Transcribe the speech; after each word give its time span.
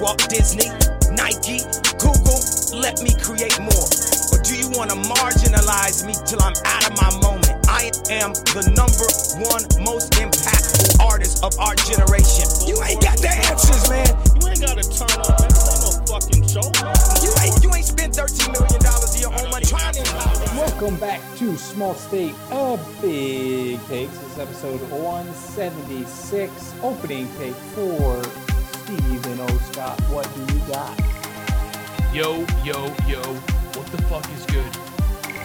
Walt 0.00 0.28
Disney, 0.28 0.66
Nike, 1.14 1.62
Google, 2.02 2.40
let 2.74 2.98
me 3.02 3.14
create 3.22 3.54
more. 3.60 3.86
Or 4.32 4.38
do 4.42 4.56
you 4.56 4.66
want 4.74 4.90
to 4.90 4.96
marginalize 4.96 6.04
me 6.06 6.14
till 6.26 6.42
I'm 6.42 6.54
out 6.64 6.90
of 6.90 6.96
my 6.98 7.10
moment? 7.22 7.54
I 7.68 7.92
am 8.10 8.34
the 8.56 8.66
number 8.74 9.06
one 9.46 9.62
most 9.84 10.12
impactful 10.18 10.98
artist 10.98 11.44
of 11.44 11.54
our 11.60 11.74
generation. 11.86 12.50
You 12.66 12.82
ain't 12.82 13.02
got 13.02 13.18
the 13.18 13.30
answers, 13.46 13.88
man. 13.88 14.10
You 14.34 14.48
ain't 14.50 14.60
gotta 14.60 14.82
turn 14.82 15.14
up, 15.20 15.38
man. 15.38 15.48
This 15.54 15.68
ain't 15.70 15.82
no 15.86 15.90
fucking 16.10 16.42
show, 16.48 16.66
man. 16.82 16.96
You 17.22 17.30
ain't 17.44 17.62
you 17.62 17.70
ain't 17.74 17.86
spent 17.86 18.16
thirteen 18.16 18.50
million 18.50 18.82
dollars 18.82 19.14
of 19.14 19.20
your 19.20 19.30
own 19.30 19.50
money 19.50 19.66
trying 19.66 19.94
to 19.94 20.00
empower. 20.00 20.34
Welcome 20.58 20.96
back 20.98 21.20
to 21.38 21.56
Small 21.56 21.94
State 21.94 22.34
of 22.50 22.82
Big 23.00 23.78
Takes. 23.86 24.18
This 24.18 24.32
is 24.32 24.38
episode 24.38 24.80
176, 24.90 26.74
opening 26.82 27.28
take 27.38 27.54
for 27.76 28.22
Steven 28.84 29.40
O. 29.40 29.46
Scott. 29.72 29.98
What 30.10 30.28
do 30.34 30.54
you 30.54 30.60
got? 30.68 30.94
Yo, 32.14 32.40
yo, 32.62 32.94
yo, 33.08 33.22
what 33.72 33.86
the 33.86 34.02
fuck 34.02 34.30
is 34.30 34.44
good? 34.44 34.70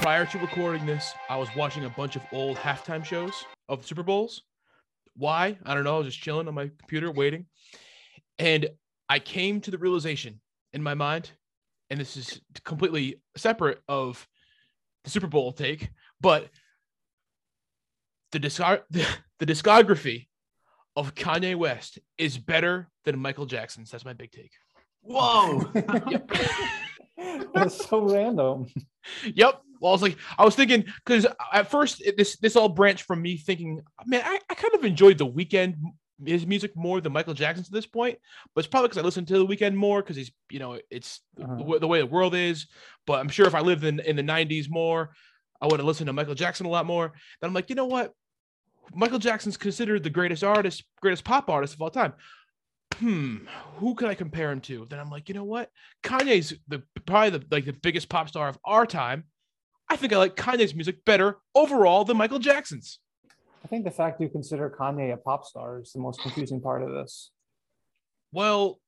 Prior 0.02 0.26
to 0.26 0.38
recording 0.40 0.86
this, 0.86 1.14
I 1.30 1.38
was 1.38 1.48
watching 1.56 1.86
a 1.86 1.90
bunch 1.90 2.18
of 2.18 2.22
old 2.34 2.58
halftime 2.58 3.04
shows 3.04 3.46
of 3.70 3.86
Super 3.86 4.04
Bowls. 4.04 4.44
Why? 5.16 5.58
I 5.66 5.74
don't 5.74 5.86
know. 5.86 5.96
I 5.96 5.98
was 6.00 6.08
just 6.08 6.20
chilling 6.20 6.50
on 6.50 6.54
my 6.54 6.70
computer 6.80 7.12
waiting. 7.12 7.46
And 8.40 8.68
I 9.08 9.20
came 9.20 9.62
to 9.62 9.72
the 9.72 9.78
realization 9.78 10.42
in 10.74 10.84
my 10.84 10.94
mind, 10.94 11.32
and 11.90 11.98
this 11.98 12.18
is 12.18 12.42
completely 12.66 13.22
separate 13.38 13.80
of 13.88 14.28
the 15.06 15.12
Super 15.12 15.28
Bowl 15.28 15.54
take, 15.54 15.92
but 16.20 16.50
the, 18.34 18.40
discog- 18.42 18.84
the 18.90 19.46
discography 19.46 20.28
of 21.00 21.16
Kanye 21.16 21.56
West 21.56 22.00
is 22.18 22.38
better 22.38 22.90
than 23.06 23.20
Michael 23.20 23.46
Jackson's. 23.46 23.90
That's 23.92 24.06
my 24.06 24.14
big 24.14 24.32
take. 24.32 24.52
Whoa! 25.02 25.62
That's 27.54 27.86
so 27.88 28.02
random. 28.10 28.68
Yep. 29.24 29.62
Well, 29.82 29.92
I 29.92 29.94
was 29.94 30.02
like, 30.02 30.18
I 30.38 30.44
was 30.46 30.56
thinking 30.56 30.86
because 31.06 31.26
at 31.54 31.70
first 31.72 32.02
it, 32.02 32.18
this 32.18 32.38
this 32.38 32.56
all 32.56 32.70
branched 32.70 33.04
from 33.06 33.22
me 33.22 33.38
thinking, 33.38 33.82
man, 34.06 34.22
I, 34.26 34.40
I 34.50 34.54
kind 34.56 34.74
of 34.74 34.84
enjoyed 34.86 35.18
the 35.18 35.28
Weeknd 35.28 35.76
his 36.26 36.46
music 36.46 36.76
more 36.76 37.00
than 37.00 37.14
Michael 37.14 37.34
Jackson's 37.34 37.68
to 37.68 37.74
this 37.74 37.86
point, 37.86 38.18
but 38.54 38.60
it's 38.60 38.68
probably 38.68 38.90
because 38.90 38.98
I 39.02 39.06
listen 39.06 39.26
to 39.28 39.38
the 39.38 39.46
Weeknd 39.48 39.74
more 39.76 40.02
because 40.02 40.18
he's 40.18 40.32
you 40.50 40.60
know 40.60 40.78
it's 40.92 41.22
Uh-huh. 41.42 41.56
the, 41.56 41.64
way- 41.64 41.80
the 41.80 41.88
way 41.88 42.00
the 42.00 42.06
world 42.06 42.36
is. 42.36 42.68
But 43.08 43.20
I'm 43.20 43.30
sure 43.30 43.48
if 43.48 43.56
I 43.56 43.62
lived 43.62 43.84
in 43.86 44.00
in 44.02 44.16
the 44.18 44.24
'90s 44.24 44.70
more, 44.70 45.12
I 45.62 45.68
would 45.68 45.80
have 45.80 45.88
listened 45.88 46.08
to 46.08 46.14
Michael 46.14 46.36
Jackson 46.36 46.66
a 46.66 46.70
lot 46.70 46.86
more. 46.86 47.14
Then 47.42 47.48
I'm 47.50 47.54
like, 47.54 47.70
you 47.70 47.76
know 47.76 47.86
what? 47.86 48.14
Michael 48.94 49.20
Jackson's 49.20 49.58
considered 49.58 50.04
the 50.04 50.10
greatest 50.10 50.44
artist, 50.44 50.84
greatest 51.02 51.24
pop 51.24 51.50
artist 51.50 51.74
of 51.76 51.82
all 51.82 51.90
time. 51.90 52.14
Hmm, 52.96 53.38
who 53.76 53.96
can 53.96 54.08
I 54.08 54.14
compare 54.16 54.52
him 54.52 54.62
to? 54.62 54.86
Then 54.90 55.00
I'm 55.00 55.10
like, 55.10 55.30
you 55.30 55.36
know 55.36 55.44
what? 55.44 55.70
Kanye's 56.04 56.54
the 56.68 56.84
probably 57.06 57.38
the 57.38 57.46
like 57.52 57.66
the 57.66 57.74
biggest 57.74 58.10
pop 58.10 58.28
star 58.30 58.48
of 58.50 58.58
our 58.66 58.86
time. 58.86 59.26
I 59.90 59.96
think 59.96 60.12
I 60.14 60.18
like 60.18 60.36
Kanye's 60.36 60.76
music 60.76 61.06
better 61.06 61.38
overall 61.56 62.04
than 62.04 62.18
Michael 62.18 62.40
Jackson's. 62.40 63.00
I 63.64 63.68
think 63.68 63.84
the 63.86 63.92
fact 63.92 64.20
you 64.22 64.30
consider 64.30 64.74
Kanye 64.78 65.14
a 65.14 65.18
pop 65.18 65.46
star 65.46 65.80
is 65.82 65.92
the 65.94 66.00
most 66.00 66.22
confusing 66.22 66.62
part 66.62 66.82
of 66.82 66.90
this. 66.92 67.32
Well, 68.32 68.80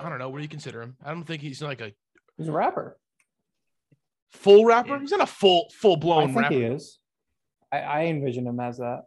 I 0.00 0.08
don't 0.08 0.18
know. 0.18 0.28
What 0.28 0.38
do 0.38 0.42
you 0.42 0.48
consider 0.48 0.82
him? 0.82 0.96
I 1.04 1.10
don't 1.12 1.24
think 1.24 1.42
he's 1.42 1.62
like 1.62 1.80
a 1.80 1.92
He's 2.36 2.48
a 2.48 2.52
rapper. 2.52 2.98
full 4.32 4.64
rapper. 4.64 4.98
He's 4.98 5.10
not 5.12 5.20
a 5.20 5.26
full 5.26 5.70
full 5.80 5.96
blown. 5.96 6.24
I 6.24 6.26
think 6.26 6.36
rapper. 6.38 6.54
he 6.54 6.62
is. 6.62 6.98
I, 7.72 7.78
I 7.78 8.04
envision 8.06 8.46
him 8.46 8.60
as 8.60 8.78
that. 8.78 9.04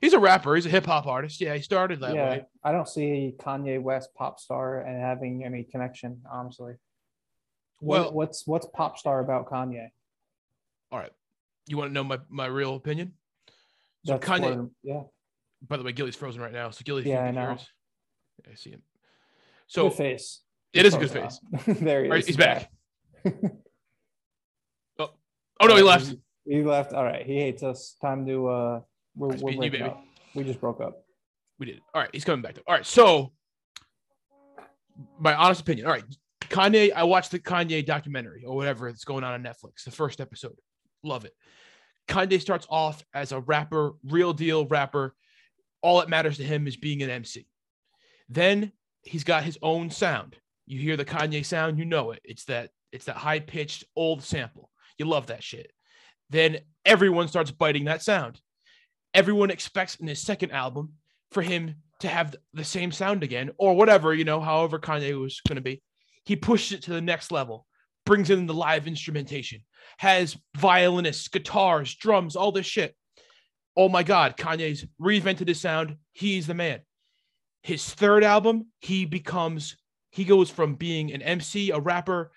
He's 0.00 0.12
a 0.12 0.18
rapper. 0.18 0.54
He's 0.54 0.66
a 0.66 0.68
hip 0.68 0.86
hop 0.86 1.06
artist. 1.06 1.40
Yeah, 1.40 1.54
he 1.54 1.62
started 1.62 2.00
that 2.00 2.14
yeah, 2.14 2.28
way. 2.30 2.46
I 2.62 2.72
don't 2.72 2.88
see 2.88 3.34
Kanye 3.38 3.80
West 3.80 4.10
pop 4.14 4.38
star 4.38 4.80
and 4.80 5.00
having 5.00 5.44
any 5.44 5.64
connection, 5.64 6.22
honestly. 6.30 6.74
What- 7.78 8.00
Well, 8.00 8.12
what's 8.12 8.46
what's 8.46 8.66
pop 8.74 8.98
star 8.98 9.20
about 9.20 9.46
Kanye? 9.46 9.88
all 10.92 10.98
right. 10.98 11.12
You 11.68 11.76
want 11.76 11.90
to 11.90 11.94
know 11.94 12.04
my, 12.04 12.18
my 12.28 12.46
real 12.46 12.76
opinion? 12.76 13.14
So 14.04 14.12
That's 14.18 14.26
Kanye. 14.26 14.56
what- 14.56 14.70
yeah, 14.82 15.02
By 15.66 15.76
the 15.78 15.82
way, 15.82 15.92
Gilly's 15.92 16.14
frozen 16.16 16.40
right 16.40 16.52
now. 16.52 16.70
So 16.70 16.82
Gilly, 16.84 17.08
Yeah, 17.08 17.22
I 17.24 17.30
know. 17.32 17.56
I 18.50 18.54
see 18.54 18.70
him. 18.70 18.82
So 19.66 19.88
good 19.88 19.96
face. 19.96 20.42
it 20.72 20.86
is 20.86 20.94
a 20.94 20.98
good 20.98 21.10
face. 21.10 21.40
there 21.66 22.04
he 22.04 22.10
right, 22.10 22.20
is. 22.20 22.26
he's 22.26 22.36
back. 22.36 22.70
oh, 23.26 25.10
oh 25.60 25.66
no, 25.66 25.74
he 25.76 25.82
left. 25.82 26.14
He 26.44 26.62
left. 26.62 26.92
All 26.92 27.02
right, 27.02 27.26
he 27.26 27.40
hates 27.40 27.62
us. 27.64 27.96
Time 28.00 28.24
to 28.26 28.46
uh, 28.46 28.80
we're, 29.16 29.28
Nice 29.28 29.42
we're 29.42 29.64
you, 29.64 29.84
up. 29.84 30.04
We 30.34 30.44
just 30.44 30.60
broke 30.60 30.80
up. 30.80 31.04
We 31.58 31.66
did. 31.66 31.80
All 31.94 32.02
right, 32.02 32.10
he's 32.12 32.24
coming 32.24 32.42
back. 32.42 32.54
Though. 32.54 32.62
All 32.66 32.74
right, 32.74 32.86
so 32.86 33.32
my 35.18 35.34
honest 35.34 35.62
opinion. 35.62 35.86
All 35.86 35.92
right, 35.92 36.04
Kanye. 36.42 36.92
I 36.94 37.04
watched 37.04 37.30
the 37.30 37.38
Kanye 37.38 37.84
documentary 37.84 38.44
or 38.44 38.54
whatever 38.54 38.90
that's 38.90 39.04
going 39.04 39.24
on 39.24 39.32
on 39.32 39.42
Netflix. 39.42 39.84
The 39.84 39.90
first 39.90 40.20
episode, 40.20 40.56
love 41.02 41.24
it. 41.24 41.32
Kanye 42.08 42.40
starts 42.40 42.66
off 42.70 43.04
as 43.14 43.32
a 43.32 43.40
rapper, 43.40 43.92
real 44.04 44.32
deal 44.32 44.66
rapper. 44.66 45.14
All 45.82 45.98
that 46.00 46.08
matters 46.08 46.36
to 46.38 46.44
him 46.44 46.66
is 46.66 46.76
being 46.76 47.02
an 47.02 47.10
MC. 47.10 47.46
Then 48.28 48.72
he's 49.02 49.24
got 49.24 49.44
his 49.44 49.58
own 49.62 49.90
sound. 49.90 50.36
You 50.66 50.80
hear 50.80 50.96
the 50.96 51.04
Kanye 51.04 51.44
sound, 51.44 51.78
you 51.78 51.84
know 51.84 52.10
it. 52.10 52.20
It's 52.24 52.44
that 52.44 52.70
it's 52.92 53.06
that 53.06 53.16
high 53.16 53.40
pitched 53.40 53.84
old 53.94 54.22
sample. 54.22 54.70
You 54.98 55.06
love 55.06 55.26
that 55.26 55.42
shit. 55.42 55.70
Then 56.30 56.58
everyone 56.84 57.28
starts 57.28 57.50
biting 57.50 57.84
that 57.84 58.02
sound. 58.02 58.40
Everyone 59.14 59.50
expects 59.50 59.96
in 59.96 60.06
his 60.06 60.20
second 60.20 60.52
album 60.52 60.94
for 61.30 61.42
him 61.42 61.76
to 62.00 62.08
have 62.08 62.34
the 62.52 62.64
same 62.64 62.92
sound 62.92 63.22
again 63.22 63.50
or 63.58 63.74
whatever, 63.74 64.12
you 64.12 64.24
know, 64.24 64.40
however 64.40 64.78
Kanye 64.78 65.18
was 65.20 65.40
going 65.46 65.56
to 65.56 65.62
be. 65.62 65.82
He 66.24 66.36
pushed 66.36 66.72
it 66.72 66.82
to 66.82 66.92
the 66.92 67.00
next 67.00 67.30
level, 67.30 67.66
brings 68.04 68.30
in 68.30 68.46
the 68.46 68.54
live 68.54 68.86
instrumentation, 68.86 69.62
has 69.98 70.36
violinists, 70.56 71.28
guitars, 71.28 71.94
drums, 71.94 72.36
all 72.36 72.52
this 72.52 72.66
shit. 72.66 72.94
Oh 73.76 73.88
my 73.88 74.02
God, 74.02 74.36
Kanye's 74.36 74.86
reinvented 75.00 75.48
his 75.48 75.60
sound. 75.60 75.96
He's 76.12 76.46
the 76.46 76.54
man. 76.54 76.80
His 77.62 77.84
third 77.84 78.24
album, 78.24 78.66
he 78.80 79.04
becomes, 79.04 79.76
he 80.10 80.24
goes 80.24 80.50
from 80.50 80.74
being 80.74 81.12
an 81.12 81.22
MC, 81.22 81.70
a 81.70 81.78
rapper, 81.78 82.32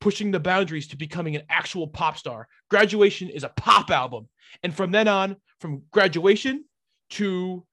pushing 0.00 0.30
the 0.30 0.40
boundaries 0.40 0.88
to 0.88 0.96
becoming 0.96 1.36
an 1.36 1.42
actual 1.48 1.86
pop 1.86 2.16
star. 2.18 2.48
Graduation 2.70 3.28
is 3.28 3.44
a 3.44 3.50
pop 3.50 3.90
album. 3.90 4.28
And 4.62 4.74
from 4.74 4.90
then 4.90 5.08
on, 5.08 5.36
from 5.60 5.82
graduation 5.90 6.64
to 7.10 7.64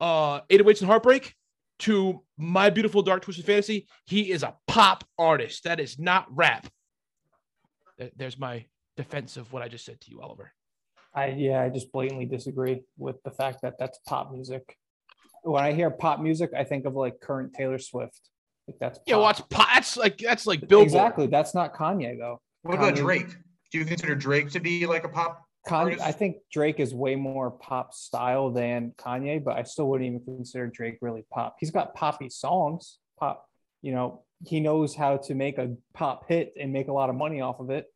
uh 0.00 0.40
808s 0.42 0.80
and 0.80 0.90
Heartbreak 0.90 1.34
to 1.80 2.22
My 2.36 2.70
Beautiful 2.70 3.02
Dark 3.02 3.22
Twisted 3.22 3.46
Fantasy, 3.46 3.86
he 4.06 4.30
is 4.30 4.42
a 4.42 4.54
pop 4.66 5.04
artist. 5.18 5.64
That 5.64 5.80
is 5.80 5.98
not 5.98 6.26
rap. 6.30 6.66
There's 8.16 8.38
my 8.38 8.66
defense 8.96 9.36
of 9.36 9.52
what 9.52 9.62
I 9.62 9.68
just 9.68 9.84
said 9.84 10.00
to 10.02 10.10
you, 10.10 10.20
Oliver. 10.20 10.52
I 11.14 11.28
yeah, 11.28 11.62
I 11.62 11.68
just 11.68 11.90
blatantly 11.92 12.26
disagree 12.26 12.82
with 12.96 13.22
the 13.24 13.30
fact 13.30 13.62
that 13.62 13.74
that's 13.78 13.98
pop 14.06 14.32
music. 14.32 14.76
When 15.42 15.62
I 15.62 15.72
hear 15.72 15.90
pop 15.90 16.20
music, 16.20 16.50
I 16.56 16.64
think 16.64 16.84
of 16.84 16.94
like 16.94 17.20
current 17.20 17.54
Taylor 17.54 17.78
Swift. 17.78 18.20
Like 18.68 18.76
that's 18.78 19.00
Yeah, 19.06 19.16
pop. 19.16 19.38
well, 19.38 19.46
pop. 19.50 19.68
That's 19.74 19.96
like 19.96 20.18
that's 20.18 20.46
like 20.46 20.60
Billboard. 20.68 20.86
exactly. 20.86 21.26
That's 21.26 21.54
not 21.54 21.74
Kanye 21.74 22.18
though. 22.18 22.40
What 22.62 22.74
about 22.74 22.94
Drake? 22.94 23.28
Do 23.72 23.78
you 23.78 23.84
consider 23.84 24.14
Drake 24.14 24.50
to 24.50 24.60
be 24.60 24.86
like 24.86 25.04
a 25.04 25.08
pop? 25.08 25.42
Kanye. 25.66 25.98
I 26.00 26.12
think 26.12 26.36
Drake 26.52 26.80
is 26.80 26.94
way 26.94 27.16
more 27.16 27.50
pop 27.50 27.92
style 27.94 28.50
than 28.50 28.92
Kanye, 28.98 29.42
but 29.42 29.56
I 29.56 29.62
still 29.62 29.88
wouldn't 29.88 30.06
even 30.06 30.20
consider 30.36 30.66
Drake 30.68 30.98
really 31.00 31.24
pop. 31.32 31.56
He's 31.58 31.70
got 31.70 31.94
poppy 31.94 32.28
songs, 32.30 32.98
pop. 33.18 33.46
You 33.82 33.92
know, 33.92 34.24
he 34.46 34.60
knows 34.60 34.94
how 34.94 35.16
to 35.18 35.34
make 35.34 35.58
a 35.58 35.74
pop 35.94 36.28
hit 36.28 36.52
and 36.60 36.72
make 36.72 36.88
a 36.88 36.92
lot 36.92 37.10
of 37.10 37.16
money 37.16 37.40
off 37.40 37.60
of 37.60 37.70
it. 37.70 37.86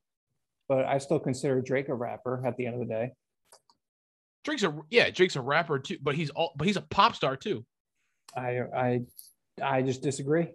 But 0.69 0.87
I 0.87 0.99
still 0.99 1.19
consider 1.19 1.61
Drake 1.61 1.89
a 1.89 1.95
rapper 1.95 2.43
at 2.47 2.57
the 2.57 2.67
end 2.67 2.75
of 2.75 2.81
the 2.81 2.87
day. 2.87 3.13
Drake's 4.45 4.63
a 4.63 4.75
yeah, 4.91 5.11
Drake's 5.11 5.37
a 5.37 5.41
rapper 5.41 5.79
too, 5.79 5.99
but 6.03 6.15
he's 6.15 6.31
all 6.31 6.53
but 6.57 6.67
he's 6.67 6.77
a 6.77 6.83
pop 6.83 7.15
star 7.15 7.37
too. 7.37 7.65
I 8.37 8.61
I 8.75 9.01
I 9.63 9.83
just 9.83 10.03
disagree. 10.03 10.49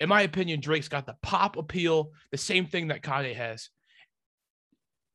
In 0.00 0.08
my 0.08 0.22
opinion, 0.22 0.60
Drake's 0.60 0.88
got 0.88 1.06
the 1.06 1.16
pop 1.22 1.56
appeal, 1.56 2.12
the 2.30 2.38
same 2.38 2.66
thing 2.66 2.88
that 2.88 3.02
Kanye 3.02 3.34
has. 3.34 3.70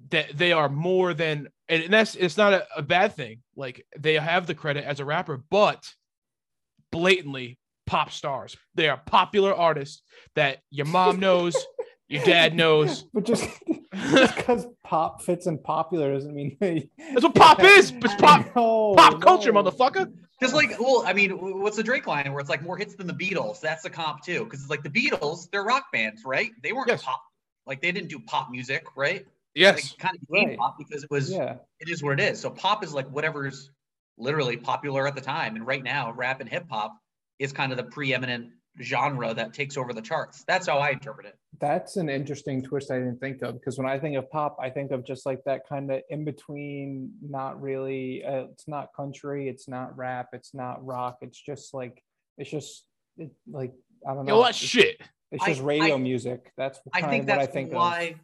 That 0.09 0.37
they 0.37 0.51
are 0.51 0.67
more 0.67 1.13
than, 1.13 1.47
and 1.69 1.91
that's 1.93 2.15
it's 2.15 2.35
not 2.35 2.51
a, 2.53 2.67
a 2.75 2.81
bad 2.81 3.15
thing. 3.15 3.39
Like 3.55 3.85
they 3.97 4.15
have 4.15 4.47
the 4.47 4.55
credit 4.55 4.83
as 4.83 4.99
a 4.99 5.05
rapper, 5.05 5.41
but 5.49 5.89
blatantly 6.91 7.57
pop 7.85 8.11
stars. 8.11 8.57
They 8.75 8.89
are 8.89 9.01
popular 9.05 9.53
artists 9.55 10.01
that 10.35 10.59
your 10.69 10.87
mom 10.87 11.19
knows, 11.21 11.55
your 12.09 12.23
dad 12.25 12.53
knows. 12.55 13.05
But 13.13 13.23
just 13.23 13.47
because 13.91 14.67
pop 14.83 15.21
fits 15.21 15.47
in 15.47 15.57
popular 15.59 16.13
doesn't 16.13 16.33
mean 16.33 16.57
they, 16.59 16.89
That's 17.13 17.23
what 17.23 17.35
pop 17.35 17.59
is. 17.63 17.91
It's 17.95 18.15
pop 18.15 18.45
No, 18.55 18.95
pop 18.97 19.21
culture, 19.21 19.53
no. 19.53 19.63
motherfucker. 19.63 20.11
Just 20.43 20.53
like, 20.53 20.79
well, 20.79 21.03
I 21.05 21.13
mean, 21.13 21.31
what's 21.31 21.77
the 21.77 21.83
Drake 21.83 22.05
line 22.05 22.31
where 22.31 22.39
it's 22.39 22.49
like 22.49 22.61
more 22.61 22.77
hits 22.77 22.95
than 22.95 23.07
the 23.07 23.13
Beatles? 23.13 23.59
That's 23.61 23.83
the 23.83 23.89
comp 23.89 24.23
too, 24.23 24.43
because 24.43 24.61
it's 24.61 24.69
like 24.69 24.83
the 24.83 24.89
Beatles, 24.89 25.49
they're 25.51 25.63
rock 25.63 25.85
bands, 25.91 26.23
right? 26.25 26.51
They 26.61 26.73
weren't 26.73 26.89
Yes. 26.89 27.03
pop, 27.03 27.23
like 27.65 27.81
they 27.81 27.91
didn't 27.91 28.09
do 28.09 28.19
pop 28.19 28.51
music, 28.51 28.83
right? 28.95 29.25
Yes. 29.55 29.91
They 29.91 29.97
kind 29.97 30.15
of 30.15 30.21
Right. 30.29 30.57
pop 30.57 30.77
because 30.77 31.03
it 31.03 31.09
was, 31.09 31.31
Yeah, 31.31 31.57
it 31.79 31.89
is 31.89 32.03
what 32.03 32.19
it 32.19 32.31
is. 32.31 32.39
So 32.39 32.49
pop 32.49 32.83
is 32.83 32.93
like 32.93 33.07
whatever's 33.07 33.71
literally 34.17 34.57
popular 34.57 35.07
at 35.07 35.15
the 35.15 35.21
time, 35.21 35.55
and 35.55 35.65
right 35.65 35.83
now, 35.83 36.11
rap 36.11 36.41
and 36.41 36.49
hip 36.49 36.65
hop 36.69 36.97
is 37.39 37.51
kind 37.51 37.71
of 37.71 37.77
the 37.77 37.83
preeminent 37.83 38.51
genre 38.81 39.33
that 39.33 39.53
takes 39.53 39.77
over 39.77 39.93
the 39.93 40.01
charts. 40.01 40.43
That's 40.47 40.67
how 40.67 40.77
I 40.79 40.89
interpret 40.91 41.27
it. 41.27 41.35
That's 41.59 41.97
an 41.97 42.09
interesting 42.09 42.63
twist 42.63 42.91
I 42.91 42.95
didn't 42.97 43.19
think 43.19 43.41
of 43.41 43.53
because 43.55 43.77
when 43.77 43.87
I 43.87 43.99
think 43.99 44.17
of 44.17 44.29
pop, 44.31 44.57
I 44.59 44.69
think 44.69 44.91
of 44.91 45.05
just 45.05 45.25
like 45.25 45.43
that 45.45 45.61
kind 45.69 45.91
of 45.91 46.01
in 46.09 46.25
between, 46.25 47.11
not 47.21 47.61
really, 47.61 48.23
uh, 48.25 48.45
it's 48.51 48.67
not 48.67 48.89
country, 48.95 49.47
it's 49.47 49.67
not 49.67 49.95
rap, 49.95 50.29
it's 50.33 50.53
not 50.53 50.83
rock, 50.85 51.17
it's 51.21 51.39
just 51.39 51.73
like, 51.73 52.01
it's 52.37 52.49
just 52.49 52.85
it, 53.17 53.31
like, 53.49 53.73
I 54.07 54.13
don't 54.13 54.25
know. 54.25 54.37
Yo, 54.37 54.43
that's 54.43 54.59
it's, 54.61 54.69
shit. 54.69 54.99
it's 55.31 55.43
I- 55.43 55.47
just 55.49 55.61
radio 55.61 55.95
I- 55.95 55.99
music. 55.99 56.51
That's 56.57 56.79
I 56.93 57.01
think 57.01 57.23
of 57.23 57.29
what 57.29 57.35
that's 57.37 57.47
I 57.49 57.51
think 57.51 57.69
of. 57.71 57.75
why. 57.77 58.15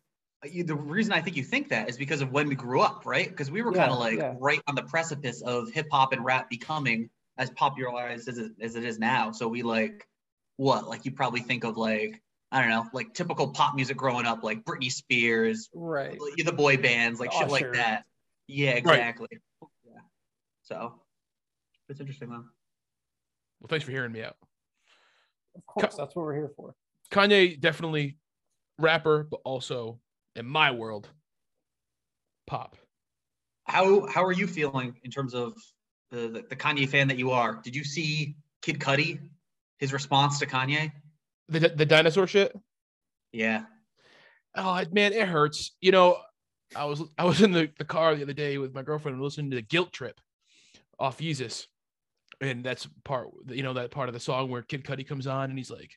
You, 0.49 0.63
the 0.63 0.75
reason 0.75 1.11
I 1.11 1.19
think 1.21 1.35
you 1.35 1.43
think 1.43 1.67
that 1.69 1.89
is 1.89 1.97
because 1.97 2.21
of 2.21 2.31
when 2.31 2.47
we 2.47 2.55
grew 2.55 2.79
up, 2.79 3.05
right? 3.05 3.27
Because 3.29 3.51
we 3.51 3.61
were 3.61 3.73
Yeah, 3.75 3.81
kind 3.81 3.91
of 3.91 3.99
like 3.99 4.17
yeah. 4.17 4.35
right 4.39 4.61
on 4.67 4.75
the 4.75 4.83
precipice 4.83 5.41
of 5.41 5.69
hip 5.69 5.87
hop 5.91 6.13
and 6.13 6.23
rap 6.23 6.49
becoming 6.49 7.09
as 7.37 7.49
popularized 7.51 8.29
as 8.29 8.37
it, 8.37 8.53
as 8.61 8.75
it 8.77 8.85
is 8.85 8.99
now. 8.99 9.31
So 9.31 9.49
we 9.49 9.63
like 9.63 10.07
what? 10.59 10.89
Like 10.89 11.05
you 11.05 11.11
probably 11.11 11.39
think 11.39 11.63
of 11.63 11.77
like 11.77 12.21
I 12.51 12.59
don't 12.59 12.69
know, 12.69 12.85
like 12.93 13.13
typical 13.13 13.47
pop 13.47 13.75
music 13.75 13.95
growing 13.95 14.25
up, 14.25 14.43
like 14.43 14.65
Britney 14.65 14.91
Spears, 14.91 15.69
Right. 15.73 16.19
like, 16.19 16.45
the 16.45 16.51
boy 16.51 16.75
bands, 16.77 17.19
like 17.19 17.29
oh, 17.33 17.39
shit 17.39 17.49
like 17.49 17.73
that. 17.73 18.03
Yeah, 18.47 18.71
exactly. 18.71 19.29
Yeah. 19.85 20.01
So 20.63 20.95
it's 21.87 22.01
interesting 22.01 22.29
though. 22.29 22.43
Well, 23.61 23.67
thanks 23.69 23.85
for 23.85 23.91
hearing 23.91 24.11
me 24.11 24.21
out. 24.21 24.35
Of 25.55 25.65
course, 25.65 25.95
that's 25.95 26.13
what 26.15 26.25
we're 26.25 26.35
here 26.35 26.51
for. 26.57 26.75
Kanye 27.09 27.57
definitely 27.59 28.17
rapper, 28.77 29.23
but 29.23 29.39
also 29.45 29.99
in 30.35 30.45
my 30.45 30.71
world, 30.71 31.07
pop. 32.47 32.75
How 33.63 34.07
how 34.07 34.25
are 34.25 34.33
you 34.33 34.47
feeling 34.47 34.95
in 35.05 35.11
terms 35.11 35.33
of 35.33 35.53
the, 36.11 36.27
the, 36.27 36.45
the 36.49 36.55
Kanye 36.55 36.89
fan 36.89 37.07
that 37.07 37.17
you 37.17 37.31
are? 37.31 37.61
Did 37.63 37.75
you 37.75 37.85
see 37.85 38.35
Kid 38.61 38.79
Cudi, 38.79 39.19
his 39.79 39.91
response 39.93 40.39
to 40.39 40.45
Kanye? 40.45 40.91
The 41.47 41.59
the 41.69 41.85
dinosaur 41.85 42.27
shit. 42.27 42.55
Yeah. 43.31 43.63
Oh 44.55 44.83
man, 44.91 45.13
it 45.13 45.27
hurts. 45.27 45.75
You 45.81 45.91
know, 45.91 46.17
I 46.75 46.85
was 46.85 47.01
I 47.17 47.25
was 47.25 47.41
in 47.41 47.51
the, 47.51 47.69
the 47.77 47.85
car 47.85 48.15
the 48.15 48.23
other 48.23 48.33
day 48.33 48.57
with 48.57 48.73
my 48.73 48.83
girlfriend 48.83 49.15
and 49.15 49.23
listening 49.23 49.51
to 49.51 49.55
the 49.55 49.61
Guilt 49.61 49.91
Trip 49.91 50.19
off 50.99 51.19
Yeezus. 51.19 51.65
And 52.41 52.63
that's 52.63 52.87
part, 53.03 53.27
you 53.49 53.63
know, 53.63 53.73
that 53.73 53.91
part 53.91 54.07
of 54.07 54.13
the 54.13 54.19
song 54.19 54.49
where 54.49 54.61
Kid 54.61 54.85
Cudi 54.85 55.05
comes 55.05 55.27
on 55.27 55.49
and 55.49 55.59
he's 55.59 55.69
like, 55.69 55.91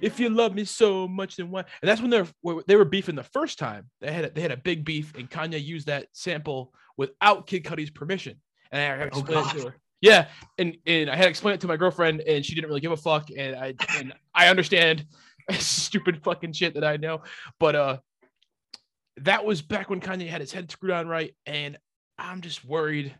"If 0.00 0.20
you 0.20 0.28
love 0.28 0.54
me 0.54 0.64
so 0.64 1.08
much, 1.08 1.34
then 1.34 1.50
why?" 1.50 1.64
And 1.82 1.88
that's 1.88 2.00
when 2.00 2.10
they're 2.10 2.28
they 2.68 2.76
were 2.76 2.84
beefing 2.84 3.16
the 3.16 3.24
first 3.24 3.58
time. 3.58 3.90
They 4.00 4.12
had 4.12 4.26
a, 4.26 4.30
they 4.30 4.40
had 4.40 4.52
a 4.52 4.56
big 4.56 4.84
beef, 4.84 5.12
and 5.16 5.28
Kanye 5.28 5.62
used 5.62 5.88
that 5.88 6.06
sample 6.12 6.72
without 6.96 7.48
Kid 7.48 7.64
Cudi's 7.64 7.90
permission. 7.90 8.40
And 8.70 9.02
I 9.02 9.08
to 9.08 9.16
Oh, 9.16 9.22
to 9.22 9.62
her. 9.70 9.76
Yeah, 10.00 10.28
and 10.58 10.76
and 10.86 11.10
I 11.10 11.16
had 11.16 11.24
to 11.24 11.30
explain 11.30 11.54
it 11.54 11.60
to 11.62 11.66
my 11.66 11.76
girlfriend, 11.76 12.20
and 12.20 12.44
she 12.44 12.54
didn't 12.54 12.68
really 12.68 12.80
give 12.80 12.92
a 12.92 12.96
fuck. 12.96 13.30
And 13.36 13.56
I 13.56 13.74
and 13.96 14.12
I 14.34 14.48
understand 14.48 15.06
stupid 15.52 16.22
fucking 16.22 16.52
shit 16.52 16.74
that 16.74 16.84
I 16.84 16.96
know, 16.96 17.22
but 17.58 17.74
uh, 17.74 17.98
that 19.18 19.44
was 19.44 19.62
back 19.62 19.90
when 19.90 20.00
Kanye 20.00 20.28
had 20.28 20.40
his 20.40 20.52
head 20.52 20.70
screwed 20.70 20.92
on 20.92 21.08
right, 21.08 21.34
and 21.46 21.78
I'm 22.18 22.40
just 22.40 22.64
worried 22.64 23.14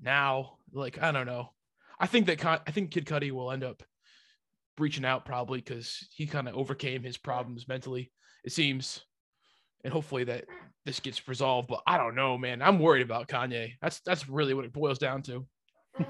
now. 0.00 0.58
Like 0.72 1.02
I 1.02 1.12
don't 1.12 1.26
know. 1.26 1.50
I 1.98 2.06
think 2.06 2.26
that 2.26 2.38
Con- 2.38 2.60
I 2.66 2.70
think 2.70 2.90
Kid 2.90 3.06
Cudi 3.06 3.30
will 3.30 3.52
end 3.52 3.64
up 3.64 3.82
reaching 4.78 5.04
out 5.04 5.24
probably 5.24 5.58
because 5.58 6.08
he 6.10 6.26
kind 6.26 6.48
of 6.48 6.56
overcame 6.56 7.02
his 7.02 7.16
problems 7.16 7.68
mentally. 7.68 8.10
It 8.44 8.52
seems, 8.52 9.04
and 9.84 9.92
hopefully 9.92 10.24
that 10.24 10.46
this 10.84 11.00
gets 11.00 11.28
resolved. 11.28 11.68
But 11.68 11.82
I 11.86 11.98
don't 11.98 12.14
know, 12.14 12.36
man. 12.38 12.62
I'm 12.62 12.78
worried 12.78 13.02
about 13.02 13.28
Kanye. 13.28 13.72
That's 13.82 14.00
that's 14.00 14.28
really 14.28 14.54
what 14.54 14.64
it 14.64 14.72
boils 14.72 14.98
down 14.98 15.22
to. 15.24 15.46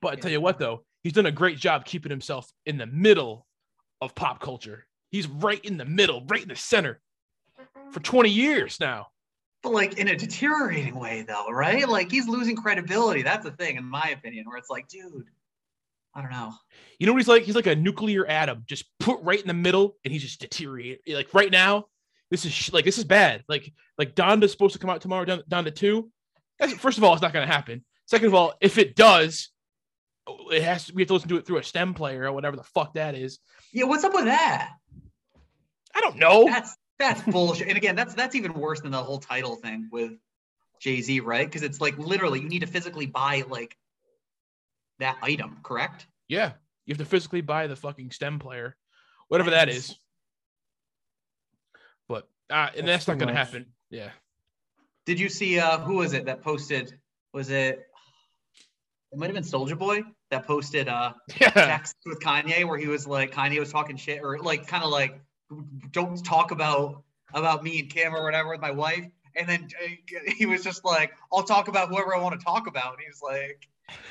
but 0.00 0.12
I 0.12 0.16
tell 0.16 0.30
you 0.30 0.40
what, 0.40 0.58
though, 0.58 0.84
he's 1.02 1.12
done 1.12 1.26
a 1.26 1.32
great 1.32 1.58
job 1.58 1.84
keeping 1.84 2.10
himself 2.10 2.50
in 2.66 2.78
the 2.78 2.86
middle 2.86 3.46
of 4.00 4.14
pop 4.14 4.40
culture. 4.40 4.86
He's 5.10 5.26
right 5.26 5.64
in 5.64 5.76
the 5.76 5.84
middle, 5.84 6.24
right 6.26 6.42
in 6.42 6.48
the 6.48 6.56
center 6.56 7.00
for 7.92 8.00
20 8.00 8.28
years 8.30 8.78
now. 8.80 9.08
But 9.62 9.72
like 9.72 9.98
in 9.98 10.08
a 10.08 10.16
deteriorating 10.16 10.94
way 10.94 11.24
though, 11.26 11.46
right? 11.50 11.88
Like 11.88 12.10
he's 12.10 12.28
losing 12.28 12.56
credibility. 12.56 13.22
That's 13.22 13.44
the 13.44 13.52
thing, 13.52 13.76
in 13.76 13.84
my 13.84 14.14
opinion, 14.16 14.44
where 14.46 14.58
it's 14.58 14.68
like, 14.68 14.88
dude, 14.88 15.24
I 16.14 16.20
don't 16.20 16.30
know. 16.30 16.52
You 16.98 17.06
know 17.06 17.12
what 17.12 17.18
he's 17.18 17.28
like? 17.28 17.44
He's 17.44 17.54
like 17.56 17.66
a 17.66 17.74
nuclear 17.74 18.26
atom, 18.26 18.64
just 18.66 18.84
put 19.00 19.20
right 19.22 19.40
in 19.40 19.48
the 19.48 19.54
middle, 19.54 19.96
and 20.04 20.12
he's 20.12 20.22
just 20.22 20.40
deteriorating. 20.40 20.98
Like 21.14 21.32
right 21.32 21.50
now, 21.50 21.86
this 22.30 22.44
is 22.44 22.52
sh- 22.52 22.72
like 22.72 22.84
this 22.84 22.98
is 22.98 23.04
bad. 23.04 23.42
Like 23.48 23.72
like 23.96 24.14
Donda's 24.14 24.52
supposed 24.52 24.74
to 24.74 24.78
come 24.78 24.90
out 24.90 25.00
tomorrow. 25.00 25.24
Don- 25.24 25.42
Donda 25.48 25.74
two. 25.74 26.10
That's, 26.58 26.72
first 26.74 26.98
of 26.98 27.04
all, 27.04 27.12
it's 27.12 27.22
not 27.22 27.32
going 27.32 27.46
to 27.46 27.52
happen. 27.52 27.84
Second 28.06 28.28
of 28.28 28.34
all, 28.34 28.54
if 28.60 28.78
it 28.78 28.94
does, 28.94 29.50
it 30.50 30.62
has 30.62 30.86
to. 30.86 30.94
We 30.94 31.02
have 31.02 31.08
to 31.08 31.14
listen 31.14 31.28
to 31.30 31.36
it 31.36 31.46
through 31.46 31.58
a 31.58 31.64
stem 31.64 31.94
player 31.94 32.24
or 32.24 32.32
whatever 32.32 32.56
the 32.56 32.62
fuck 32.62 32.94
that 32.94 33.14
is. 33.14 33.38
Yeah, 33.72 33.84
what's 33.84 34.04
up 34.04 34.14
with 34.14 34.24
that? 34.24 34.70
I 35.94 36.00
don't 36.00 36.16
know. 36.16 36.46
That's 36.46 36.76
that's 36.98 37.22
bullshit. 37.22 37.68
And 37.68 37.76
again, 37.76 37.96
that's 37.96 38.14
that's 38.14 38.34
even 38.34 38.54
worse 38.54 38.80
than 38.80 38.92
the 38.92 39.02
whole 39.02 39.18
title 39.18 39.56
thing 39.56 39.88
with 39.90 40.12
Jay 40.80 41.00
Z, 41.00 41.20
right? 41.20 41.46
Because 41.46 41.62
it's 41.62 41.80
like 41.80 41.98
literally 41.98 42.40
you 42.40 42.48
need 42.48 42.60
to 42.60 42.66
physically 42.66 43.06
buy 43.06 43.44
like 43.48 43.76
that 44.98 45.16
item, 45.22 45.58
correct? 45.62 46.06
Yeah, 46.28 46.52
you 46.86 46.92
have 46.92 46.98
to 46.98 47.04
physically 47.04 47.40
buy 47.40 47.66
the 47.66 47.76
fucking 47.76 48.10
stem 48.10 48.38
player, 48.38 48.76
whatever 49.28 49.50
that's... 49.50 49.72
Yes. 49.72 49.90
is. 49.90 49.98
But 52.08 52.28
uh, 52.50 52.68
and 52.76 52.86
That's 52.86 53.06
that's, 53.06 53.08
not 53.08 53.18
going 53.18 53.28
to 53.28 53.34
happen. 53.34 53.66
Yeah. 53.90 54.10
Did 55.06 55.20
you 55.20 55.28
see 55.28 55.58
uh 55.58 55.78
who 55.78 55.96
was 55.96 56.12
it 56.12 56.26
that 56.26 56.42
posted? 56.42 56.98
Was 57.32 57.50
it? 57.50 57.86
It 59.12 59.18
might 59.18 59.26
have 59.26 59.34
been 59.34 59.44
Soldier 59.44 59.76
Boy 59.76 60.02
that 60.30 60.46
posted 60.46 60.88
uh 60.88 61.12
Yeah. 61.40 61.50
text 61.50 61.96
with 62.06 62.20
Kanye 62.20 62.66
where 62.66 62.78
he 62.78 62.88
was 62.88 63.06
like 63.06 63.32
Kanye 63.32 63.58
was 63.60 63.70
talking 63.72 63.96
shit 63.96 64.20
or 64.22 64.38
like 64.38 64.66
kind 64.66 64.82
of 64.84 64.90
like 64.90 65.20
don't 65.92 66.22
talk 66.24 66.50
about 66.50 67.02
about 67.32 67.62
me 67.62 67.80
and 67.80 67.90
Kim 67.90 68.14
or 68.14 68.24
whatever 68.24 68.50
with 68.50 68.60
my 68.60 68.70
wife 68.70 69.06
and 69.36 69.48
then 69.48 69.68
uh, 69.84 70.32
he 70.36 70.46
was 70.46 70.62
just 70.64 70.84
like 70.84 71.12
I'll 71.32 71.42
talk 71.42 71.68
about 71.68 71.88
whoever 71.90 72.14
I 72.14 72.20
want 72.20 72.38
to 72.38 72.44
talk 72.44 72.66
about 72.66 72.92
and 72.94 73.00
he 73.00 73.06
was 73.08 73.20
like 73.22 73.68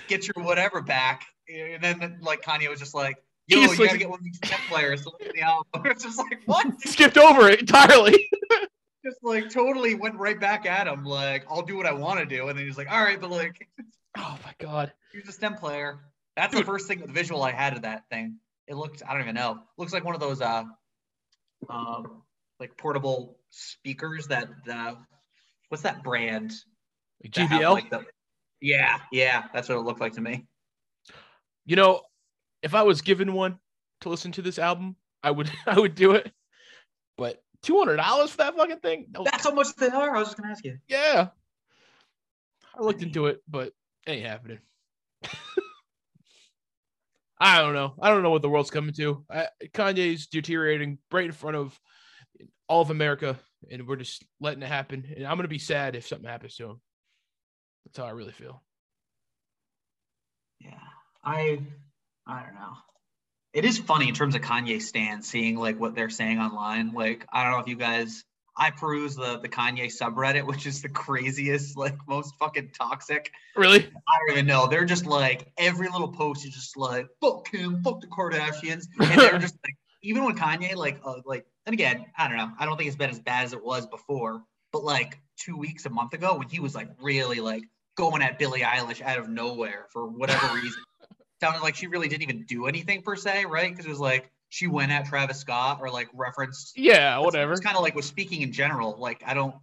get 0.08 0.28
your 0.28 0.46
whatever 0.46 0.82
back 0.82 1.24
and 1.50 1.84
then 1.84 2.20
like 2.22 2.42
Kanye 2.44 2.70
was 2.70 2.80
just 2.80 2.94
like 2.94 3.16
yo 3.48 3.60
He's 3.62 3.72
you 3.74 3.78
like- 3.80 3.88
gotta 3.90 3.98
get 4.00 4.10
one 4.10 4.20
of 4.20 4.24
these 4.26 4.40
players 4.70 5.04
to 5.04 5.12
to 5.20 5.32
the 5.34 5.42
album 5.42 5.66
it's 5.86 6.04
just 6.04 6.18
like 6.20 6.42
what 6.46 6.68
Skipped 6.88 7.18
over 7.18 7.50
it 7.50 7.62
entirely. 7.62 8.30
just 9.04 9.18
like 9.24 9.50
totally 9.50 9.96
went 9.96 10.16
right 10.16 10.40
back 10.40 10.66
at 10.66 10.88
him 10.88 11.04
like 11.04 11.46
I'll 11.50 11.62
do 11.62 11.76
what 11.76 11.86
I 11.86 11.92
want 11.94 12.20
to 12.20 12.26
do 12.26 12.48
and 12.48 12.58
then 12.58 12.66
he's 12.66 12.78
like 12.78 12.92
all 12.92 13.04
right 13.04 13.20
but 13.20 13.30
like 13.30 13.68
oh 14.18 14.38
my 14.44 14.54
god. 14.60 14.94
He's 15.12 15.28
a 15.28 15.32
stem 15.32 15.56
player. 15.56 16.00
That's 16.36 16.56
the 16.56 16.64
first 16.64 16.88
thing, 16.88 17.00
the 17.00 17.12
visual 17.12 17.44
I 17.44 17.52
had 17.52 17.74
of 17.76 17.84
that 17.84 18.04
thing. 18.10 18.38
It 18.68 18.76
looked, 18.76 19.04
I 19.08 19.14
don't 19.14 19.22
even 19.22 19.36
know. 19.36 19.60
Looks 19.78 19.94
like 19.94 20.04
one 20.04 20.16
of 20.16 20.22
those, 20.22 20.42
uh, 20.42 20.64
um, 21.70 22.24
like 22.60 22.76
portable 22.78 23.38
speakers 23.50 24.28
that, 24.28 24.50
uh, 24.72 24.96
what's 25.70 25.84
that 25.84 26.04
brand? 26.04 26.54
that 27.22 27.38
have, 27.38 27.62
JBL. 27.62 27.74
like, 27.74 27.90
the- 27.90 28.06
yeah, 28.62 29.00
yeah, 29.12 29.44
that's 29.54 29.70
what 29.70 29.78
it 29.78 29.82
looked 29.82 30.02
like 30.02 30.14
to 30.14 30.22
me. 30.22 30.48
You 31.66 31.76
know, 31.76 32.02
if 32.64 32.74
I 32.74 32.82
was 32.82 33.02
given 33.02 33.34
one 33.34 33.60
to 34.02 34.10
listen 34.10 34.32
to 34.34 34.42
this 34.42 34.58
album, 34.58 34.96
I 35.22 35.32
would 35.32 35.52
I 35.68 35.80
would 35.80 35.96
do 35.96 36.14
it. 36.14 36.32
Two 37.64 37.80
hundred 37.80 37.96
dollars 37.96 38.32
for 38.32 38.38
that 38.38 38.56
fucking 38.56 38.80
thing? 38.80 39.08
No. 39.12 39.24
That's 39.24 39.46
how 39.46 39.54
much 39.54 39.74
they 39.76 39.88
are. 39.88 40.16
I 40.16 40.20
was 40.20 40.28
just 40.28 40.38
gonna 40.38 40.52
ask 40.52 40.64
you. 40.66 40.78
Yeah. 40.88 41.30
I 42.78 42.82
looked 42.84 43.02
into 43.02 43.28
it, 43.28 43.42
but 43.48 43.68
it 44.06 44.12
ain't 44.12 44.26
happening. 44.26 44.60
I 47.40 47.62
don't 47.62 47.74
know. 47.74 47.94
I 48.02 48.10
don't 48.10 48.24
know 48.24 48.32
what 48.32 48.42
the 48.42 48.50
world's 48.50 48.70
coming 48.72 48.94
to. 48.96 49.26
I, 49.30 49.48
Kanye's 49.74 50.28
deteriorating 50.28 50.98
right 51.12 51.26
in 51.26 51.32
front 51.32 51.56
of 51.56 51.80
all 52.68 52.82
of 52.82 52.90
America, 52.90 53.40
and 53.72 53.88
we're 53.88 53.96
just 53.96 54.26
letting 54.42 54.64
it 54.64 54.68
happen. 54.68 55.06
And 55.16 55.26
I'm 55.26 55.38
gonna 55.38 55.48
be 55.48 55.60
sad 55.60 55.96
if 55.96 56.08
something 56.08 56.28
happens 56.28 56.56
to 56.58 56.72
him. 56.72 56.82
That's 57.86 57.98
how 57.98 58.06
I 58.06 58.12
really 58.12 58.32
feel. 58.32 58.62
Yeah, 60.60 60.74
I, 61.24 61.60
I 62.28 62.44
don't 62.44 62.56
know. 62.56 62.74
It 63.54 63.66
is 63.66 63.78
funny 63.78 64.08
in 64.08 64.16
terms 64.16 64.36
of 64.36 64.42
Kanye 64.42 64.82
stands, 64.82 65.28
seeing 65.28 65.58
like 65.58 65.80
what 65.80 65.96
they're 65.96 66.10
saying 66.10 66.40
online. 66.40 66.94
Like, 66.94 67.26
I 67.32 67.44
don't 67.44 67.54
know 67.54 67.60
if 67.60 67.68
you 67.68 67.76
guys, 67.76 68.24
I 68.58 68.72
peruse 68.72 69.16
the 69.16 69.38
the 69.40 69.50
Kanye 69.50 69.86
subreddit, 69.86 70.46
which 70.48 70.66
is 70.66 70.82
the 70.82 70.90
craziest, 70.90 71.78
like 71.78 71.96
most 72.08 72.36
fucking 72.40 72.72
toxic. 72.78 73.32
Really? 73.56 73.80
I 73.86 74.18
don't 74.20 74.32
even 74.32 74.48
know. 74.48 74.68
They're 74.68 74.86
just 74.86 75.06
like 75.06 75.52
every 75.58 75.88
little 75.90 76.12
post 76.12 76.46
is 76.46 76.54
just 76.54 76.78
like 76.78 77.08
fuck 77.22 77.48
him, 77.54 77.84
fuck 77.84 78.02
the 78.02 78.08
Kardashians, 78.08 78.88
and 79.00 79.20
they're 79.20 79.40
just 79.40 79.58
like 79.64 79.76
even 80.02 80.26
when 80.26 80.36
Kanye 80.36 80.76
like 80.76 81.00
uh, 81.06 81.22
like 81.26 81.46
and 81.66 81.74
again 81.74 82.06
I 82.18 82.28
don't 82.28 82.38
know. 82.38 82.52
I 82.60 82.66
don't 82.66 82.78
think 82.78 82.88
it's 82.88 82.98
been 82.98 83.12
as 83.12 83.20
bad 83.20 83.46
as 83.46 83.54
it 83.54 83.64
was 83.64 83.86
before, 83.86 84.44
but 84.72 84.84
like 84.84 85.20
two 85.38 85.58
weeks 85.58 85.86
a 85.86 85.90
month 85.90 86.14
ago 86.14 86.38
when 86.38 86.50
he 86.50 86.60
was 86.60 86.76
like 86.76 86.90
really 87.02 87.40
like 87.40 87.64
going 87.96 88.22
at 88.22 88.40
Billie 88.40 88.62
Eilish 88.62 89.02
out 89.02 89.20
of 89.20 89.30
nowhere 89.30 89.88
for 89.92 90.08
whatever 90.08 90.48
reason, 90.56 90.82
sounded 91.44 91.62
like 91.62 91.76
she 91.76 91.88
really 91.88 92.08
didn't 92.08 92.24
even 92.24 92.44
do 92.44 92.68
anything 92.68 93.02
per 93.02 93.16
se, 93.16 93.46
right? 93.46 93.70
Because 93.70 93.86
it 93.86 93.90
was 93.90 94.00
like 94.00 94.32
she 94.50 94.68
went 94.68 94.92
at 94.92 95.06
Travis 95.06 95.40
Scott 95.40 95.80
or 95.82 95.90
like 95.90 96.08
referenced 96.14 96.78
Yeah, 96.78 97.18
whatever. 97.20 97.52
it's 97.52 97.62
kind 97.62 97.76
of 97.76 97.84
like 97.84 97.96
was 97.96 98.06
speaking 98.06 98.42
in 98.44 98.52
general. 98.54 98.96
Like 98.98 99.22
I 99.26 99.34
don't, 99.34 99.56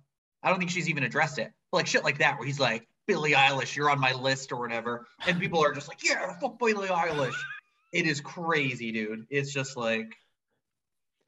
I 0.43 0.51
don't 0.51 0.59
think 0.59 0.71
she's 0.71 0.89
even 0.91 1.05
addressed 1.05 1.39
it. 1.39 1.53
But 1.71 1.79
like 1.79 1.87
shit 1.87 2.05
like 2.05 2.19
that, 2.19 2.39
where 2.39 2.47
he's 2.47 2.61
like, 2.61 2.87
Billie 3.07 3.33
Eilish, 3.33 3.75
you're 3.77 3.91
on 3.91 3.99
my 3.99 4.13
list 4.13 4.53
or 4.53 4.57
whatever, 4.61 5.07
and 5.27 5.41
people 5.41 5.65
are 5.65 5.73
just 5.73 5.89
like, 5.89 6.05
yeah, 6.05 6.39
fuck 6.39 6.59
Billie 6.59 6.89
Eilish. 6.89 7.35
It 7.93 8.07
is 8.07 8.21
crazy, 8.21 8.93
dude. 8.93 9.27
It's 9.31 9.53
just 9.53 9.77
like, 9.77 10.15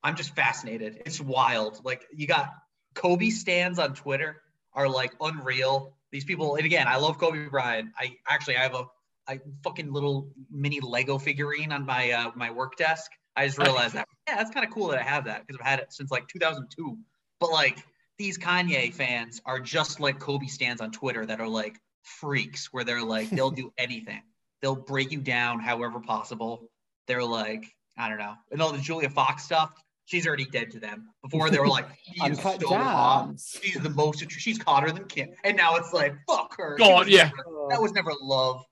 I'm 0.04 0.16
just 0.16 0.34
fascinated. 0.36 1.02
It's 1.06 1.20
wild. 1.20 1.80
Like 1.84 2.06
you 2.12 2.26
got 2.26 2.50
Kobe 2.94 3.30
stands 3.30 3.78
on 3.78 3.94
Twitter 3.94 4.42
are 4.74 4.88
like 4.88 5.12
unreal. 5.20 5.96
These 6.10 6.24
people, 6.24 6.56
and 6.56 6.66
again, 6.66 6.86
I 6.88 6.96
love 6.96 7.18
Kobe 7.18 7.48
Bryant. 7.48 7.88
I 7.98 8.16
actually 8.28 8.56
I 8.58 8.62
have 8.62 8.74
a 8.74 8.84
I 9.32 9.40
fucking 9.64 9.92
little 9.92 10.28
mini 10.50 10.80
Lego 10.80 11.18
figurine 11.18 11.72
on 11.72 11.86
my 11.86 12.10
uh, 12.10 12.30
my 12.34 12.50
work 12.50 12.76
desk. 12.76 13.10
I 13.36 13.46
just 13.46 13.58
realized 13.66 13.94
that 13.94 14.06
yeah, 14.28 14.36
that's 14.36 14.50
kind 14.50 14.66
of 14.66 14.72
cool 14.72 14.88
that 14.88 15.00
I 15.00 15.02
have 15.02 15.24
that 15.24 15.46
because 15.46 15.58
I've 15.60 15.66
had 15.66 15.78
it 15.80 15.92
since 15.92 16.10
like 16.10 16.28
2002. 16.28 16.96
But 17.40 17.50
like 17.50 17.78
these 18.18 18.38
Kanye 18.38 18.92
fans 18.92 19.40
are 19.46 19.58
just 19.58 20.00
like 20.00 20.18
Kobe 20.18 20.46
stands 20.46 20.80
on 20.82 20.90
Twitter 20.92 21.24
that 21.26 21.40
are 21.40 21.48
like 21.48 21.76
freaks, 22.02 22.72
where 22.72 22.84
they're 22.84 23.02
like 23.02 23.30
they'll 23.30 23.50
do 23.50 23.72
anything. 23.78 24.22
They'll 24.60 24.76
break 24.76 25.10
you 25.12 25.20
down 25.20 25.60
however 25.60 25.98
possible. 26.00 26.68
They're 27.08 27.24
like 27.24 27.64
I 27.98 28.08
don't 28.08 28.18
know, 28.18 28.34
and 28.50 28.60
all 28.62 28.72
the 28.72 28.78
Julia 28.78 29.08
Fox 29.10 29.44
stuff. 29.44 29.72
She's 30.04 30.26
already 30.26 30.44
dead 30.46 30.72
to 30.72 30.80
them. 30.80 31.08
Before 31.22 31.48
they 31.48 31.58
were 31.60 31.68
like, 31.68 31.86
she's 32.12 32.20
Uncut 32.20 32.60
so 32.60 32.68
hot. 32.74 33.34
She's 33.62 33.80
the 33.80 33.88
most. 33.88 34.28
She's 34.30 34.60
hotter 34.60 34.90
than 34.90 35.04
Kim. 35.04 35.28
And 35.44 35.56
now 35.56 35.76
it's 35.76 35.92
like, 35.92 36.14
fuck 36.28 36.54
her. 36.58 36.76
Go 36.76 36.84
She 36.86 36.92
on, 36.92 36.98
was 36.98 37.08
yeah. 37.08 37.24
never- 37.24 37.68
that 37.70 37.80
was 37.80 37.92
never 37.92 38.10
love. 38.20 38.64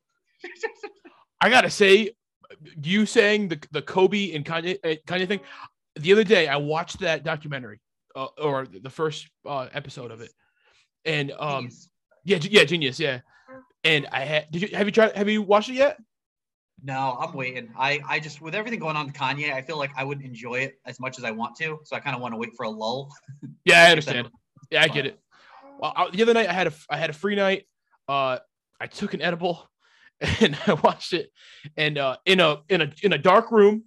I 1.41 1.49
gotta 1.49 1.71
say, 1.71 2.11
you 2.83 3.07
saying 3.07 3.49
the 3.49 3.59
the 3.71 3.83
Kobe 3.83 4.33
and 4.33 4.45
Kanye 4.45 4.79
uh, 4.85 4.97
Kanye 5.07 5.27
thing. 5.27 5.41
The 5.97 6.13
other 6.13 6.25
day, 6.25 6.49
I 6.49 6.57
watched 6.57 7.01
that 7.01 7.25
documentary, 7.25 7.81
uh, 8.15 8.27
or 8.39 8.67
the 8.67 8.91
first 8.91 9.29
uh, 9.47 9.69
episode 9.73 10.11
of 10.11 10.21
it, 10.21 10.31
and 11.05 11.33
um, 11.39 11.69
Jeez. 11.69 11.89
yeah, 12.25 12.39
yeah, 12.43 12.65
genius, 12.65 13.01
yeah. 13.01 13.21
And 13.83 14.07
I 14.13 14.21
had, 14.21 14.51
did 14.51 14.63
you 14.63 14.77
have 14.77 14.87
you 14.87 14.93
tried? 14.93 15.17
Have 15.17 15.29
you 15.29 15.43
watched 15.43 15.71
it 15.71 15.75
yet? 15.75 15.99
No, 16.83 17.17
I'm 17.21 17.35
waiting. 17.35 17.71
I, 17.77 18.01
I 18.09 18.21
just 18.21 18.41
with 18.41 18.55
everything 18.55 18.79
going 18.79 18.97
on 18.97 19.07
with 19.07 19.15
Kanye, 19.15 19.53
I 19.53 19.63
feel 19.63 19.79
like 19.79 19.91
I 19.97 20.05
wouldn't 20.05 20.27
enjoy 20.27 20.61
it 20.61 20.79
as 20.87 20.99
much 20.99 21.19
as 21.19 21.25
I 21.25 21.31
want 21.31 21.57
to. 21.57 21.79
So 21.85 21.95
I 21.95 22.01
kind 22.01 22.17
of 22.17 22.23
want 22.23 22.33
to 22.33 22.39
wait 22.39 22.51
for 22.57 22.65
a 22.65 22.71
lull. 22.71 23.13
Yeah, 23.65 23.85
I 23.85 23.91
understand. 23.91 24.31
Yeah, 24.71 24.83
I 24.83 24.89
get 24.89 25.05
it. 25.05 25.19
Well, 25.79 25.93
I, 25.95 26.09
the 26.11 26.23
other 26.23 26.33
night 26.33 26.49
I 26.49 26.53
had 26.53 26.67
a 26.67 26.73
I 26.89 26.97
had 26.97 27.11
a 27.11 27.13
free 27.13 27.35
night. 27.35 27.67
Uh, 28.09 28.39
I 28.81 28.87
took 28.87 29.13
an 29.13 29.21
edible 29.21 29.69
and 30.41 30.57
I 30.67 30.75
watched 30.75 31.13
it, 31.13 31.31
and 31.77 31.97
uh, 31.99 32.17
in 32.27 32.41
a 32.41 32.59
in 32.69 32.83
a 32.83 32.93
in 33.03 33.13
a 33.13 33.19
dark 33.19 33.51
room, 33.51 33.85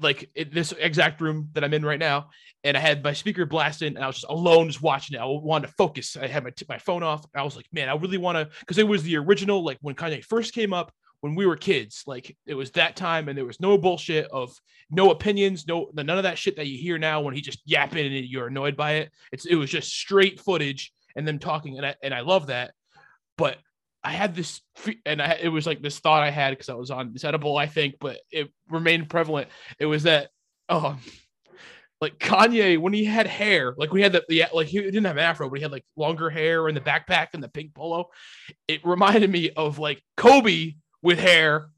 like 0.00 0.30
this 0.50 0.72
exact 0.72 1.20
room 1.20 1.50
that 1.52 1.62
I'm 1.62 1.74
in 1.74 1.84
right 1.84 1.98
now, 1.98 2.30
and 2.64 2.76
I 2.76 2.80
had 2.80 3.04
my 3.04 3.12
speaker 3.12 3.46
blasting, 3.46 3.94
and 3.94 4.04
I 4.04 4.08
was 4.08 4.16
just 4.16 4.26
alone, 4.28 4.68
just 4.68 4.82
watching 4.82 5.16
it. 5.16 5.20
I 5.20 5.24
wanted 5.26 5.68
to 5.68 5.72
focus. 5.74 6.16
I 6.16 6.26
had 6.26 6.42
my 6.44 6.50
my 6.68 6.78
phone 6.78 7.02
off. 7.02 7.24
I 7.34 7.42
was 7.42 7.56
like, 7.56 7.66
man, 7.72 7.88
I 7.88 7.94
really 7.94 8.18
want 8.18 8.36
to, 8.36 8.48
because 8.60 8.78
it 8.78 8.88
was 8.88 9.02
the 9.04 9.16
original, 9.16 9.64
like 9.64 9.78
when 9.82 9.94
Kanye 9.94 10.24
first 10.24 10.52
came 10.52 10.72
up 10.72 10.92
when 11.20 11.34
we 11.34 11.46
were 11.46 11.56
kids. 11.56 12.02
Like 12.06 12.36
it 12.46 12.54
was 12.54 12.72
that 12.72 12.96
time, 12.96 13.28
and 13.28 13.38
there 13.38 13.44
was 13.44 13.60
no 13.60 13.78
bullshit 13.78 14.26
of 14.32 14.52
no 14.90 15.10
opinions, 15.10 15.66
no 15.66 15.90
none 15.94 16.10
of 16.10 16.24
that 16.24 16.38
shit 16.38 16.56
that 16.56 16.66
you 16.66 16.78
hear 16.78 16.98
now 16.98 17.20
when 17.20 17.34
he 17.34 17.40
just 17.40 17.62
yapping 17.64 18.06
and 18.06 18.24
you're 18.26 18.48
annoyed 18.48 18.76
by 18.76 18.94
it. 18.94 19.12
It's 19.32 19.46
it 19.46 19.54
was 19.54 19.70
just 19.70 19.92
straight 19.92 20.40
footage 20.40 20.92
and 21.14 21.26
them 21.26 21.38
talking, 21.38 21.76
and 21.76 21.86
I 21.86 21.94
and 22.02 22.14
I 22.14 22.20
love 22.20 22.48
that. 22.48 22.72
But 23.38 23.58
I 24.06 24.10
had 24.10 24.36
this, 24.36 24.60
and 25.04 25.20
I 25.20 25.38
it 25.42 25.48
was 25.48 25.66
like 25.66 25.82
this 25.82 25.98
thought 25.98 26.22
I 26.22 26.30
had 26.30 26.50
because 26.50 26.68
I 26.68 26.74
was 26.74 26.92
on 26.92 27.12
this 27.12 27.24
edible, 27.24 27.56
I 27.56 27.66
think, 27.66 27.96
but 28.00 28.18
it 28.30 28.52
remained 28.70 29.10
prevalent. 29.10 29.48
It 29.80 29.86
was 29.86 30.04
that, 30.04 30.30
um, 30.68 31.00
like 32.00 32.16
Kanye 32.18 32.78
when 32.78 32.92
he 32.92 33.04
had 33.04 33.26
hair, 33.26 33.74
like 33.76 33.92
we 33.92 34.02
had 34.02 34.12
the, 34.12 34.22
the 34.28 34.44
like 34.54 34.68
he 34.68 34.80
didn't 34.80 35.04
have 35.06 35.18
afro, 35.18 35.48
but 35.48 35.56
he 35.56 35.62
had 35.62 35.72
like 35.72 35.84
longer 35.96 36.30
hair 36.30 36.68
and 36.68 36.76
the 36.76 36.80
backpack 36.80 37.28
and 37.34 37.42
the 37.42 37.48
pink 37.48 37.74
polo. 37.74 38.06
It 38.68 38.86
reminded 38.86 39.28
me 39.28 39.50
of 39.50 39.80
like 39.80 40.00
Kobe 40.16 40.74
with 41.02 41.18
hair. 41.18 41.70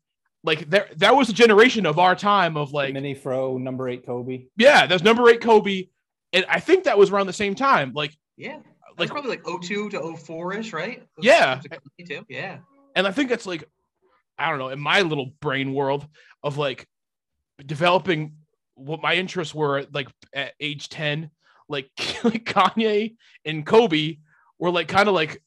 Like 0.45 0.69
there, 0.69 0.89
that 0.97 1.17
was 1.17 1.31
a 1.31 1.33
generation 1.33 1.87
of 1.87 1.99
our 1.99 2.15
time 2.15 2.59
of 2.59 2.73
like 2.73 2.93
Mini 2.93 3.15
Fro 3.15 3.57
number 3.57 3.89
eight 3.89 4.05
Kobe. 4.05 4.47
yeah, 4.59 4.87
that's 4.87 5.03
number 5.03 5.29
eight 5.31 5.41
Kobe, 5.41 5.89
and 6.35 6.45
I 6.49 6.61
think 6.61 6.85
that 6.85 6.99
was 6.99 7.11
around 7.11 7.27
the 7.27 7.33
same 7.33 7.55
time. 7.55 7.93
Like, 7.95 8.13
Yeah. 8.37 8.59
Like, 8.99 9.11
probably 9.11 9.31
like 9.31 9.45
02 9.45 9.91
to 9.91 10.17
04 10.17 10.55
ish, 10.55 10.73
right? 10.73 11.01
Those 11.17 11.25
Yeah. 11.25 11.47
times 11.55 11.65
of 11.67 11.71
Kanye 11.99 12.09
too. 12.09 12.27
Yeah. 12.29 12.59
and 12.97 13.07
I 13.07 13.11
think 13.13 13.29
that's 13.31 13.47
like, 13.47 13.65
I 14.39 14.51
don't 14.51 14.59
know, 14.59 14.69
in 14.69 14.81
my 14.81 15.03
little 15.03 15.33
brain 15.41 15.73
world 15.75 16.07
of 16.43 16.57
like 16.59 16.87
developing 17.65 18.35
what 18.75 19.03
my 19.03 19.15
interests 19.15 19.55
were 19.55 19.87
like 19.93 20.09
at 20.33 20.53
age 20.61 20.89
ten, 20.89 21.31
like 21.69 21.91
like 22.25 22.45
Kanye 22.45 23.17
and 23.45 23.67
Kobe 23.67 24.19
were 24.59 24.71
like 24.71 24.89
kind 24.89 25.09
of 25.09 25.15
like, 25.15 25.43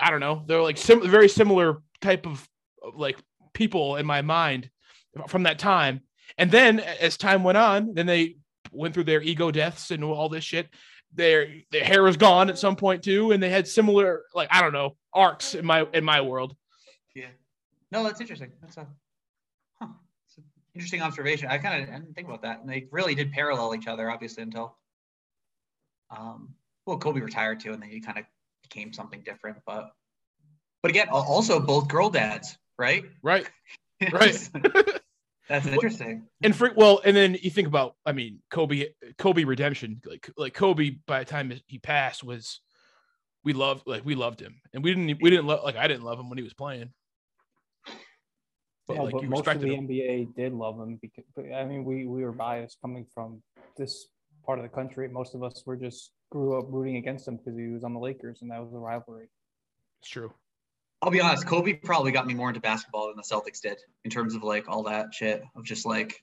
I 0.00 0.10
don't 0.10 0.20
know, 0.20 0.44
they're 0.46 0.62
like 0.62 0.76
sim- 0.78 1.08
very 1.08 1.28
similar 1.28 1.78
type 2.00 2.26
of, 2.26 2.46
like 2.94 3.16
people 3.52 3.96
in 3.96 4.06
my 4.06 4.22
mind 4.22 4.68
from 5.28 5.44
that 5.44 5.58
time. 5.58 6.00
And 6.38 6.50
then 6.50 6.80
as 6.80 7.16
time 7.16 7.44
went 7.44 7.58
on, 7.58 7.94
then 7.94 8.06
they 8.06 8.36
went 8.72 8.94
through 8.94 9.04
their 9.04 9.22
ego 9.22 9.50
deaths 9.50 9.90
and 9.92 10.02
all 10.02 10.28
this 10.28 10.42
shit. 10.44 10.68
Their 11.14 11.48
their 11.70 11.84
hair 11.84 12.02
was 12.02 12.16
gone 12.16 12.48
at 12.48 12.58
some 12.58 12.76
point 12.76 13.02
too, 13.02 13.32
and 13.32 13.42
they 13.42 13.50
had 13.50 13.68
similar 13.68 14.22
like 14.34 14.48
I 14.50 14.60
don't 14.60 14.72
know 14.72 14.96
arcs 15.12 15.54
in 15.54 15.64
my 15.66 15.86
in 15.92 16.04
my 16.04 16.20
world. 16.20 16.56
Yeah. 17.14 17.26
No, 17.90 18.02
that's 18.04 18.20
interesting. 18.20 18.50
That's 18.62 18.78
a, 18.78 18.86
huh. 19.78 19.88
An 20.38 20.44
interesting 20.74 21.02
observation. 21.02 21.48
I 21.50 21.58
kind 21.58 21.82
of 21.82 21.88
didn't 21.88 22.14
think 22.14 22.26
about 22.26 22.42
that. 22.42 22.60
And 22.60 22.68
they 22.68 22.88
really 22.90 23.14
did 23.14 23.32
parallel 23.32 23.74
each 23.74 23.86
other, 23.86 24.10
obviously, 24.10 24.42
until, 24.42 24.76
um, 26.10 26.54
well, 26.86 26.96
Kobe 26.96 27.20
retired 27.20 27.60
too, 27.60 27.74
and 27.74 27.82
then 27.82 27.90
he 27.90 28.00
kind 28.00 28.18
of 28.18 28.24
became 28.62 28.94
something 28.94 29.20
different. 29.22 29.58
But, 29.66 29.92
but 30.82 30.90
again, 30.90 31.08
also 31.10 31.60
both 31.60 31.88
girl 31.88 32.08
dads, 32.08 32.56
right? 32.78 33.04
Right. 33.22 33.48
Right. 34.10 34.36
That's 35.52 35.66
interesting. 35.66 36.26
and 36.42 36.56
for 36.56 36.72
well, 36.74 37.00
and 37.04 37.16
then 37.16 37.36
you 37.40 37.50
think 37.50 37.68
about, 37.68 37.96
I 38.06 38.12
mean, 38.12 38.40
Kobe, 38.50 38.86
Kobe 39.18 39.44
redemption, 39.44 40.00
like 40.04 40.30
like 40.36 40.54
Kobe 40.54 40.96
by 41.06 41.20
the 41.20 41.24
time 41.24 41.52
he 41.66 41.78
passed 41.78 42.24
was, 42.24 42.60
we 43.44 43.52
loved 43.52 43.86
like 43.86 44.04
we 44.04 44.14
loved 44.14 44.40
him, 44.40 44.60
and 44.72 44.82
we 44.82 44.94
didn't 44.94 45.20
we 45.20 45.30
didn't 45.30 45.46
love 45.46 45.64
like 45.64 45.76
I 45.76 45.88
didn't 45.88 46.04
love 46.04 46.18
him 46.18 46.28
when 46.28 46.38
he 46.38 46.44
was 46.44 46.54
playing, 46.54 46.90
but 48.86 48.96
yeah, 48.96 49.02
like 49.02 49.12
but 49.12 49.22
you 49.22 49.28
most 49.28 49.46
of 49.46 49.60
the 49.60 49.74
him. 49.74 49.88
NBA 49.88 50.34
did 50.34 50.52
love 50.52 50.78
him 50.78 50.98
because 51.00 51.24
I 51.54 51.64
mean 51.64 51.84
we 51.84 52.06
we 52.06 52.22
were 52.22 52.32
biased 52.32 52.78
coming 52.80 53.06
from 53.14 53.42
this 53.76 54.06
part 54.44 54.58
of 54.58 54.62
the 54.62 54.68
country. 54.68 55.08
Most 55.08 55.34
of 55.34 55.42
us 55.42 55.62
were 55.66 55.76
just 55.76 56.12
grew 56.30 56.58
up 56.58 56.66
rooting 56.68 56.96
against 56.96 57.28
him 57.28 57.36
because 57.36 57.58
he 57.58 57.68
was 57.68 57.84
on 57.84 57.94
the 57.94 58.00
Lakers 58.00 58.42
and 58.42 58.50
that 58.50 58.62
was 58.62 58.72
a 58.74 58.78
rivalry. 58.78 59.28
It's 60.00 60.10
true. 60.10 60.32
I'll 61.02 61.10
be 61.10 61.20
honest, 61.20 61.46
Kobe 61.46 61.72
probably 61.72 62.12
got 62.12 62.26
me 62.26 62.34
more 62.34 62.48
into 62.48 62.60
basketball 62.60 63.08
than 63.08 63.16
the 63.16 63.22
Celtics 63.22 63.60
did 63.60 63.78
in 64.04 64.10
terms 64.10 64.34
of 64.36 64.44
like 64.44 64.68
all 64.68 64.84
that 64.84 65.12
shit 65.12 65.42
of 65.56 65.64
just 65.64 65.84
like 65.84 66.22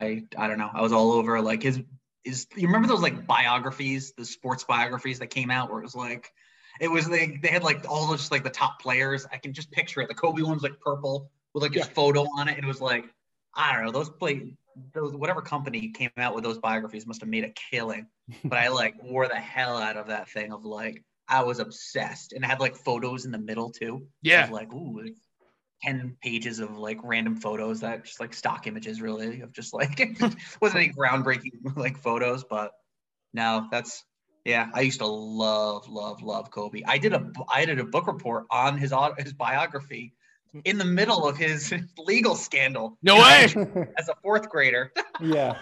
I 0.00 0.22
I 0.36 0.48
don't 0.48 0.58
know. 0.58 0.70
I 0.72 0.80
was 0.80 0.92
all 0.92 1.12
over 1.12 1.40
like 1.42 1.62
his 1.62 1.82
is 2.24 2.46
you 2.56 2.66
remember 2.66 2.88
those 2.88 3.02
like 3.02 3.26
biographies, 3.26 4.12
the 4.16 4.24
sports 4.24 4.64
biographies 4.64 5.18
that 5.18 5.28
came 5.28 5.50
out 5.50 5.70
where 5.70 5.80
it 5.80 5.84
was 5.84 5.94
like 5.94 6.32
it 6.80 6.88
was 6.88 7.08
like 7.08 7.42
they 7.42 7.48
had 7.48 7.62
like 7.62 7.88
all 7.88 8.06
those 8.06 8.30
like 8.30 8.42
the 8.42 8.50
top 8.50 8.80
players. 8.80 9.26
I 9.30 9.36
can 9.36 9.52
just 9.52 9.70
picture 9.70 10.00
it. 10.00 10.08
The 10.08 10.14
Kobe 10.14 10.42
one's 10.42 10.62
like 10.62 10.80
purple 10.80 11.30
with 11.52 11.62
like 11.62 11.74
his 11.74 11.86
Yeah. 11.86 11.92
photo 11.92 12.22
on 12.22 12.48
it. 12.48 12.56
And 12.56 12.64
it 12.64 12.66
was 12.66 12.80
like, 12.80 13.04
I 13.54 13.74
don't 13.74 13.84
know, 13.84 13.92
those 13.92 14.08
play 14.08 14.54
those 14.94 15.14
whatever 15.14 15.40
company 15.40 15.88
came 15.88 16.10
out 16.18 16.34
with 16.34 16.44
those 16.44 16.58
biographies 16.58 17.06
must 17.06 17.20
have 17.20 17.30
made 17.30 17.44
a 17.44 17.52
killing. 17.70 18.06
But 18.44 18.58
I 18.58 18.68
like 18.68 19.02
wore 19.02 19.28
the 19.28 19.36
hell 19.36 19.76
out 19.76 19.96
of 19.96 20.08
that 20.08 20.28
thing 20.30 20.52
of 20.52 20.64
like 20.64 21.04
I 21.28 21.42
was 21.42 21.58
obsessed 21.58 22.32
and 22.32 22.44
I 22.44 22.48
had 22.48 22.60
like 22.60 22.76
photos 22.76 23.24
in 23.24 23.32
the 23.32 23.38
middle 23.38 23.70
too. 23.70 24.06
Yeah. 24.22 24.44
Of 24.44 24.50
like, 24.50 24.72
ooh, 24.72 25.02
like 25.02 25.14
10 25.82 26.16
pages 26.22 26.58
of 26.60 26.76
like 26.78 26.98
random 27.02 27.36
photos 27.36 27.80
that 27.80 28.04
just 28.04 28.20
like 28.20 28.32
stock 28.34 28.66
images 28.66 29.00
really 29.02 29.40
of 29.40 29.52
just 29.52 29.74
like 29.74 29.98
wasn't 30.60 30.82
any 30.84 30.92
groundbreaking 30.92 31.76
like 31.76 31.98
photos, 31.98 32.44
but 32.44 32.72
no, 33.34 33.66
that's 33.70 34.04
yeah. 34.44 34.68
I 34.72 34.82
used 34.82 35.00
to 35.00 35.06
love, 35.06 35.88
love, 35.88 36.22
love 36.22 36.50
Kobe. 36.52 36.82
I 36.86 36.98
did 36.98 37.12
a 37.12 37.30
I 37.48 37.64
did 37.64 37.78
a 37.80 37.84
book 37.84 38.06
report 38.06 38.46
on 38.50 38.78
his 38.78 38.92
au- 38.92 39.14
his 39.18 39.32
biography 39.32 40.12
in 40.64 40.78
the 40.78 40.84
middle 40.84 41.26
of 41.28 41.36
his 41.36 41.74
legal 41.98 42.34
scandal 42.36 42.96
No 43.02 43.16
way. 43.16 43.44
as 43.98 44.08
a 44.08 44.14
fourth 44.22 44.48
grader. 44.48 44.92
yeah. 45.20 45.56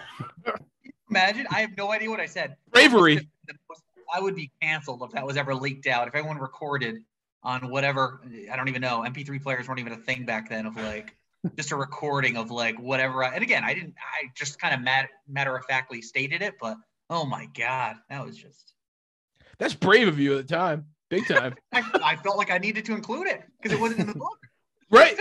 Imagine, 1.09 1.45
I 1.51 1.61
have 1.61 1.75
no 1.77 1.91
idea 1.91 2.09
what 2.09 2.19
I 2.19 2.25
said. 2.25 2.55
Bravery. 2.71 3.15
The 3.47 3.53
most- 3.69 3.83
I 4.13 4.19
would 4.19 4.35
be 4.35 4.51
canceled 4.61 5.01
if 5.03 5.11
that 5.11 5.25
was 5.25 5.37
ever 5.37 5.55
leaked 5.55 5.87
out. 5.87 6.07
If 6.07 6.15
anyone 6.15 6.37
recorded 6.37 7.03
on 7.43 7.69
whatever, 7.69 8.21
I 8.51 8.55
don't 8.55 8.67
even 8.69 8.81
know. 8.81 9.03
MP3 9.07 9.41
players 9.41 9.67
weren't 9.67 9.79
even 9.79 9.93
a 9.93 9.97
thing 9.97 10.25
back 10.25 10.49
then. 10.49 10.65
Of 10.65 10.75
like 10.75 11.15
just 11.55 11.71
a 11.71 11.75
recording 11.75 12.37
of 12.37 12.51
like 12.51 12.79
whatever. 12.79 13.23
I, 13.23 13.33
and 13.33 13.43
again, 13.43 13.63
I 13.63 13.73
didn't. 13.73 13.95
I 13.99 14.27
just 14.35 14.59
kind 14.59 14.73
of 14.73 14.81
mat, 14.81 15.09
matter 15.27 15.55
of 15.55 15.65
factly 15.65 16.01
stated 16.01 16.41
it, 16.41 16.55
but 16.59 16.77
oh 17.09 17.25
my 17.25 17.47
god, 17.57 17.97
that 18.09 18.25
was 18.25 18.37
just. 18.37 18.73
That's 19.57 19.73
brave 19.73 20.07
of 20.07 20.19
you 20.19 20.37
at 20.37 20.47
the 20.47 20.55
time, 20.55 20.85
big 21.09 21.27
time, 21.27 21.55
I, 21.73 21.83
I 22.03 22.15
felt 22.17 22.37
like 22.37 22.51
I 22.51 22.57
needed 22.57 22.85
to 22.85 22.93
include 22.93 23.27
it 23.27 23.43
because 23.61 23.77
it 23.77 23.81
wasn't 23.81 24.01
in 24.01 24.07
the 24.07 24.15
book. 24.15 24.37
right? 24.91 25.19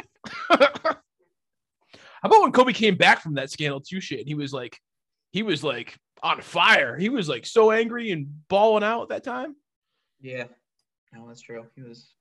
How 0.49 2.29
about 2.29 2.43
when 2.43 2.53
Kobe 2.53 2.73
came 2.73 2.97
back 2.97 3.21
from 3.21 3.35
that 3.35 3.51
scandal 3.51 3.81
too? 3.81 4.01
Shit, 4.01 4.27
he 4.27 4.35
was 4.35 4.53
like, 4.53 4.81
he 5.33 5.43
was 5.43 5.63
like 5.63 5.97
on 6.25 6.41
fire. 6.41 6.97
He 6.97 7.11
was 7.11 7.29
like 7.29 7.47
so 7.47 7.71
angry 7.71 8.11
and 8.11 8.27
balling 8.49 8.83
out 8.83 9.03
at 9.03 9.09
that 9.11 9.25
time. 9.25 9.55
Yeah. 10.21 10.45
No, 11.13 11.29
that's 11.29 11.43
true. 11.43 11.67
He 11.77 11.83
was 11.83 12.15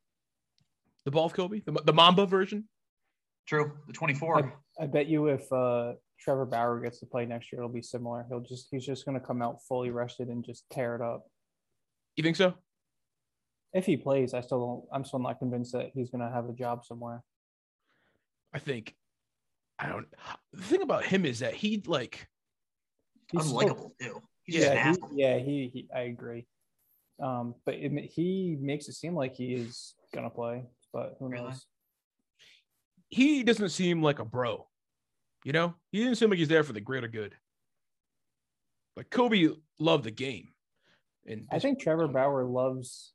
The 1.05 1.11
ball 1.11 1.25
of 1.25 1.33
Kobe, 1.33 1.61
the, 1.65 1.71
the 1.71 1.93
Mamba 1.93 2.25
version. 2.27 2.65
true. 3.47 3.71
The 3.87 3.93
24. 3.93 4.53
I 4.79 4.85
bet 4.87 5.07
you 5.07 5.27
if 5.27 5.51
uh, 5.51 5.93
Trevor 6.19 6.45
Bauer 6.45 6.79
gets 6.81 6.99
to 6.99 7.05
play 7.05 7.25
next 7.25 7.51
year, 7.51 7.61
it'll 7.61 7.73
be 7.73 7.81
similar. 7.81 8.25
He'll 8.29 8.41
just 8.41 8.67
he's 8.69 8.85
just 8.85 9.05
gonna 9.05 9.19
come 9.19 9.41
out 9.41 9.59
fully 9.67 9.89
rested 9.89 10.27
and 10.27 10.43
just 10.43 10.65
tear 10.69 10.95
it 10.95 11.01
up. 11.01 11.25
You 12.17 12.23
think 12.23 12.35
so? 12.35 12.53
If 13.73 13.85
he 13.85 13.97
plays, 13.97 14.33
I 14.33 14.41
still 14.41 14.59
don't. 14.59 14.85
I'm 14.93 15.05
still 15.05 15.19
not 15.19 15.39
convinced 15.39 15.71
that 15.73 15.91
he's 15.95 16.09
gonna 16.09 16.29
have 16.31 16.49
a 16.49 16.53
job 16.53 16.83
somewhere. 16.85 17.23
I 18.53 18.59
think. 18.59 18.95
I 19.79 19.87
don't. 19.87 20.07
The 20.53 20.61
thing 20.63 20.81
about 20.81 21.05
him 21.05 21.25
is 21.25 21.39
that 21.39 21.53
he 21.55 21.81
like 21.87 22.27
He's 23.33 23.43
still- 23.45 23.59
Unlikable 23.59 23.91
too. 23.99 24.21
He's 24.45 24.55
just 24.55 24.67
yeah, 24.73 24.91
he, 24.91 24.97
yeah, 25.21 25.37
he, 25.39 25.69
he, 25.73 25.87
I 25.95 26.01
agree. 26.01 26.45
Um, 27.21 27.55
but 27.65 27.75
it, 27.75 27.91
he 28.11 28.57
makes 28.59 28.87
it 28.87 28.93
seem 28.93 29.15
like 29.15 29.35
he 29.35 29.53
is 29.53 29.95
gonna 30.13 30.29
play, 30.29 30.65
but 30.91 31.15
who 31.19 31.27
Really? 31.27 31.45
knows? 31.45 31.65
he 33.09 33.43
doesn't 33.43 33.69
seem 33.69 34.01
like 34.01 34.19
a 34.19 34.25
bro. 34.25 34.67
You 35.45 35.51
know, 35.53 35.75
he 35.91 35.99
didn't 36.03 36.15
seem 36.15 36.29
like 36.29 36.39
he's 36.39 36.47
there 36.47 36.63
for 36.63 36.73
the 36.73 36.81
greater 36.81 37.07
good. 37.07 37.35
Like 38.97 39.09
Kobe 39.09 39.49
loved 39.79 40.03
the 40.05 40.11
game, 40.11 40.49
and 41.27 41.47
I 41.51 41.59
think 41.59 41.79
Trevor 41.79 42.07
Bauer 42.07 42.43
loves 42.45 43.13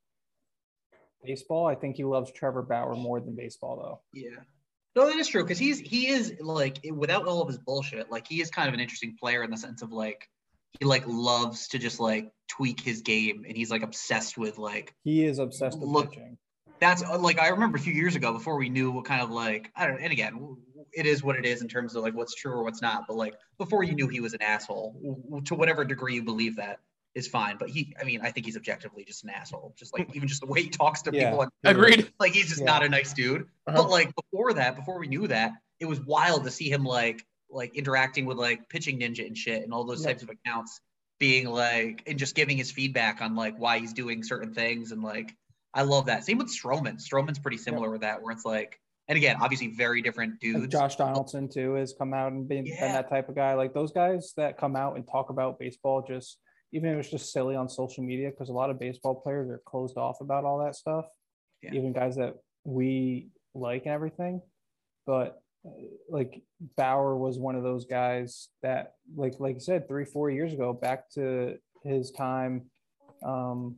baseball. 1.25 1.67
I 1.67 1.75
think 1.75 1.97
he 1.97 2.05
loves 2.05 2.31
Trevor 2.33 2.63
Bauer 2.63 2.95
more 2.95 3.21
than 3.21 3.35
baseball, 3.37 3.77
though. 3.77 4.01
Yeah. 4.19 4.41
No, 4.97 5.07
that 5.07 5.17
is 5.17 5.29
true 5.29 5.43
because 5.45 5.59
he's 5.59 5.79
he 5.79 6.09
is 6.09 6.35
like 6.41 6.79
without 6.93 7.27
all 7.27 7.41
of 7.43 7.49
his 7.49 7.59
bullshit, 7.59 8.11
like 8.11 8.27
he 8.27 8.41
is 8.41 8.51
kind 8.51 8.69
of 8.69 8.75
an 8.75 8.81
interesting 8.81 9.17
player 9.21 9.43
in 9.43 9.51
the 9.51 9.57
sense 9.57 9.83
of 9.83 9.93
like 9.93 10.29
he 10.79 10.85
like 10.85 11.05
loves 11.07 11.69
to 11.69 11.79
just 11.79 12.01
like 12.01 12.31
tweak 12.49 12.81
his 12.81 13.03
game 13.03 13.45
and 13.47 13.57
he's 13.57 13.71
like 13.71 13.83
obsessed 13.83 14.37
with 14.37 14.59
like 14.59 14.95
He 15.05 15.25
is 15.25 15.39
obsessed 15.39 15.79
with 15.79 15.89
Look- 15.89 16.11
pitching. 16.13 16.37
that's 16.81 17.03
uh, 17.03 17.19
like 17.19 17.39
I 17.39 17.49
remember 17.49 17.77
a 17.79 17.81
few 17.81 17.93
years 17.93 18.17
ago 18.17 18.33
before 18.33 18.57
we 18.59 18.69
knew 18.69 18.91
what 18.91 19.05
kind 19.05 19.23
of 19.23 19.31
like 19.31 19.71
I 19.77 19.87
don't 19.87 20.01
and 20.01 20.13
again 20.13 20.57
it 20.93 21.07
is 21.07 21.23
what 21.23 21.37
it 21.37 21.45
is 21.45 21.63
in 21.63 21.69
terms 21.69 21.95
of 21.95 22.03
like 22.03 22.15
what's 22.15 22.35
true 22.35 22.53
or 22.53 22.65
what's 22.65 22.83
not 22.83 23.05
but 23.07 23.17
like 23.17 23.35
before 23.59 23.83
you 23.85 23.95
knew 23.95 24.09
he 24.09 24.21
was 24.21 24.33
an 24.35 24.43
asshole 24.43 25.41
to 25.45 25.55
whatever 25.55 25.85
degree 25.85 26.15
you 26.15 26.23
believe 26.23 26.57
that 26.57 26.81
is 27.19 27.27
fine 27.29 27.57
but 27.59 27.69
he 27.69 27.95
I 28.01 28.05
mean 28.05 28.21
I 28.23 28.31
think 28.31 28.47
he's 28.47 28.57
objectively 28.57 29.05
just 29.05 29.25
an 29.25 29.31
asshole 29.31 29.75
just 29.79 29.93
like 29.97 30.09
even 30.15 30.29
just 30.29 30.41
the 30.41 30.47
way 30.47 30.63
he 30.63 30.71
talks 30.71 31.03
to 31.03 31.11
Yeah. 31.13 31.25
people 31.31 31.43
and 31.43 31.51
agreed. 31.65 32.11
like 32.19 32.33
he's 32.33 32.49
just 32.49 32.61
Yeah. 32.61 32.67
not 32.67 32.85
a 32.85 32.89
nice 32.89 33.13
dude 33.13 33.43
Uh-huh. 33.67 33.83
but 33.83 33.91
like 33.91 34.13
before 34.15 34.55
that 34.55 34.77
before 34.77 34.99
we 34.99 35.09
knew 35.09 35.27
that 35.29 35.53
it 35.81 35.87
was 35.87 36.01
wild 36.01 36.45
to 36.45 36.51
see 36.51 36.71
him 36.71 36.85
like 36.85 37.23
like 37.51 37.75
interacting 37.77 38.25
with 38.27 38.39
like 38.39 38.69
pitching 38.69 39.01
ninja 39.01 39.27
and 39.27 39.37
shit 39.37 39.63
and 39.63 39.73
all 39.75 39.85
those 39.85 40.03
Yeah. 40.03 40.09
types 40.09 40.23
of 40.23 40.31
accounts 40.31 40.81
being 41.19 41.49
like 41.49 42.03
and 42.07 42.19
just 42.19 42.35
giving 42.35 42.57
his 42.57 42.71
feedback 42.71 43.21
on 43.21 43.35
like 43.35 43.57
why 43.59 43.79
he's 43.81 43.93
doing 43.93 44.23
certain 44.23 44.55
things 44.55 44.93
and 44.93 45.03
like 45.03 45.35
I 45.75 45.83
love 45.83 46.07
that. 46.07 46.25
Same 46.25 46.39
with 46.39 46.49
Stroman. 46.49 46.95
Stroman's 46.97 47.39
pretty 47.39 47.59
similar 47.59 47.91
with 47.91 48.01
that, 48.01 48.23
where 48.23 48.33
it's 48.33 48.45
like, 48.47 48.81
and 49.07 49.19
again, 49.19 49.37
obviously 49.41 49.69
very 49.69 50.01
different 50.01 50.33
Like 50.33 50.41
dudes. 50.41 50.73
Josh 50.73 50.97
Donaldson 50.97 51.47
too 51.49 51.75
has 51.75 51.93
come 51.97 52.15
out 52.15 52.33
and 52.33 52.49
been, 52.49 52.65
been 52.65 52.75
that 52.81 53.11
type 53.11 53.29
of 53.29 53.35
guy. 53.35 53.53
Like 53.55 53.75
those 53.75 53.93
guys 53.93 54.33
that 54.39 54.57
come 54.59 54.75
out 54.77 54.97
and 54.97 55.07
talk 55.07 55.29
about 55.29 55.59
baseball, 55.59 56.03
just 56.09 56.39
even 56.73 56.91
if 56.91 56.99
it's 56.99 57.11
just 57.11 57.33
silly 57.33 57.57
on 57.57 57.69
social 57.69 58.05
media, 58.05 58.31
because 58.31 58.49
a 58.49 58.53
lot 58.53 58.71
of 58.71 58.79
baseball 58.79 59.15
players 59.15 59.49
are 59.49 59.61
closed 59.65 59.97
off 59.97 60.21
about 60.21 60.45
all 60.45 60.59
that 60.59 60.77
stuff. 60.77 61.07
Yeah. 61.63 61.75
Even 61.75 61.93
guys 61.93 62.17
that 62.17 62.35
we 62.65 63.29
like 63.55 63.87
and 63.87 63.95
everything, 63.95 64.41
but 65.07 65.43
uh, 65.67 65.71
like 66.09 66.43
Bauer 66.77 67.17
was 67.17 67.39
one 67.39 67.57
of 67.57 67.63
those 67.63 67.85
guys 67.85 68.49
that, 68.63 68.95
like 69.17 69.35
like 69.41 69.55
you 69.55 69.61
said, 69.61 69.89
three 69.89 70.05
four 70.05 70.31
years 70.31 70.53
ago, 70.53 70.73
back 70.73 71.11
to 71.13 71.57
his 71.85 72.11
time 72.13 72.67
um, 73.25 73.77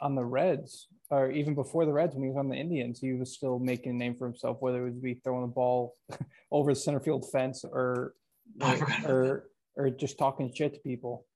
on 0.00 0.14
the 0.14 0.24
Reds, 0.24 0.88
or 1.10 1.30
even 1.30 1.54
before 1.54 1.84
the 1.86 1.92
Reds 1.92 2.14
when 2.14 2.22
he 2.22 2.28
was 2.28 2.38
on 2.38 2.48
the 2.48 2.56
Indians, 2.56 3.00
he 3.00 3.14
was 3.14 3.32
still 3.32 3.58
making 3.58 3.92
a 3.92 3.94
name 3.94 4.14
for 4.16 4.26
himself, 4.26 4.58
whether 4.60 4.82
it 4.82 4.84
would 4.84 5.02
be 5.02 5.14
throwing 5.14 5.42
the 5.42 5.48
ball 5.48 5.96
over 6.52 6.72
the 6.72 6.80
center 6.80 7.00
field 7.00 7.30
fence 7.32 7.64
or 7.64 8.14
I 8.60 8.74
about 8.74 9.10
or 9.10 9.48
or 9.76 9.90
just 9.90 10.18
talking 10.18 10.52
shit 10.54 10.74
to 10.74 10.80
people. 10.80 11.26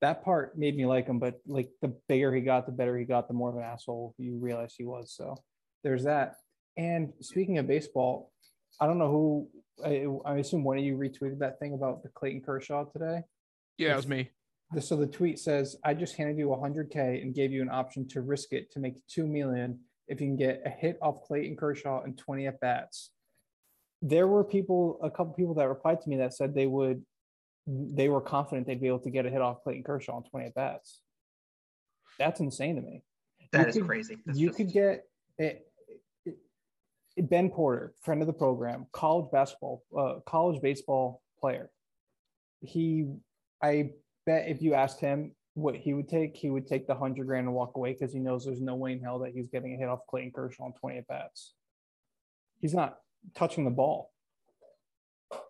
That 0.00 0.24
part 0.24 0.56
made 0.56 0.76
me 0.76 0.86
like 0.86 1.06
him, 1.06 1.18
but 1.18 1.40
like 1.46 1.70
the 1.82 1.94
bigger 2.08 2.34
he 2.34 2.40
got, 2.40 2.66
the 2.66 2.72
better 2.72 2.96
he 2.96 3.04
got, 3.04 3.26
the 3.26 3.34
more 3.34 3.50
of 3.50 3.56
an 3.56 3.62
asshole 3.62 4.14
you 4.18 4.38
realize 4.38 4.74
he 4.76 4.84
was. 4.84 5.12
So 5.12 5.36
there's 5.82 6.04
that. 6.04 6.36
And 6.76 7.12
speaking 7.20 7.58
of 7.58 7.66
baseball, 7.66 8.30
I 8.80 8.86
don't 8.86 8.98
know 8.98 9.10
who 9.10 9.48
I, 9.84 10.06
I 10.24 10.36
assume 10.36 10.64
one 10.64 10.78
of 10.78 10.84
you 10.84 10.96
retweeted 10.96 11.38
that 11.40 11.58
thing 11.58 11.74
about 11.74 12.02
the 12.02 12.08
Clayton 12.10 12.42
Kershaw 12.42 12.84
today. 12.84 13.22
Yeah, 13.76 13.92
it 13.92 13.96
was 13.96 14.08
me. 14.08 14.30
So 14.80 14.96
the 14.96 15.06
tweet 15.06 15.38
says, 15.38 15.76
"I 15.84 15.94
just 15.94 16.16
handed 16.16 16.36
you 16.38 16.48
100k 16.48 17.22
and 17.22 17.34
gave 17.34 17.52
you 17.52 17.62
an 17.62 17.70
option 17.70 18.06
to 18.08 18.20
risk 18.20 18.52
it 18.52 18.70
to 18.72 18.80
make 18.80 18.94
two 19.06 19.26
million 19.26 19.80
if 20.08 20.20
you 20.20 20.26
can 20.26 20.36
get 20.36 20.62
a 20.64 20.70
hit 20.70 20.98
off 21.00 21.22
Clayton 21.22 21.56
Kershaw 21.56 22.02
and 22.02 22.16
20 22.18 22.46
at 22.46 22.60
bats." 22.60 23.10
There 24.02 24.28
were 24.28 24.44
people, 24.44 25.00
a 25.02 25.10
couple 25.10 25.32
people 25.32 25.54
that 25.54 25.68
replied 25.68 26.00
to 26.02 26.08
me 26.08 26.18
that 26.18 26.34
said 26.34 26.54
they 26.54 26.66
would, 26.66 27.04
they 27.70 28.08
were 28.08 28.20
confident 28.22 28.66
they'd 28.66 28.80
be 28.80 28.86
able 28.88 29.00
to 29.00 29.10
get 29.10 29.26
a 29.26 29.30
hit 29.30 29.42
off 29.42 29.62
Clayton 29.62 29.82
Kershaw 29.84 30.16
on 30.16 30.22
20 30.24 30.46
at 30.46 30.54
bats. 30.54 31.02
That's 32.18 32.40
insane 32.40 32.76
to 32.76 32.82
me. 32.82 33.02
That 33.52 33.62
you 33.62 33.66
is 33.68 33.76
could- 33.76 33.86
crazy. 33.86 34.16
That's 34.24 34.38
you 34.38 34.46
just- 34.48 34.56
could 34.56 34.72
get 34.72 35.04
it, 35.38 35.66
Ben 37.18 37.50
Porter, 37.50 37.94
friend 38.00 38.20
of 38.22 38.26
the 38.26 38.32
program, 38.32 38.86
college 38.92 39.30
basketball, 39.30 39.82
uh, 39.96 40.20
college 40.26 40.60
baseball 40.62 41.20
player. 41.40 41.70
He, 42.60 43.12
I 43.62 43.90
bet 44.24 44.48
if 44.48 44.62
you 44.62 44.74
asked 44.74 45.00
him 45.00 45.34
what 45.54 45.74
he 45.74 45.94
would 45.94 46.08
take, 46.08 46.36
he 46.36 46.48
would 46.50 46.66
take 46.66 46.86
the 46.86 46.94
hundred 46.94 47.26
grand 47.26 47.46
and 47.46 47.54
walk 47.54 47.76
away 47.76 47.92
because 47.92 48.12
he 48.12 48.18
knows 48.20 48.44
there's 48.44 48.60
no 48.60 48.76
way 48.76 48.92
in 48.92 49.00
hell 49.00 49.18
that 49.20 49.32
he's 49.32 49.48
getting 49.48 49.74
a 49.74 49.76
hit 49.76 49.88
off 49.88 50.06
Clayton 50.08 50.30
Kershaw 50.32 50.64
on 50.64 50.72
20 50.74 50.98
at 50.98 51.06
bats. 51.08 51.54
He's 52.60 52.74
not 52.74 52.98
touching 53.34 53.64
the 53.64 53.70
ball. 53.70 54.12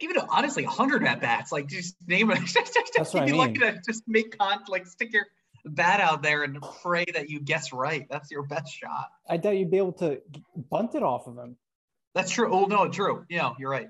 Even 0.01 0.17
though, 0.17 0.27
honestly, 0.31 0.65
100 0.65 1.05
at 1.05 1.21
bats, 1.21 1.53
like 1.53 1.67
just 1.67 1.97
name 2.07 2.31
it. 2.31 2.39
That's 2.97 3.15
what 3.15 3.23
I 3.23 3.27
You'd 3.27 3.33
be 3.33 3.39
lucky 3.39 3.59
to 3.59 3.81
just 3.87 4.03
make 4.07 4.37
con, 4.39 4.61
like 4.69 4.87
stick 4.87 5.13
your 5.13 5.27
bat 5.65 6.01
out 6.01 6.23
there 6.23 6.45
and 6.45 6.61
pray 6.83 7.05
that 7.15 7.29
you 7.29 7.41
guess 7.41 7.73
right. 7.73 8.07
That's 8.11 8.31
your 8.31 8.45
best 8.45 8.73
shot. 8.73 9.09
I 9.29 9.37
doubt 9.37 9.57
you'd 9.57 9.71
be 9.71 9.79
able 9.79 9.93
to 9.95 10.21
bunt 10.71 10.95
it 10.95 11.03
off 11.03 11.27
of 11.27 11.37
him. 11.37 11.57
That's 12.15 12.31
true. 12.31 12.53
Oh 12.53 12.65
no, 12.65 12.89
true. 12.89 13.25
Yeah, 13.29 13.53
you're 13.59 13.71
right. 13.71 13.89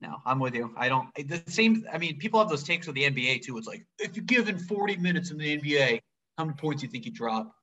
No, 0.00 0.16
I'm 0.26 0.40
with 0.40 0.54
you. 0.54 0.74
I 0.76 0.88
don't. 0.88 1.08
The 1.14 1.42
same. 1.46 1.86
I 1.92 1.96
mean, 1.96 2.18
people 2.18 2.40
have 2.40 2.48
those 2.48 2.64
takes 2.64 2.86
with 2.86 2.96
the 2.96 3.04
NBA 3.04 3.42
too. 3.42 3.56
It's 3.56 3.68
like 3.68 3.86
if 4.00 4.16
you're 4.16 4.24
given 4.24 4.58
40 4.58 4.96
minutes 4.96 5.30
in 5.30 5.38
the 5.38 5.58
NBA, 5.58 6.00
how 6.36 6.44
many 6.44 6.56
points 6.56 6.80
do 6.80 6.86
you 6.86 6.90
think 6.90 7.06
you 7.06 7.12
drop? 7.12 7.54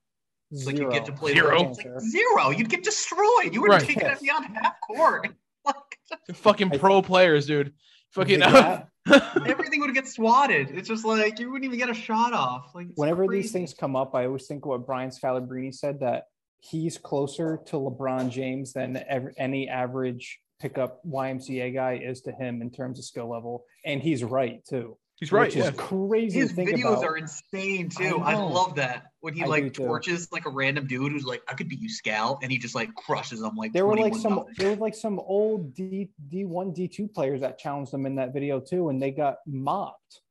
It's 0.51 0.65
like 0.65 0.77
you 0.79 0.89
get 0.89 1.05
to 1.05 1.11
play 1.11 1.33
Zero. 1.33 1.73
Like 1.73 1.99
zero. 1.99 2.49
You'd 2.49 2.69
get 2.69 2.83
destroyed. 2.83 3.53
You 3.53 3.61
would 3.61 3.69
Right. 3.69 3.81
have 3.81 3.87
taken 3.87 4.07
it 4.09 4.19
beyond 4.21 4.45
half 4.45 4.75
court. 4.87 5.27
Like 5.65 6.35
Fucking 6.35 6.73
I 6.73 6.77
pro 6.77 7.01
players, 7.01 7.45
dude. 7.45 7.73
Fucking. 8.11 8.39
The 8.39 8.87
everything 9.47 9.81
would 9.81 9.93
get 9.93 10.07
swatted. 10.07 10.71
It's 10.71 10.87
just 10.87 11.05
like 11.05 11.39
you 11.39 11.51
wouldn't 11.51 11.65
even 11.65 11.79
get 11.79 11.89
a 11.89 11.93
shot 11.93 12.33
off. 12.33 12.71
Like 12.73 12.87
it's 12.89 12.97
whenever 12.97 13.27
these 13.27 13.51
things 13.51 13.73
come 13.73 13.95
up, 13.95 14.15
I 14.15 14.25
always 14.25 14.47
think 14.47 14.65
what 14.65 14.85
Brian 14.85 15.09
Scalabrine 15.09 15.73
said 15.73 15.99
that 16.01 16.25
he's 16.59 16.97
closer 16.97 17.59
to 17.67 17.77
LeBron 17.77 18.29
James 18.29 18.73
than 18.73 19.01
ever, 19.07 19.33
any 19.37 19.69
average 19.69 20.39
pickup 20.59 21.01
YMCA 21.05 21.73
guy 21.73 22.01
is 22.03 22.21
to 22.21 22.31
him 22.31 22.61
in 22.61 22.69
terms 22.69 22.99
of 22.99 23.05
skill 23.05 23.29
level, 23.29 23.65
and 23.85 24.01
he's 24.01 24.23
right 24.23 24.63
too. 24.65 24.97
He's 25.19 25.31
right. 25.33 25.47
Which 25.47 25.55
Yeah. 25.57 25.69
is 25.69 25.71
crazy 25.77 26.39
His 26.39 26.49
to 26.49 26.55
think 26.55 26.69
videos 26.69 26.93
about. 26.93 27.03
are 27.03 27.17
insane 27.17 27.89
too. 27.89 28.21
I, 28.23 28.33
know. 28.33 28.47
love 28.47 28.75
that 28.75 29.11
when 29.19 29.33
he 29.33 29.41
I 29.41 29.45
do 29.45 29.49
like 29.51 29.73
too. 29.73 29.83
torches 29.85 30.31
like 30.31 30.45
a 30.45 30.49
random 30.49 30.87
dude 30.87 31.11
who's 31.11 31.25
like, 31.25 31.41
"I 31.49 31.55
could 31.55 31.67
beat 31.67 31.81
you, 31.81 31.89
Scal," 31.89 32.39
and 32.41 32.51
he 32.51 32.57
just 32.57 32.73
like 32.75 32.93
crushes 32.95 33.41
them 33.41 33.55
like. 33.57 33.73
there 33.73 33.85
were 33.85 33.97
like 33.97 34.15
some 34.15 34.45
there 34.57 34.69
were 34.69 34.75
like 34.77 34.95
some 34.95 35.19
old 35.19 35.73
D 35.75 36.09
D 36.29 36.45
one 36.45 36.71
D 36.71 36.87
two 36.87 37.07
players 37.07 37.41
that 37.41 37.57
challenged 37.59 37.91
them 37.91 38.05
in 38.05 38.15
that 38.15 38.33
video 38.33 38.59
too, 38.61 38.87
and 38.89 39.01
they 39.01 39.11
got 39.11 39.37
mopped. 39.45 40.21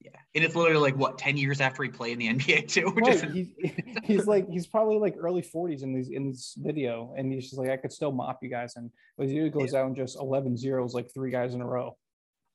Yeah, 0.00 0.10
and 0.34 0.44
it's 0.44 0.54
literally 0.54 0.80
like 0.82 0.96
what 0.96 1.16
ten 1.18 1.36
years 1.38 1.60
after 1.60 1.82
he 1.82 1.88
played 1.88 2.12
in 2.12 2.18
the 2.18 2.28
NBA 2.44 2.68
too. 2.68 2.90
Which 2.90 3.08
is 3.08 3.22
Right. 3.22 3.32
He's, 3.32 3.48
he's 4.04 4.26
like 4.26 4.48
he's 4.50 4.66
probably 4.66 4.98
like 4.98 5.14
early 5.18 5.42
40s 5.42 5.82
in 5.82 5.94
these 5.94 6.10
in 6.10 6.28
this 6.30 6.54
video, 6.58 7.14
and 7.16 7.32
he's 7.32 7.44
just 7.44 7.56
like 7.58 7.70
I 7.70 7.76
could 7.78 7.92
still 7.92 8.12
mop 8.12 8.40
you 8.42 8.50
guys, 8.50 8.74
and 8.76 8.90
but 9.16 9.26
he 9.28 9.48
goes 9.48 9.72
out 9.74 9.86
and 9.86 9.96
just 9.96 10.16
11 10.20 10.56
zeros 10.58 10.92
like 10.94 11.08
three 11.14 11.30
guys 11.30 11.54
in 11.54 11.62
a 11.62 11.66
row. 11.66 11.96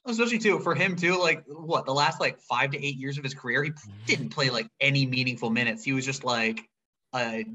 Especially 0.06 0.40
too 0.40 0.60
for 0.60 0.76
him 0.76 0.96
too. 0.96 1.20
Like 1.20 1.44
what 1.48 1.86
the 1.86 1.94
last 1.94 2.20
like 2.20 2.40
five 2.40 2.72
to 2.72 2.86
eight 2.86 2.98
years 2.98 3.18
of 3.18 3.24
his 3.24 3.34
career, 3.34 3.64
he 3.64 3.72
didn't 4.06 4.30
play 4.30 4.50
like 4.50 4.68
any 4.80 5.06
meaningful 5.06 5.50
minutes. 5.50 5.84
He 5.84 5.94
was 5.94 6.06
just 6.06 6.24
like 6.24 6.62
a 7.16 7.46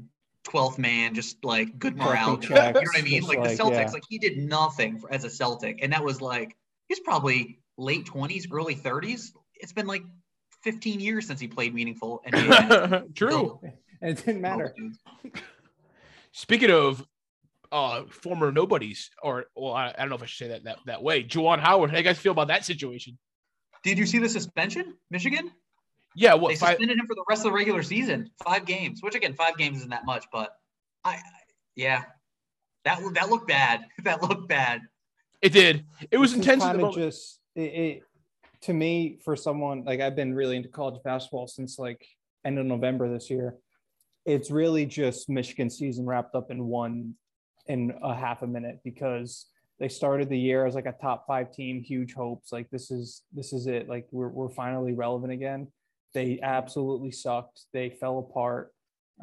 twelfth 0.43 0.77
man, 0.77 1.13
just 1.13 1.43
like 1.43 1.77
good 1.77 1.95
morale. 1.95 2.37
Collecting 2.37 2.49
guy. 2.55 2.67
You 2.67 2.73
know 2.73 2.79
what 2.79 2.99
I 2.99 3.01
mean? 3.01 3.21
just 3.21 3.29
Like 3.29 3.43
the 3.43 3.49
Celtics, 3.49 3.71
yeah. 3.71 3.91
like 3.91 4.03
he 4.09 4.17
did 4.17 4.37
nothing 4.37 4.99
for, 4.99 5.11
as 5.13 5.23
a 5.23 5.29
Celtic, 5.29 5.79
and 5.81 5.93
that 5.93 6.03
was 6.03 6.21
like 6.21 6.55
he's 6.87 6.99
probably 6.99 7.59
late 7.77 8.05
twenties, 8.05 8.47
early 8.51 8.75
thirties. 8.75 9.33
It's 9.61 9.73
been 9.73 9.87
like 9.87 10.03
15 10.63 10.99
years 10.99 11.27
since 11.27 11.39
he 11.39 11.47
played 11.47 11.73
meaningful 11.73 12.21
NBA. 12.27 13.15
True. 13.15 13.29
Still, 13.29 13.61
And 14.01 14.17
it 14.17 14.25
didn't 14.25 14.41
matter. 14.41 14.73
Speaking 16.31 16.71
of 16.71 17.05
uh 17.71 18.03
former 18.09 18.51
nobodies, 18.51 19.09
or 19.21 19.45
well, 19.55 19.73
I, 19.73 19.89
I 19.95 19.99
don't 19.99 20.09
know 20.09 20.15
if 20.15 20.23
I 20.23 20.25
should 20.25 20.45
say 20.45 20.49
that 20.53 20.63
that, 20.63 20.77
that 20.85 21.03
way. 21.03 21.23
Juwan 21.23 21.59
Howard, 21.59 21.89
how 21.89 21.95
do 21.95 21.99
you 22.01 22.03
guys 22.03 22.17
feel 22.17 22.31
about 22.31 22.47
that 22.47 22.65
situation? 22.65 23.17
Did 23.83 23.97
you 23.97 24.05
see 24.05 24.17
the 24.19 24.27
suspension, 24.29 24.95
Michigan? 25.11 25.51
Yeah, 26.15 26.33
They 26.33 26.39
what 26.39 26.57
five? 26.57 26.69
suspended 26.71 26.97
him 26.97 27.05
for 27.07 27.15
the 27.15 27.23
rest 27.29 27.41
of 27.45 27.51
the 27.51 27.55
regular 27.55 27.83
season, 27.83 28.29
five 28.43 28.65
games. 28.65 29.01
Which 29.01 29.15
again, 29.15 29.33
five 29.33 29.57
games 29.57 29.77
isn't 29.77 29.89
that 29.91 30.05
much, 30.05 30.25
but 30.31 30.51
I, 31.03 31.11
I- 31.11 31.21
yeah, 31.75 32.03
that 32.85 32.99
that 33.13 33.29
looked 33.29 33.47
bad. 33.47 33.85
That 34.03 34.21
looked 34.21 34.47
bad. 34.49 34.81
It 35.41 35.53
did. 35.53 35.85
It 36.11 36.17
was 36.17 36.31
This 36.31 36.39
intense. 36.39 36.63
kinda 36.63 36.91
just 36.93 37.39
it, 37.55 37.61
it 37.61 38.03
to 38.61 38.73
me 38.73 39.19
for 39.23 39.35
someone 39.37 39.85
like 39.85 40.01
I've 40.01 40.15
been 40.15 40.33
really 40.33 40.57
into 40.57 40.67
college 40.69 40.99
basketball 41.03 41.47
since 41.47 41.79
like 41.79 42.05
end 42.43 42.57
of 42.59 42.65
November 42.65 43.11
this 43.13 43.29
year. 43.29 43.55
It's 44.25 44.51
really 44.51 44.85
just 44.85 45.29
Michigan 45.29 45.69
season 45.69 46.05
wrapped 46.05 46.35
up 46.35 46.51
in 46.51 46.65
one 46.65 47.13
in 47.69 47.93
a 48.03 48.13
half 48.13 48.41
a 48.41 48.47
minute 48.47 48.79
because 48.83 49.45
they 49.79 49.87
started 49.87 50.27
the 50.27 50.37
year 50.37 50.65
as 50.65 50.75
like 50.75 50.87
a 50.87 50.95
top 51.01 51.25
five 51.25 51.53
team, 51.53 51.81
huge 51.81 52.13
hopes. 52.13 52.51
Like 52.51 52.69
this 52.69 52.91
is 52.91 53.21
this 53.31 53.53
is 53.53 53.67
it. 53.67 53.87
Like 53.87 54.07
we're 54.11 54.27
we're 54.27 54.49
finally 54.49 54.93
relevant 54.93 55.31
again. 55.31 55.67
They 56.13 56.39
absolutely 56.43 57.11
sucked. 57.11 57.61
They 57.71 57.91
fell 57.91 58.19
apart. 58.19 58.73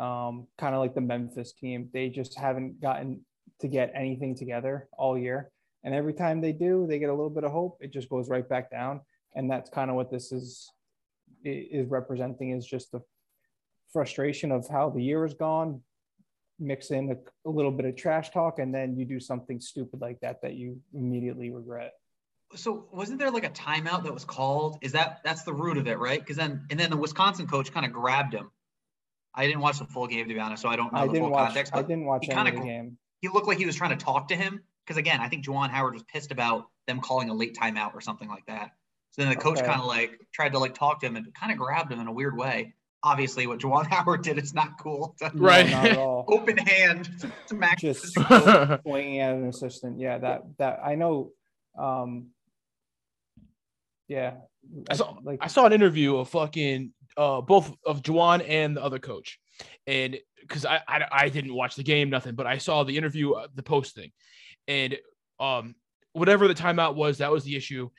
Um, 0.01 0.47
kind 0.57 0.75
of 0.75 0.81
like 0.81 0.95
the 0.95 1.01
Memphis 1.01 1.53
team. 1.53 1.91
They 1.93 2.09
just 2.09 2.39
haven't 2.39 2.81
gotten 2.81 3.25
to 3.61 3.69
get 3.69 3.93
anything 3.95 4.35
together 4.35 4.89
all 4.97 5.19
year. 5.19 5.51
And 5.85 5.95
every 5.95 6.15
time 6.15 6.41
they 6.41 6.53
do, 6.53 6.87
they 6.89 6.99
get 6.99 7.11
a 7.11 7.15
little 7.15 7.31
bit 7.31 7.45
of 7.45 7.53
hope. 7.53 7.79
It 7.81 7.93
just 7.93 8.09
goes 8.09 8.29
right 8.29 8.49
back 8.49 8.71
down. 8.71 9.01
And 9.35 9.51
that's 9.51 9.71
kind 9.71 9.91
of 9.91 9.97
what 9.97 10.11
this 10.11 10.33
is 10.33 10.71
is 11.45 11.89
representing 11.89 12.51
is 12.51 12.67
just 12.67 12.91
the 12.93 13.01
frustration 13.93 14.53
of 14.53 14.67
how 14.69 14.91
the 14.91 15.03
year 15.03 15.23
has 15.23 15.35
gone. 15.35 15.83
Mix 16.59 16.91
in 16.91 17.11
a, 17.11 17.49
a 17.49 17.51
little 17.51 17.71
bit 17.71 17.87
of 17.87 17.97
trash 17.97 18.31
talk, 18.31 18.59
and 18.59 18.75
then 18.75 18.97
you 18.97 19.05
do 19.05 19.21
something 19.21 19.61
stupid 19.61 20.01
like 20.01 20.21
that 20.21 20.43
that 20.43 20.55
you 20.55 20.81
immediately 20.95 21.51
regret. 21.51 21.93
So 22.55 22.89
wasn't 22.93 23.19
there 23.19 23.31
like 23.31 23.45
a 23.45 23.51
timeout 23.51 24.05
that 24.05 24.15
was 24.15 24.25
called? 24.25 24.79
Is 24.81 24.93
that 24.93 25.21
that's 25.25 25.43
the 25.43 25.53
root 25.53 25.79
of 25.79 25.87
it, 25.89 25.99
right? 25.99 26.21
Because 26.21 26.37
then 26.37 26.67
and 26.71 26.79
then 26.79 26.91
the 26.91 26.97
Wisconsin 26.97 27.47
coach 27.47 27.73
kind 27.73 27.85
of 27.85 27.93
grabbed 27.93 28.35
him. 28.35 28.51
I 29.35 29.47
didn't 29.47 29.61
watch 29.61 29.79
the 29.79 29.85
full 29.85 30.07
game 30.07 30.29
to 30.29 30.35
be 30.35 30.41
honest, 30.41 30.63
so 30.63 30.69
I 30.69 30.77
don't 30.77 30.93
know 30.95 31.01
I 31.03 31.07
the 31.09 31.15
full 31.15 31.31
watch. 31.31 31.47
context. 31.47 31.73
I 31.75 31.79
But 31.79 31.89
didn't 31.89 32.07
watch 32.07 32.29
any 32.29 32.51
of 32.51 32.57
the 32.57 32.63
game. 32.63 32.99
he 33.21 33.29
looked 33.29 33.49
like 33.49 33.59
he 33.59 33.67
was 33.67 33.77
trying 33.77 33.97
to 33.97 34.03
talk 34.03 34.29
to 34.29 34.37
him. 34.37 34.63
Because 34.87 34.97
again, 34.99 35.21
I 35.21 35.29
think 35.29 35.45
Juwan 35.45 35.71
Howard 35.71 35.95
was 35.95 36.05
pissed 36.05 36.31
about 36.31 36.67
them 36.87 37.01
calling 37.01 37.29
a 37.29 37.35
late 37.35 37.57
timeout 37.57 37.93
or 37.95 38.01
something 38.01 38.29
like 38.29 38.47
that. 38.47 38.71
So 39.11 39.23
then 39.23 39.31
the 39.31 39.37
coach 39.37 39.59
Okay. 39.59 39.67
kind 39.67 39.81
of 39.81 39.87
like 39.87 40.13
tried 40.33 40.53
to 40.53 40.61
like 40.61 40.75
talk 40.75 41.01
to 41.01 41.07
him 41.07 41.17
and 41.17 41.35
kind 41.35 41.51
of 41.51 41.59
grabbed 41.59 41.91
him 41.93 41.99
in 41.99 42.07
a 42.07 42.13
weird 42.13 42.37
way. 42.37 42.75
Obviously, 43.03 43.47
what 43.47 43.59
Juwan 43.61 43.87
Howard 43.91 44.23
did, 44.23 44.39
it's 44.39 44.55
not 44.55 44.79
cool. 44.81 45.15
To 45.21 45.31
No, 45.35 45.43
Right. 45.43 45.71
not 45.71 45.87
at 45.87 45.97
all. 45.99 46.25
Open 46.29 46.57
hand 46.57 47.09
to, 47.21 47.31
to 47.49 47.55
Max. 47.55 47.83
Just 47.83 48.17
Coach. 48.17 48.81
pointing 48.85 49.21
at 49.21 49.35
an 49.35 49.47
assistant. 49.49 50.01
Yeah, 50.01 50.19
that 50.19 50.43
that 50.59 50.81
I 50.85 50.95
know. 50.97 51.31
Um, 51.79 52.29
yeah, 54.09 54.35
I 54.89 54.95
saw, 54.95 55.17
like 55.23 55.39
I 55.43 55.49
saw 55.49 55.67
an 55.67 55.73
interview 55.73 56.17
of 56.17 56.29
fucking 56.29 56.93
uh 57.17 57.41
both 57.41 57.75
of 57.85 58.03
Juwan 58.03 58.45
and 58.49 58.77
the 58.77 58.83
other 58.83 58.99
coach, 58.99 59.39
and 59.87 60.17
because 60.41 60.65
I, 60.65 60.81
I 60.89 61.05
I 61.11 61.29
didn't 61.29 61.55
watch 61.55 61.75
the 61.77 61.83
game, 61.83 62.09
nothing, 62.09 62.35
but 62.35 62.47
I 62.47 62.59
saw 62.59 62.85
the 62.85 62.97
interview, 62.97 63.33
uh, 63.33 63.49
the 63.55 63.63
post 63.65 63.95
thing, 63.95 64.13
and 64.69 64.97
um 65.41 65.75
whatever 66.13 66.47
the 66.49 66.55
timeout 66.55 66.95
was, 66.95 67.19
that 67.19 67.31
was 67.33 67.45
the 67.45 67.57
issue, 67.57 67.91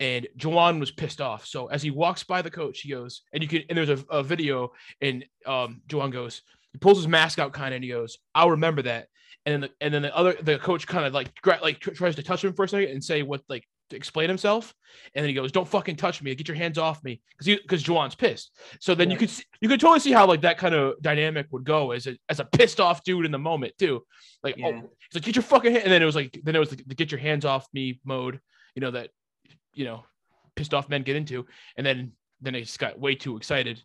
and 0.00 0.26
Juwan 0.36 0.80
was 0.80 0.90
pissed 0.90 1.20
off. 1.20 1.46
So 1.46 1.66
as 1.68 1.82
he 1.82 1.90
walks 1.90 2.22
by 2.24 2.42
the 2.42 2.50
coach, 2.50 2.80
he 2.80 2.90
goes, 2.90 3.22
and 3.32 3.42
you 3.42 3.48
can, 3.48 3.62
and 3.68 3.78
there's 3.78 3.88
a, 3.90 4.04
a 4.10 4.22
video, 4.22 4.72
and 5.00 5.24
um 5.46 5.80
Juwan 5.88 6.12
goes, 6.12 6.42
he 6.72 6.78
pulls 6.78 6.98
his 6.98 7.08
mask 7.08 7.38
out, 7.38 7.52
kind 7.52 7.72
of, 7.72 7.76
and 7.76 7.84
he 7.84 7.90
goes, 7.90 8.18
"I'll 8.34 8.50
remember 8.50 8.82
that." 8.82 9.08
And 9.46 9.52
then 9.52 9.60
the, 9.62 9.70
and 9.80 9.94
then 9.94 10.02
the 10.02 10.16
other 10.16 10.34
the 10.42 10.58
coach 10.58 10.86
kind 10.86 11.06
of 11.06 11.14
like 11.14 11.32
gra- 11.40 11.60
like 11.62 11.78
tr- 11.78 11.92
tries 11.92 12.16
to 12.16 12.22
touch 12.22 12.44
him 12.44 12.52
for 12.52 12.64
a 12.64 12.68
second 12.68 12.90
and 12.90 13.02
say 13.02 13.22
what 13.22 13.42
like 13.48 13.64
to 13.90 13.96
explain 13.96 14.28
himself, 14.28 14.74
and 15.14 15.22
then 15.22 15.28
he 15.28 15.34
goes, 15.34 15.52
"Don't 15.52 15.68
fucking 15.68 15.94
touch 15.96 16.20
me! 16.20 16.34
Get 16.34 16.48
your 16.48 16.56
hands 16.56 16.76
off 16.76 17.02
me!" 17.04 17.20
Because 17.38 17.60
because 17.62 17.84
Juwan's 17.84 18.16
pissed. 18.16 18.50
So 18.80 18.94
then 18.96 19.08
you 19.08 19.14
Yeah. 19.14 19.20
could 19.20 19.30
see, 19.30 19.44
you 19.60 19.68
could 19.68 19.78
totally 19.80 20.00
see 20.00 20.10
how 20.12 20.26
like 20.26 20.40
that 20.42 20.58
kind 20.58 20.74
of 20.74 21.00
dynamic 21.00 21.46
would 21.52 21.64
go 21.64 21.92
as 21.92 22.06
a 22.08 22.18
as 22.28 22.40
a 22.40 22.44
pissed 22.44 22.80
off 22.80 23.04
dude 23.04 23.24
in 23.24 23.30
the 23.30 23.38
moment 23.38 23.74
too. 23.78 24.04
Like 24.42 24.56
Yeah. 24.56 24.66
oh, 24.66 24.72
he's 24.72 25.14
like 25.14 25.22
get 25.24 25.36
your 25.36 25.44
fucking 25.44 25.72
hand, 25.72 25.84
and 25.84 25.92
then 25.92 26.02
it 26.02 26.06
was 26.06 26.16
like 26.16 26.38
then 26.42 26.56
it 26.56 26.58
was 26.58 26.70
the, 26.70 26.82
the 26.84 26.94
get 26.96 27.12
your 27.12 27.20
hands 27.20 27.44
off 27.44 27.68
me 27.72 28.00
mode. 28.04 28.40
You 28.74 28.80
know 28.80 28.90
that 28.90 29.10
you 29.76 29.84
know 29.84 30.04
pissed 30.56 30.74
off 30.74 30.88
men 30.88 31.02
get 31.02 31.16
into, 31.16 31.46
and 31.76 31.86
then 31.86 32.12
then 32.40 32.54
they 32.54 32.62
just 32.62 32.78
got 32.78 32.98
way 32.98 33.14
too 33.14 33.36
excited. 33.36 33.82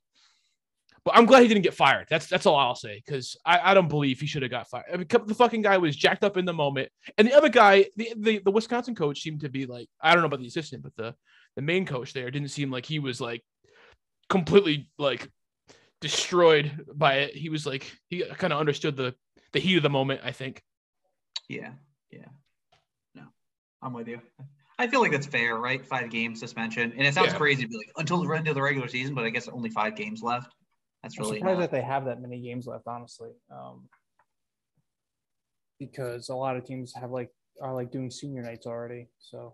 But 1.04 1.15
I'm 1.17 1.25
glad 1.25 1.41
he 1.41 1.47
didn't 1.47 1.63
get 1.63 1.73
fired. 1.73 2.08
That's 2.10 2.27
that's 2.27 2.45
all 2.45 2.56
I'll 2.56 2.75
say 2.75 3.01
because 3.04 3.36
I, 3.45 3.71
I 3.71 3.73
don't 3.73 3.89
believe 3.89 4.19
he 4.19 4.27
should 4.27 4.43
have 4.43 4.51
got 4.51 4.69
fired. 4.69 4.86
I 4.93 4.97
mean, 4.97 5.08
the 5.10 5.36
fucking 5.36 5.63
guy 5.63 5.77
was 5.77 5.95
jacked 5.95 6.23
up 6.23 6.38
in 6.38 6.45
the 6.45 6.54
moment, 6.54 6.89
and 7.17 7.27
the 7.27 7.34
other 7.34 7.49
guy, 7.49 7.86
the, 7.95 8.13
the 8.17 8.41
the 8.45 8.51
Wisconsin 8.51 8.95
coach, 8.95 9.21
seemed 9.21 9.41
to 9.41 9.49
be 9.49 9.65
like 9.65 9.88
I 9.99 10.13
don't 10.13 10.21
know 10.21 10.27
about 10.27 10.39
the 10.39 10.47
assistant, 10.47 10.84
but 10.84 10.95
the 10.95 11.15
the 11.56 11.62
main 11.62 11.86
coach 11.86 12.13
there 12.13 12.30
didn't 12.32 12.49
seem 12.49 12.71
like 12.71 12.86
he 12.86 12.99
was 12.99 13.19
like 13.19 13.43
completely 14.30 14.89
like 14.97 15.27
destroyed 16.01 16.86
by 16.93 17.15
it. 17.15 17.36
He 17.36 17.49
was 17.49 17.65
like 17.65 17.91
he 18.08 18.23
kind 18.23 18.54
of 18.54 18.60
understood 18.60 18.95
the 18.95 19.15
the 19.54 19.60
heat 19.60 19.77
of 19.77 19.84
the 19.84 19.89
moment. 19.89 20.21
I 20.23 20.32
think. 20.32 20.62
Yeah, 21.49 21.71
yeah. 22.12 22.27
No, 23.15 23.23
I'm 23.82 23.93
with 23.93 24.08
you. 24.08 24.21
I 24.81 24.87
feel 24.87 24.99
like 24.99 25.11
that's 25.11 25.27
fair, 25.27 25.57
right? 25.57 25.85
Five 25.85 26.09
game 26.09 26.35
suspension, 26.35 26.91
and 26.97 27.05
it 27.05 27.13
sounds 27.13 27.33
Yeah. 27.33 27.37
crazy 27.37 27.61
to 27.63 27.67
be 27.69 27.77
like 27.77 27.91
until 27.97 28.23
the 28.23 28.33
end 28.35 28.47
of 28.47 28.55
the 28.55 28.61
regular 28.63 28.87
season, 28.87 29.13
but 29.13 29.23
I 29.25 29.29
guess 29.29 29.47
only 29.47 29.69
five 29.69 29.95
games 29.95 30.23
left. 30.23 30.55
That's 31.03 31.17
I'm 31.19 31.23
really 31.25 31.37
surprised 31.37 31.59
not- 31.59 31.69
that 31.69 31.71
they 31.71 31.83
have 31.83 32.05
that 32.05 32.19
many 32.19 32.41
games 32.41 32.65
left, 32.65 32.87
honestly. 32.87 33.29
Um, 33.51 33.87
because 35.79 36.29
a 36.29 36.35
lot 36.35 36.57
of 36.57 36.65
teams 36.65 36.93
have 36.95 37.11
like 37.11 37.29
are 37.61 37.73
like 37.75 37.91
doing 37.91 38.09
senior 38.09 38.41
nights 38.41 38.65
already. 38.65 39.07
So 39.19 39.53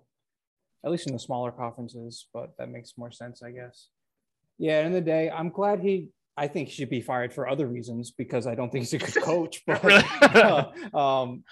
at 0.85 0.91
least 0.91 1.07
in 1.07 1.13
the 1.13 1.19
smaller 1.19 1.51
conferences, 1.51 2.27
but 2.33 2.55
that 2.57 2.69
makes 2.69 2.97
more 2.97 3.11
sense, 3.11 3.41
I 3.43 3.51
guess. 3.51 3.89
Yeah, 4.57 4.85
in 4.85 4.93
the 4.93 5.01
day, 5.01 5.29
I'm 5.29 5.49
glad 5.49 5.81
he 5.81 6.09
I 6.37 6.47
think 6.47 6.69
he 6.69 6.73
should 6.75 6.89
be 6.89 7.01
fired 7.01 7.33
for 7.33 7.49
other 7.49 7.67
reasons 7.67 8.11
because 8.11 8.47
I 8.47 8.55
don't 8.55 8.71
think 8.71 8.85
he's 8.85 8.93
a 8.93 8.97
good 8.99 9.23
coach. 9.23 9.63
But 9.67 9.83
Really? 9.83 10.03
um 10.93 11.43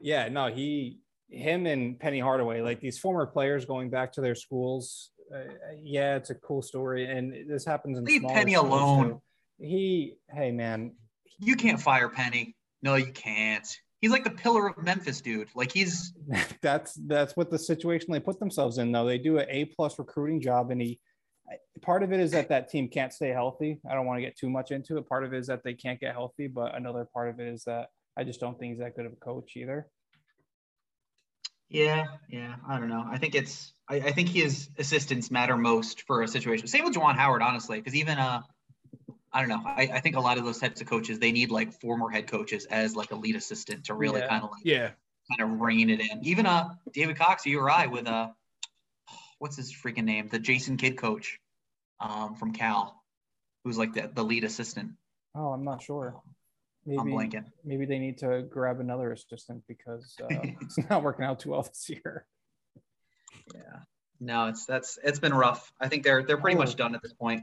yeah, 0.00 0.28
no, 0.28 0.46
he 0.48 0.98
him 1.32 1.66
and 1.66 1.98
Penny 1.98 2.20
Hardaway, 2.20 2.60
like 2.60 2.80
these 2.80 2.98
former 2.98 3.26
players 3.26 3.64
going 3.64 3.90
back 3.90 4.12
to 4.12 4.20
their 4.20 4.34
schools. 4.34 5.10
Uh, 5.34 5.52
yeah, 5.82 6.16
it's 6.16 6.30
a 6.30 6.34
cool 6.34 6.62
story, 6.62 7.06
and 7.10 7.48
this 7.48 7.64
happens 7.64 7.98
in 7.98 8.04
Leave 8.04 8.22
Penny 8.22 8.52
schools, 8.54 8.68
alone. 8.68 9.08
too. 9.08 9.22
He, 9.58 10.14
hey 10.30 10.52
man, 10.52 10.92
You 11.38 11.56
can't 11.56 11.80
fire 11.80 12.08
Penny. 12.08 12.56
No, 12.82 12.96
you 12.96 13.12
can't. 13.12 13.66
He's 14.00 14.10
like 14.10 14.24
the 14.24 14.30
pillar 14.30 14.66
of 14.66 14.82
Memphis, 14.82 15.20
dude. 15.20 15.48
Like 15.54 15.72
he's 15.72 16.12
that's 16.62 16.94
that's 17.06 17.36
what 17.36 17.50
the 17.50 17.58
situation 17.58 18.12
they 18.12 18.20
put 18.20 18.38
themselves 18.38 18.78
in. 18.78 18.92
Though 18.92 19.06
they 19.06 19.18
do 19.18 19.38
an 19.38 19.46
A 19.48 19.66
plus 19.66 19.98
recruiting 19.98 20.40
job, 20.40 20.70
and 20.70 20.80
he. 20.80 21.00
Part 21.82 22.02
of 22.02 22.12
it 22.12 22.20
is 22.20 22.30
that 22.30 22.48
that 22.48 22.70
team 22.70 22.88
can't 22.88 23.12
stay 23.12 23.28
healthy. 23.28 23.78
I 23.90 23.94
don't 23.94 24.06
want 24.06 24.18
to 24.18 24.22
get 24.22 24.38
too 24.38 24.48
much 24.48 24.70
into 24.70 24.96
it. 24.96 25.08
Part 25.08 25.24
of 25.24 25.34
it 25.34 25.38
is 25.38 25.48
that 25.48 25.62
they 25.64 25.74
can't 25.74 26.00
get 26.00 26.14
healthy, 26.14 26.46
but 26.46 26.74
another 26.74 27.06
part 27.12 27.28
of 27.28 27.40
it 27.40 27.48
is 27.48 27.64
that 27.64 27.88
I 28.16 28.24
just 28.24 28.40
don't 28.40 28.58
think 28.58 28.72
he's 28.72 28.78
that 28.78 28.96
good 28.96 29.04
of 29.06 29.12
a 29.12 29.16
coach 29.16 29.52
either. 29.56 29.88
Yeah, 31.72 32.06
yeah. 32.28 32.56
I 32.68 32.78
don't 32.78 32.88
know. 32.88 33.04
I 33.10 33.18
think 33.18 33.34
it's 33.34 33.72
I, 33.88 33.96
I 33.96 34.12
think 34.12 34.28
his 34.28 34.68
assistants 34.78 35.30
matter 35.30 35.56
most 35.56 36.02
for 36.02 36.22
a 36.22 36.28
situation. 36.28 36.66
Same 36.66 36.84
with 36.84 36.94
Juwan 36.94 37.16
Howard, 37.16 37.42
honestly, 37.42 37.78
because 37.78 37.94
even 37.94 38.18
uh 38.18 38.42
I 39.32 39.40
don't 39.40 39.48
know. 39.48 39.62
I, 39.64 39.88
I 39.94 40.00
think 40.00 40.16
a 40.16 40.20
lot 40.20 40.36
of 40.36 40.44
those 40.44 40.58
types 40.58 40.82
of 40.82 40.86
coaches, 40.86 41.18
they 41.18 41.32
need 41.32 41.50
like 41.50 41.72
former 41.80 42.10
head 42.10 42.26
coaches 42.30 42.66
as 42.66 42.94
like 42.94 43.12
a 43.12 43.16
lead 43.16 43.34
assistant 43.34 43.86
to 43.86 43.94
really 43.94 44.20
Yeah. 44.20 44.28
kind 44.28 44.44
of 44.44 44.50
like 44.50 44.64
Yeah. 44.64 44.90
kind 45.38 45.50
of 45.52 45.60
rein 45.60 45.88
it 45.88 46.00
in. 46.00 46.24
Even 46.24 46.46
uh 46.46 46.74
David 46.92 47.16
Cox, 47.16 47.46
URI 47.46 47.86
with 47.88 48.06
uh 48.06 48.28
what's 49.38 49.56
his 49.56 49.72
freaking 49.72 50.04
name? 50.04 50.28
The 50.28 50.38
Jason 50.38 50.76
Kidd 50.76 50.98
coach 50.98 51.40
um 52.00 52.34
from 52.34 52.52
Cal, 52.52 53.02
who's 53.64 53.78
like 53.78 53.94
the, 53.94 54.10
the 54.12 54.22
lead 54.22 54.44
assistant. 54.44 54.92
Oh, 55.34 55.52
I'm 55.52 55.64
not 55.64 55.82
sure. 55.82 56.20
I'm 56.86 56.96
Maybe 56.96 57.12
blanking. 57.12 57.44
maybe 57.64 57.86
they 57.86 57.98
need 57.98 58.18
to 58.18 58.42
grab 58.42 58.80
another 58.80 59.12
assistant 59.12 59.62
because 59.68 60.16
uh, 60.22 60.26
it's 60.60 60.78
not 60.90 61.02
working 61.02 61.24
out 61.24 61.38
too 61.40 61.50
well 61.50 61.62
this 61.62 61.88
year. 61.88 62.26
Yeah. 63.54 63.60
No, 64.20 64.46
it's 64.48 64.66
that's 64.66 64.98
it's 65.02 65.18
been 65.18 65.34
rough. 65.34 65.72
I 65.80 65.88
think 65.88 66.04
they're 66.04 66.22
they're 66.22 66.36
pretty 66.36 66.56
Oh. 66.56 66.60
much 66.60 66.76
done 66.76 66.94
at 66.94 67.02
this 67.02 67.12
point. 67.12 67.42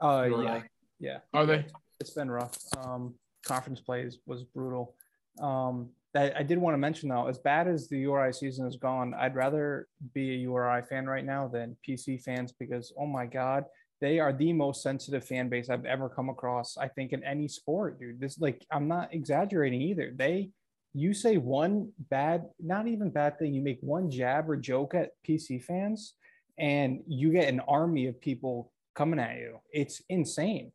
Oh 0.00 0.22
URI. 0.22 0.44
yeah, 0.44 0.62
yeah. 1.00 1.18
Are 1.32 1.46
they? 1.46 1.66
It's 2.00 2.10
been 2.10 2.30
rough. 2.30 2.56
Um, 2.76 3.14
conference 3.46 3.80
plays 3.80 4.18
was 4.26 4.44
brutal. 4.44 4.94
Um, 5.40 5.90
that 6.12 6.36
I 6.36 6.42
did 6.44 6.58
want 6.58 6.74
to 6.74 6.78
mention 6.78 7.08
though, 7.08 7.26
as 7.26 7.38
bad 7.38 7.66
as 7.66 7.88
the 7.88 7.98
URI 7.98 8.32
season 8.32 8.64
has 8.64 8.76
gone, 8.76 9.14
I'd 9.14 9.34
rather 9.34 9.88
be 10.12 10.30
a 10.34 10.38
URI 10.48 10.82
fan 10.82 11.06
right 11.06 11.24
now 11.24 11.48
than 11.48 11.76
PC 11.86 12.22
fans 12.22 12.52
because 12.52 12.92
oh 12.98 13.06
my 13.06 13.26
god, 13.26 13.64
they 14.00 14.18
are 14.18 14.32
the 14.32 14.52
most 14.52 14.82
sensitive 14.82 15.24
fan 15.24 15.48
base 15.48 15.70
I've 15.70 15.84
ever 15.84 16.08
come 16.08 16.28
across. 16.28 16.76
I 16.76 16.88
think 16.88 17.12
in 17.12 17.24
any 17.24 17.48
sport, 17.48 17.98
dude. 17.98 18.20
This 18.20 18.38
like 18.38 18.64
I'm 18.70 18.88
not 18.88 19.14
exaggerating 19.14 19.80
either. 19.80 20.12
They 20.14 20.50
you 20.94 21.12
say 21.12 21.36
one 21.38 21.90
bad, 22.08 22.44
not 22.60 22.86
even 22.86 23.10
bad 23.10 23.38
thing, 23.38 23.52
you 23.52 23.60
make 23.62 23.80
one 23.80 24.10
jab 24.10 24.48
or 24.48 24.56
joke 24.56 24.94
at 24.94 25.10
PC 25.26 25.62
fans, 25.62 26.14
and 26.56 27.00
you 27.08 27.32
get 27.32 27.48
an 27.48 27.60
army 27.60 28.06
of 28.06 28.20
people 28.20 28.72
coming 28.94 29.18
at 29.18 29.36
you. 29.38 29.58
It's 29.72 30.00
insane. 30.08 30.70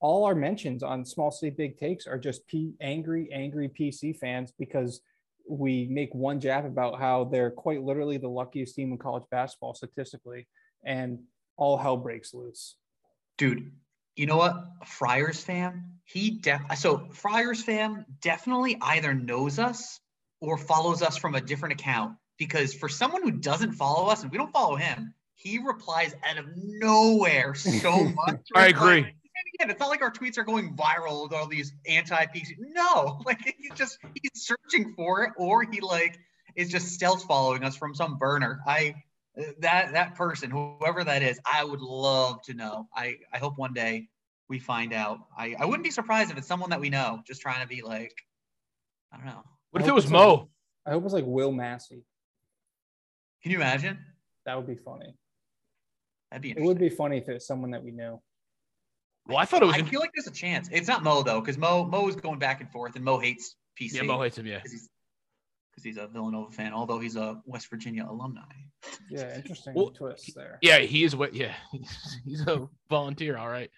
All 0.00 0.24
our 0.24 0.34
mentions 0.34 0.82
on 0.82 1.04
Small 1.04 1.32
City 1.32 1.54
Big 1.56 1.76
Takes 1.76 2.06
are 2.06 2.18
just 2.18 2.46
P- 2.46 2.74
angry, 2.80 3.28
angry 3.32 3.68
PC 3.68 4.16
fans 4.16 4.52
because 4.56 5.00
we 5.48 5.88
make 5.90 6.14
one 6.14 6.38
jab 6.38 6.64
about 6.64 7.00
how 7.00 7.24
they're 7.24 7.50
quite 7.50 7.82
literally 7.82 8.18
the 8.18 8.28
luckiest 8.28 8.76
team 8.76 8.92
in 8.92 8.98
college 8.98 9.24
basketball 9.30 9.74
statistically, 9.74 10.46
and 10.84 11.18
all 11.62 11.76
hell 11.76 11.96
breaks 11.96 12.34
loose. 12.34 12.74
Dude, 13.38 13.70
you 14.16 14.26
know 14.26 14.36
what? 14.36 14.56
Friars 14.84 15.40
fam, 15.40 16.00
he 16.04 16.30
def 16.32 16.60
so 16.76 17.06
Friars 17.12 17.62
fam 17.62 18.04
definitely 18.20 18.76
either 18.82 19.14
knows 19.14 19.60
us 19.60 20.00
or 20.40 20.58
follows 20.58 21.02
us 21.02 21.16
from 21.16 21.36
a 21.36 21.40
different 21.40 21.74
account. 21.80 22.16
Because 22.36 22.74
for 22.74 22.88
someone 22.88 23.22
who 23.22 23.30
doesn't 23.30 23.74
follow 23.74 24.08
us 24.08 24.22
and 24.22 24.32
we 24.32 24.38
don't 24.38 24.52
follow 24.52 24.74
him, 24.74 25.14
he 25.36 25.58
replies 25.58 26.12
out 26.28 26.38
of 26.38 26.46
nowhere 26.56 27.54
so 27.54 28.04
much. 28.26 28.40
I 28.56 28.66
agree. 28.66 29.02
like- 29.02 29.16
again, 29.60 29.70
it's 29.70 29.78
not 29.78 29.88
like 29.90 30.02
our 30.02 30.10
tweets 30.10 30.38
are 30.38 30.44
going 30.44 30.74
viral 30.76 31.22
with 31.22 31.32
all 31.32 31.46
these 31.46 31.72
anti-PC. 31.86 32.56
No, 32.58 33.20
like 33.26 33.38
he's 33.58 33.72
just 33.76 33.98
he's 34.20 34.42
searching 34.46 34.94
for 34.96 35.22
it, 35.24 35.30
or 35.36 35.62
he 35.62 35.80
like 35.80 36.18
is 36.56 36.68
just 36.70 36.88
stealth 36.88 37.22
following 37.24 37.62
us 37.62 37.76
from 37.76 37.94
some 37.94 38.18
burner. 38.18 38.60
I 38.66 38.94
that 39.60 39.92
that 39.92 40.14
person, 40.14 40.50
whoever 40.50 41.04
that 41.04 41.22
is, 41.22 41.40
I 41.50 41.64
would 41.64 41.80
love 41.80 42.42
to 42.42 42.54
know. 42.54 42.88
I 42.94 43.16
I 43.32 43.38
hope 43.38 43.56
one 43.58 43.72
day 43.72 44.08
we 44.48 44.58
find 44.58 44.92
out. 44.92 45.20
I 45.36 45.54
I 45.58 45.64
wouldn't 45.64 45.84
be 45.84 45.90
surprised 45.90 46.30
if 46.30 46.36
it's 46.38 46.46
someone 46.46 46.70
that 46.70 46.80
we 46.80 46.90
know, 46.90 47.22
just 47.26 47.40
trying 47.40 47.62
to 47.62 47.68
be 47.68 47.82
like, 47.82 48.14
I 49.12 49.16
don't 49.16 49.26
know. 49.26 49.42
What 49.70 49.82
if 49.82 49.88
it 49.88 49.94
was 49.94 50.04
it's 50.04 50.12
Mo? 50.12 50.48
I 50.86 50.90
hope 50.90 51.04
it's 51.04 51.14
like 51.14 51.24
Will 51.26 51.52
Massey. 51.52 52.04
Can 53.42 53.52
you 53.52 53.56
imagine? 53.58 53.98
That 54.44 54.56
would 54.56 54.66
be 54.66 54.74
funny. 54.76 55.14
That'd 56.30 56.42
be. 56.42 56.50
It 56.50 56.60
would 56.60 56.78
be 56.78 56.88
funny 56.90 57.18
if 57.18 57.28
it 57.28 57.34
was 57.34 57.46
someone 57.46 57.70
that 57.70 57.82
we 57.82 57.90
knew. 57.90 58.20
Well, 59.26 59.38
I 59.38 59.44
thought 59.44 59.62
it 59.62 59.66
was. 59.66 59.76
I 59.76 59.78
In- 59.78 59.86
feel 59.86 60.00
like 60.00 60.10
there's 60.14 60.26
a 60.26 60.32
chance. 60.32 60.68
It's 60.72 60.88
not 60.88 61.02
Mo 61.02 61.22
though, 61.22 61.40
because 61.40 61.56
Mo 61.56 61.84
Mo 61.84 62.08
is 62.08 62.16
going 62.16 62.38
back 62.38 62.60
and 62.60 62.70
forth, 62.70 62.96
and 62.96 63.04
Mo 63.04 63.18
hates 63.18 63.56
PC. 63.80 63.94
yeah, 63.94 64.02
Mo 64.02 64.20
hates 64.22 64.36
him. 64.36 64.46
Yeah. 64.46 64.60
he's 64.62 64.88
because 65.72 65.84
he's 65.84 65.96
a 65.96 66.06
Villanova 66.06 66.52
fan, 66.52 66.72
although 66.74 66.98
he's 66.98 67.16
a 67.16 67.40
West 67.46 67.70
Virginia 67.70 68.06
alumni. 68.08 68.42
Yeah, 69.10 69.34
interesting 69.34 69.74
Well, 69.74 69.90
twist 69.90 70.34
there. 70.34 70.58
Yeah, 70.60 70.78
he 70.78 71.02
is 71.04 71.16
what. 71.16 71.34
Yeah, 71.34 71.54
he's, 71.70 72.20
he's 72.24 72.40
a 72.46 72.68
volunteer. 72.90 73.36
All 73.38 73.48
right, 73.48 73.70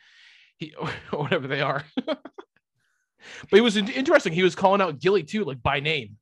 he 0.58 0.74
or 0.74 0.88
whatever 1.18 1.46
they 1.46 1.60
are. 1.60 1.84
but 2.06 2.18
he 3.50 3.60
was 3.60 3.76
interesting. 3.76 4.32
He 4.32 4.42
was 4.42 4.54
calling 4.54 4.80
out 4.80 4.98
Gilly 4.98 5.22
too, 5.22 5.44
like 5.44 5.62
by 5.62 5.80
name. 5.80 6.16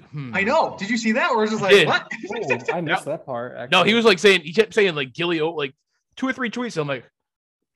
Like, 0.00 0.10
hmm. 0.10 0.34
I 0.34 0.42
know. 0.42 0.76
Did 0.78 0.88
you 0.88 0.96
see 0.96 1.12
that? 1.12 1.32
Or 1.32 1.38
was 1.38 1.50
it 1.50 1.54
just 1.54 1.62
like 1.62 1.72
did. 1.72 1.88
what? 1.88 2.06
Oh, 2.32 2.74
I 2.76 2.80
missed 2.80 3.04
that 3.06 3.26
part. 3.26 3.70
No, 3.72 3.82
he 3.82 3.94
was 3.94 4.04
like 4.04 4.20
saying 4.20 4.42
he 4.42 4.52
kept 4.52 4.72
saying 4.72 4.94
like 4.94 5.12
Gilly, 5.12 5.40
oh, 5.40 5.50
like 5.50 5.74
two 6.16 6.28
or 6.28 6.32
three 6.32 6.50
tweets. 6.50 6.76
I'm 6.80 6.86
like, 6.86 7.04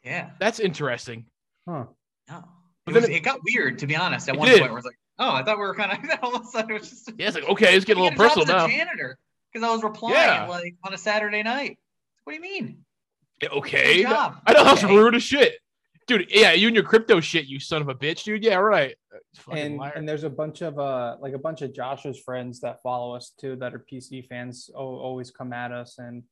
yeah. 0.05 0.31
that's 0.39 0.61
interesting. 0.61 1.27
Huh. 1.69 1.87
No. 2.29 2.45
But 2.87 2.93
It, 2.93 3.01
was, 3.01 3.05
it- 3.09 3.17
it 3.17 3.21
got 3.21 3.41
weird 3.45 3.81
to 3.81 3.87
be 3.87 3.97
honest. 3.97 4.29
At 4.29 4.37
one 4.37 4.49
did. 4.49 4.61
point, 4.61 4.71
where 4.71 4.73
I 4.73 4.75
was 4.75 4.85
like, 4.85 4.99
"Oh, 5.19 5.31
I 5.33 5.43
thought 5.43 5.59
we 5.59 5.65
were 5.65 5.75
kind 5.75 5.93
of." 5.93 6.19
All 6.23 6.37
of 6.37 6.43
a 6.43 6.45
sudden, 6.47 6.71
it 6.77 6.81
was 6.81 6.91
just. 6.91 7.13
Yeah, 7.19 7.27
it's 7.29 7.35
like 7.37 7.49
okay, 7.49 7.75
it's 7.77 7.85
getting 7.85 8.03
a 8.03 8.05
little 8.05 8.19
personal 8.19 8.43
as 8.45 8.49
now. 8.49 8.67
a 8.67 8.69
janitor 8.69 9.19
because 9.53 9.67
I 9.69 9.73
was 9.73 9.83
replying 9.83 10.17
Yeah. 10.17 10.47
like 10.49 10.75
on 10.85 10.93
a 10.95 10.99
Saturday 10.99 11.43
night. 11.43 11.79
What 12.25 12.33
do 12.33 12.37
you 12.37 12.43
mean? 12.43 12.85
Okay, 13.45 14.03
Good 14.03 14.09
job. 14.11 14.37
I 14.47 14.53
know 14.55 14.65
that's 14.65 14.83
Okay. 14.85 14.97
rude 14.97 15.15
as 15.17 15.23
shit, 15.23 15.59
dude. 16.07 16.31
Yeah, 16.31 16.53
you 16.53 16.69
and 16.69 16.75
your 16.75 16.85
crypto 16.85 17.21
shit, 17.21 17.47
you 17.47 17.61
son 17.61 17.83
of 17.83 17.89
a 17.89 17.95
bitch, 17.95 18.25
dude. 18.25 18.43
Yeah, 18.43 18.55
right. 18.57 18.95
And 19.51 19.77
liar. 19.77 19.93
and 19.95 20.09
there's 20.09 20.25
a 20.25 20.31
bunch 20.31 20.63
of 20.63 20.79
uh 20.79 21.17
like 21.21 21.35
a 21.35 21.39
bunch 21.39 21.61
of 21.63 21.75
Josh's 21.75 22.19
friends 22.19 22.61
that 22.61 22.81
follow 22.83 23.15
us 23.15 23.33
too 23.39 23.57
that 23.57 23.75
are 23.75 23.79
PC 23.81 24.27
fans 24.27 24.71
oh, 24.75 24.97
always 24.97 25.31
come 25.31 25.53
at 25.53 25.73
us 25.73 25.99
and 25.99 26.23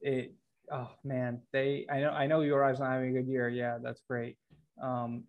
it 0.00 0.34
oh 0.72 0.90
man 1.04 1.40
they 1.52 1.86
I 1.90 2.00
know 2.00 2.10
I 2.10 2.26
know 2.26 2.40
you 2.40 2.52
guys 2.54 2.80
not 2.80 2.90
having 2.92 3.10
a 3.16 3.20
good 3.20 3.28
year 3.28 3.48
yeah 3.48 3.78
that's 3.82 4.02
great 4.08 4.36
um 4.82 5.24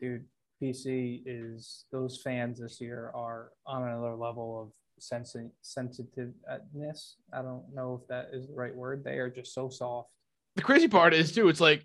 dude 0.00 0.24
PC 0.62 1.22
is 1.26 1.84
those 1.92 2.20
fans 2.22 2.60
this 2.60 2.80
year 2.80 3.10
are 3.14 3.50
on 3.66 3.82
another 3.82 4.14
level 4.14 4.60
of 4.62 4.72
sensi- 4.98 5.50
sensitiveness 5.62 7.16
I 7.32 7.42
don't 7.42 7.64
know 7.74 8.00
if 8.00 8.08
that 8.08 8.30
is 8.32 8.46
the 8.46 8.54
right 8.54 8.74
word 8.74 9.02
they 9.04 9.18
are 9.18 9.30
just 9.30 9.52
so 9.54 9.68
soft 9.68 10.10
the 10.56 10.62
crazy 10.62 10.86
part 10.88 11.14
is 11.14 11.32
too. 11.32 11.48
It's 11.48 11.60
like 11.60 11.84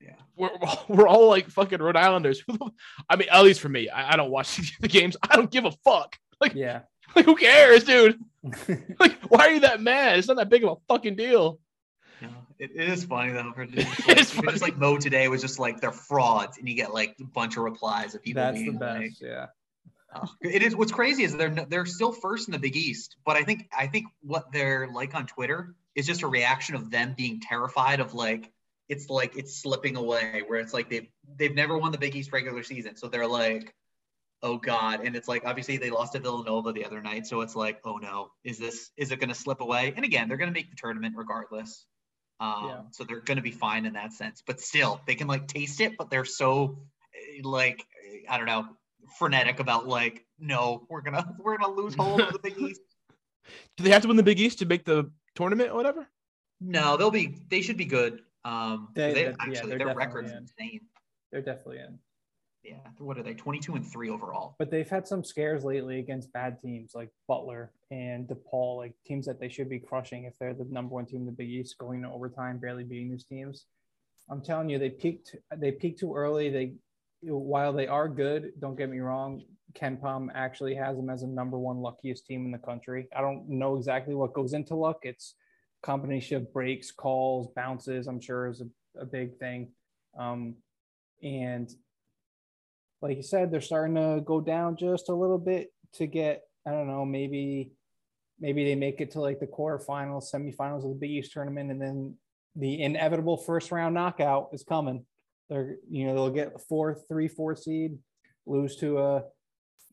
Yeah. 0.00 0.16
we're 0.36 0.50
we're 0.88 1.06
all 1.08 1.28
like 1.28 1.48
fucking 1.48 1.80
Rhode 1.80 1.96
Islanders. 1.96 2.42
I 3.08 3.14
mean, 3.16 3.28
at 3.30 3.42
least 3.44 3.60
for 3.60 3.68
me, 3.68 3.88
I, 3.88 4.12
I 4.12 4.16
don't 4.16 4.30
watch 4.32 4.76
the 4.80 4.88
games. 4.88 5.16
I 5.22 5.36
don't 5.36 5.50
give 5.50 5.64
a 5.64 5.70
fuck. 5.84 6.16
Like, 6.40 6.54
yeah 6.54 6.80
like 7.14 7.24
who 7.24 7.34
cares, 7.36 7.84
dude? 7.84 8.18
Like, 8.98 9.18
why 9.28 9.46
are 9.46 9.50
you 9.50 9.60
that 9.60 9.80
mad? 9.80 10.18
It's 10.18 10.28
not 10.28 10.36
that 10.38 10.48
big 10.48 10.64
of 10.64 10.70
a 10.70 10.76
fucking 10.92 11.16
deal. 11.16 11.58
No, 12.22 12.28
it, 12.58 12.70
it 12.74 12.88
is 12.88 13.04
funny 13.04 13.32
though. 13.32 13.52
For 13.54 13.66
just, 13.66 14.08
like, 14.08 14.18
is 14.18 14.34
even 14.34 14.50
just 14.50 14.62
like 14.62 14.76
Mo 14.76 14.98
today 14.98 15.28
was 15.28 15.40
just 15.40 15.58
like 15.58 15.80
they're 15.80 15.92
frauds, 15.92 16.58
and 16.58 16.68
you 16.68 16.74
get 16.74 16.92
like 16.92 17.16
a 17.20 17.24
bunch 17.24 17.56
of 17.56 17.64
replies 17.64 18.14
of 18.14 18.22
people 18.22 18.42
that's 18.42 18.58
the 18.58 18.72
best 18.72 19.00
like, 19.00 19.20
yeah 19.20 19.46
Oh, 20.12 20.28
it 20.40 20.62
is. 20.62 20.74
What's 20.74 20.90
crazy 20.90 21.22
is 21.22 21.36
they're 21.36 21.50
they're 21.50 21.86
still 21.86 22.10
first 22.10 22.48
in 22.48 22.52
the 22.52 22.58
Big 22.58 22.76
East, 22.76 23.16
but 23.24 23.36
I 23.36 23.44
think 23.44 23.68
I 23.76 23.86
think 23.86 24.06
what 24.22 24.50
they're 24.52 24.88
like 24.88 25.14
on 25.14 25.26
Twitter 25.26 25.76
is 25.94 26.06
just 26.06 26.22
a 26.22 26.26
reaction 26.26 26.74
of 26.74 26.90
them 26.90 27.14
being 27.16 27.40
terrified 27.40 28.00
of 28.00 28.12
like 28.12 28.50
it's 28.88 29.08
like 29.08 29.36
it's 29.36 29.62
slipping 29.62 29.96
away, 29.96 30.42
where 30.46 30.58
it's 30.58 30.74
like 30.74 30.90
they've 30.90 31.06
they've 31.36 31.54
never 31.54 31.78
won 31.78 31.92
the 31.92 31.98
Big 31.98 32.16
East 32.16 32.32
regular 32.32 32.64
season, 32.64 32.96
so 32.96 33.06
they're 33.06 33.28
like, 33.28 33.72
oh 34.42 34.56
god, 34.56 35.00
and 35.04 35.14
it's 35.14 35.28
like 35.28 35.44
obviously 35.44 35.76
they 35.76 35.90
lost 35.90 36.14
to 36.14 36.18
Villanova 36.18 36.72
the 36.72 36.84
other 36.84 37.00
night, 37.00 37.28
so 37.28 37.42
it's 37.42 37.54
like, 37.54 37.80
oh 37.84 37.98
no, 37.98 38.32
is 38.42 38.58
this 38.58 38.90
is 38.96 39.12
it 39.12 39.20
going 39.20 39.28
to 39.28 39.34
slip 39.34 39.60
away? 39.60 39.92
And 39.94 40.04
again, 40.04 40.26
they're 40.26 40.38
going 40.38 40.50
to 40.50 40.54
make 40.54 40.70
the 40.70 40.76
tournament 40.76 41.14
regardless. 41.16 41.86
Um, 42.40 42.64
Yeah. 42.66 42.80
So 42.92 43.04
they're 43.04 43.20
going 43.20 43.36
to 43.36 43.42
be 43.42 43.50
fine 43.52 43.84
in 43.86 43.92
that 43.92 44.12
sense, 44.12 44.42
but 44.46 44.60
still, 44.60 45.00
they 45.06 45.14
can 45.14 45.26
like 45.28 45.46
taste 45.46 45.80
it, 45.80 45.96
but 45.98 46.10
they're 46.10 46.24
so 46.24 46.78
eh, 47.14 47.40
like 47.44 47.86
I 48.28 48.36
don't 48.38 48.46
know 48.46 48.66
frenetic 49.18 49.60
about 49.60 49.86
like 49.88 50.24
no 50.38 50.86
we're 50.88 51.00
gonna 51.00 51.34
we're 51.38 51.56
gonna 51.58 51.74
lose 51.74 51.94
hold 51.94 52.20
of 52.20 52.32
the 52.32 52.38
big 52.38 52.56
east 52.58 52.80
Do 53.76 53.82
they 53.84 53.90
have 53.90 54.02
to 54.02 54.08
win 54.08 54.16
the 54.16 54.22
Big 54.22 54.38
East 54.38 54.60
to 54.60 54.66
make 54.66 54.84
the 54.84 55.10
tournament 55.34 55.70
or 55.70 55.74
whatever? 55.76 56.06
no 56.60 56.96
they'll 56.96 57.10
be 57.10 57.34
they 57.48 57.62
should 57.62 57.76
be 57.78 57.86
good 57.86 58.20
um 58.44 58.88
They- 58.94 59.08
they, 59.08 59.14
they- 59.14 59.22
yeah, 59.30 59.34
actually 59.40 59.70
they're 59.70 59.78
their 59.78 59.94
record's 59.94 60.30
in. 60.30 60.36
insane 60.38 60.80
they're 61.32 61.40
definitely 61.42 61.78
in 61.78 61.98
yeah 62.62 62.76
what 62.98 63.18
are 63.18 63.22
they 63.22 63.34
22 63.34 63.74
and 63.74 63.86
3 63.86 64.10
overall 64.10 64.54
But 64.58 64.70
they've 64.70 64.88
had 64.88 65.06
some 65.06 65.24
scares 65.24 65.64
lately 65.64 65.98
against 65.98 66.32
bad 66.32 66.60
teams 66.60 66.92
like 66.94 67.10
Butler 67.26 67.72
and 67.90 68.28
DePaul, 68.28 68.76
like 68.76 68.94
teams 69.04 69.26
that 69.26 69.40
they 69.40 69.48
should 69.48 69.68
be 69.68 69.78
crushing 69.78 70.24
if 70.24 70.38
they're 70.38 70.54
the 70.54 70.66
number 70.70 70.94
one 70.94 71.06
team 71.06 71.20
in 71.20 71.26
the 71.26 71.32
Big 71.32 71.48
East, 71.48 71.78
going 71.78 72.02
to 72.02 72.08
overtime, 72.08 72.58
barely 72.58 72.84
beating 72.84 73.10
these 73.10 73.24
teams. 73.24 73.66
I'm 74.30 74.42
telling 74.42 74.68
you, 74.68 74.78
they 74.78 74.90
peaked. 74.90 75.34
They 75.56 75.72
peaked 75.72 76.00
too 76.00 76.14
early. 76.14 76.50
They, 76.50 76.74
while 77.22 77.72
they 77.72 77.88
are 77.88 78.08
good, 78.08 78.52
don't 78.60 78.76
get 78.76 78.88
me 78.88 79.00
wrong. 79.00 79.42
KenPom 79.74 80.28
actually 80.34 80.74
has 80.76 80.96
them 80.96 81.10
as 81.10 81.22
a 81.22 81.26
number 81.26 81.58
one 81.58 81.78
luckiest 81.78 82.26
team 82.26 82.44
in 82.44 82.52
the 82.52 82.58
country. 82.58 83.08
I 83.14 83.20
don't 83.20 83.48
know 83.48 83.76
exactly 83.76 84.14
what 84.14 84.32
goes 84.32 84.52
into 84.52 84.74
luck. 84.74 85.00
It's 85.02 85.34
combination 85.82 86.36
of 86.36 86.52
breaks, 86.52 86.92
calls, 86.92 87.48
bounces. 87.54 88.06
I'm 88.06 88.20
sure 88.20 88.48
is 88.48 88.60
a, 88.60 89.00
a 89.00 89.04
big 89.04 89.36
thing. 89.38 89.70
Um, 90.18 90.54
and 91.22 91.72
like 93.02 93.16
you 93.16 93.22
said, 93.22 93.50
they're 93.50 93.60
starting 93.60 93.94
to 93.94 94.22
go 94.24 94.40
down 94.40 94.76
just 94.76 95.08
a 95.08 95.14
little 95.14 95.38
bit 95.38 95.72
to 95.94 96.06
get, 96.06 96.42
I 96.66 96.70
don't 96.70 96.86
know, 96.86 97.04
maybe 97.04 97.72
maybe 98.38 98.64
they 98.64 98.74
make 98.74 99.00
it 99.00 99.12
to 99.12 99.20
like 99.20 99.38
the 99.38 99.46
quarterfinals, 99.46 100.32
semifinals 100.32 100.84
of 100.84 100.90
the 100.90 100.98
Big 100.98 101.10
East 101.10 101.32
tournament, 101.32 101.70
and 101.70 101.80
then 101.80 102.14
the 102.56 102.82
inevitable 102.82 103.36
first 103.36 103.70
round 103.70 103.94
knockout 103.94 104.48
is 104.52 104.64
coming. 104.64 105.04
They're 105.48 105.76
you 105.88 106.06
know 106.06 106.14
they'll 106.14 106.30
get 106.30 106.54
a 106.54 106.58
four, 106.58 106.98
three, 107.08 107.28
four 107.28 107.56
seed, 107.56 107.98
lose 108.46 108.76
to 108.76 108.98
a 108.98 109.22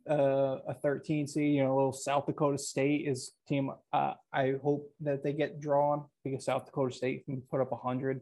a, 0.07 0.57
a 0.69 0.73
13 0.73 1.27
seed. 1.27 1.55
You 1.55 1.63
know, 1.63 1.73
a 1.73 1.77
little 1.77 1.93
South 1.93 2.25
Dakota 2.25 2.57
State 2.57 3.07
is 3.07 3.33
team. 3.47 3.71
Uh, 3.91 4.13
I 4.33 4.55
hope 4.63 4.91
that 5.01 5.23
they 5.23 5.33
get 5.33 5.59
drawn 5.59 6.05
because 6.23 6.45
South 6.45 6.65
Dakota 6.65 6.95
State 6.95 7.25
can 7.25 7.41
put 7.49 7.61
up 7.61 7.71
a 7.71 7.75
hundred. 7.75 8.21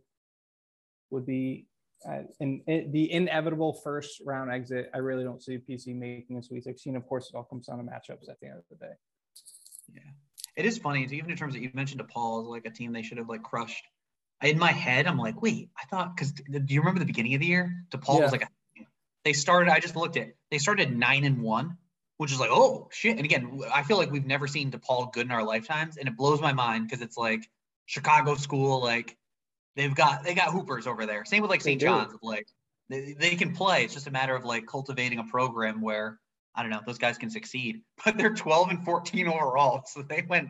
Would 1.12 1.26
be 1.26 1.68
Uh, 2.08 2.24
and 2.40 2.62
it, 2.68 2.92
the 2.92 3.12
inevitable 3.12 3.74
first 3.84 4.22
round 4.26 4.52
exit. 4.52 4.90
I 4.94 5.00
really 5.00 5.24
don't 5.24 5.42
see 5.42 5.58
PC 5.58 5.96
making 5.96 6.38
a 6.38 6.44
Sweet 6.44 6.64
16. 6.64 6.96
Of 6.96 7.08
course, 7.08 7.30
it 7.34 7.36
all 7.36 7.44
comes 7.44 7.68
down 7.68 7.78
to 7.78 7.84
matchups 7.84 8.30
at 8.30 8.40
the 8.42 8.48
end 8.48 8.58
of 8.58 8.64
the 8.70 8.76
day. 8.76 8.94
Yeah, 9.94 10.02
it 10.56 10.66
is 10.66 10.78
funny 10.78 11.04
even 11.12 11.32
in 11.32 11.38
terms 11.38 11.54
that 11.54 11.62
you 11.62 11.70
mentioned 11.74 12.02
DePaul 12.02 12.42
as 12.42 12.48
like 12.48 12.66
a 12.66 12.70
team 12.70 12.94
they 12.94 13.02
should 13.02 13.18
have 13.18 13.30
like 13.30 13.44
crushed 13.44 13.86
in 14.42 14.60
my 14.60 14.72
head 14.72 15.08
i'm 15.08 15.18
like 15.18 15.42
wait 15.42 15.70
i 15.82 15.86
thought 15.86 16.16
because 16.16 16.32
do 16.32 16.74
you 16.74 16.82
remember 16.82 17.00
the 17.00 17.06
beginning 17.06 17.34
of 17.34 17.40
the 17.40 17.48
year 17.48 17.86
DePaul 17.92 18.18
Yeah. 18.18 18.24
was 18.24 18.32
like 18.32 18.44
a, 18.44 18.48
they 19.24 19.34
started 19.34 19.72
i 19.72 19.80
just 19.80 19.96
looked 19.96 20.18
at 20.18 20.30
they 20.52 20.58
started 20.58 20.96
nine 20.96 21.24
and 21.24 21.42
one 21.42 21.78
which 22.18 22.32
is 22.32 22.40
like 22.40 22.50
oh 22.52 22.90
shit 22.92 23.18
and 23.18 23.26
again 23.26 23.62
i 23.74 23.84
feel 23.84 23.98
like 23.98 24.12
we've 24.12 24.26
never 24.26 24.48
seen 24.48 24.72
DePaul 24.72 25.12
good 25.14 25.26
in 25.26 25.32
our 25.32 25.44
lifetimes 25.44 25.98
and 25.98 26.08
it 26.08 26.18
blows 26.18 26.42
my 26.42 26.54
mind 26.54 26.88
because 26.88 27.02
it's 27.02 27.18
like 27.18 27.50
chicago 27.86 28.36
school 28.36 28.82
like 28.82 29.18
they've 29.76 29.96
got 29.96 30.24
they 30.24 30.34
got 30.34 30.50
hoopers 30.50 30.88
over 30.88 31.06
there 31.06 31.26
same 31.26 31.42
with 31.42 31.52
like 31.52 31.62
st 31.62 31.80
john's 31.82 32.14
of 32.14 32.20
like 32.22 32.48
they, 32.90 33.16
they 33.20 33.36
can 33.36 33.54
play 33.54 33.84
it's 33.84 33.94
just 33.94 34.08
a 34.08 34.12
matter 34.12 34.36
of 34.36 34.46
like 34.46 34.66
cultivating 34.66 35.20
a 35.20 35.24
program 35.26 35.82
where 35.82 36.20
i 36.56 36.62
don't 36.62 36.72
know 36.72 36.82
those 36.86 36.98
guys 36.98 37.18
can 37.18 37.30
succeed 37.30 37.82
but 38.06 38.18
they're 38.18 38.34
12 38.34 38.70
and 38.70 38.86
14 38.86 39.28
overall 39.28 39.84
so 39.86 40.02
they 40.02 40.24
went 40.28 40.50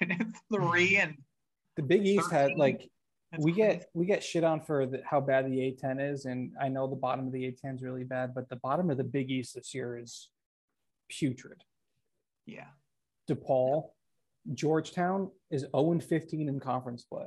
three 0.52 0.96
and 0.96 1.16
The 1.76 1.82
Big 1.82 2.06
East 2.06 2.30
had 2.30 2.52
like 2.56 2.88
that's 3.32 3.44
we 3.44 3.52
crazy. 3.52 3.68
get 3.68 3.90
we 3.94 4.06
get 4.06 4.22
shit 4.22 4.44
on 4.44 4.60
for 4.60 4.86
the, 4.86 5.02
how 5.04 5.20
bad 5.20 5.46
the 5.46 5.58
A10 5.58 6.12
is, 6.12 6.26
and 6.26 6.52
I 6.60 6.68
know 6.68 6.86
the 6.86 6.96
bottom 6.96 7.26
of 7.26 7.32
the 7.32 7.42
A10 7.42 7.76
is 7.76 7.82
really 7.82 8.04
bad, 8.04 8.34
but 8.34 8.48
the 8.48 8.56
bottom 8.56 8.88
of 8.88 8.96
the 8.96 9.04
Big 9.04 9.30
East 9.30 9.54
this 9.54 9.74
year 9.74 9.98
is 9.98 10.28
putrid. 11.08 11.62
yeah 12.46 12.68
DePaul, 13.28 13.90
Georgetown 14.54 15.30
is 15.50 15.62
0 15.62 15.92
and 15.92 16.04
15 16.04 16.48
in 16.48 16.60
conference 16.60 17.04
play. 17.04 17.26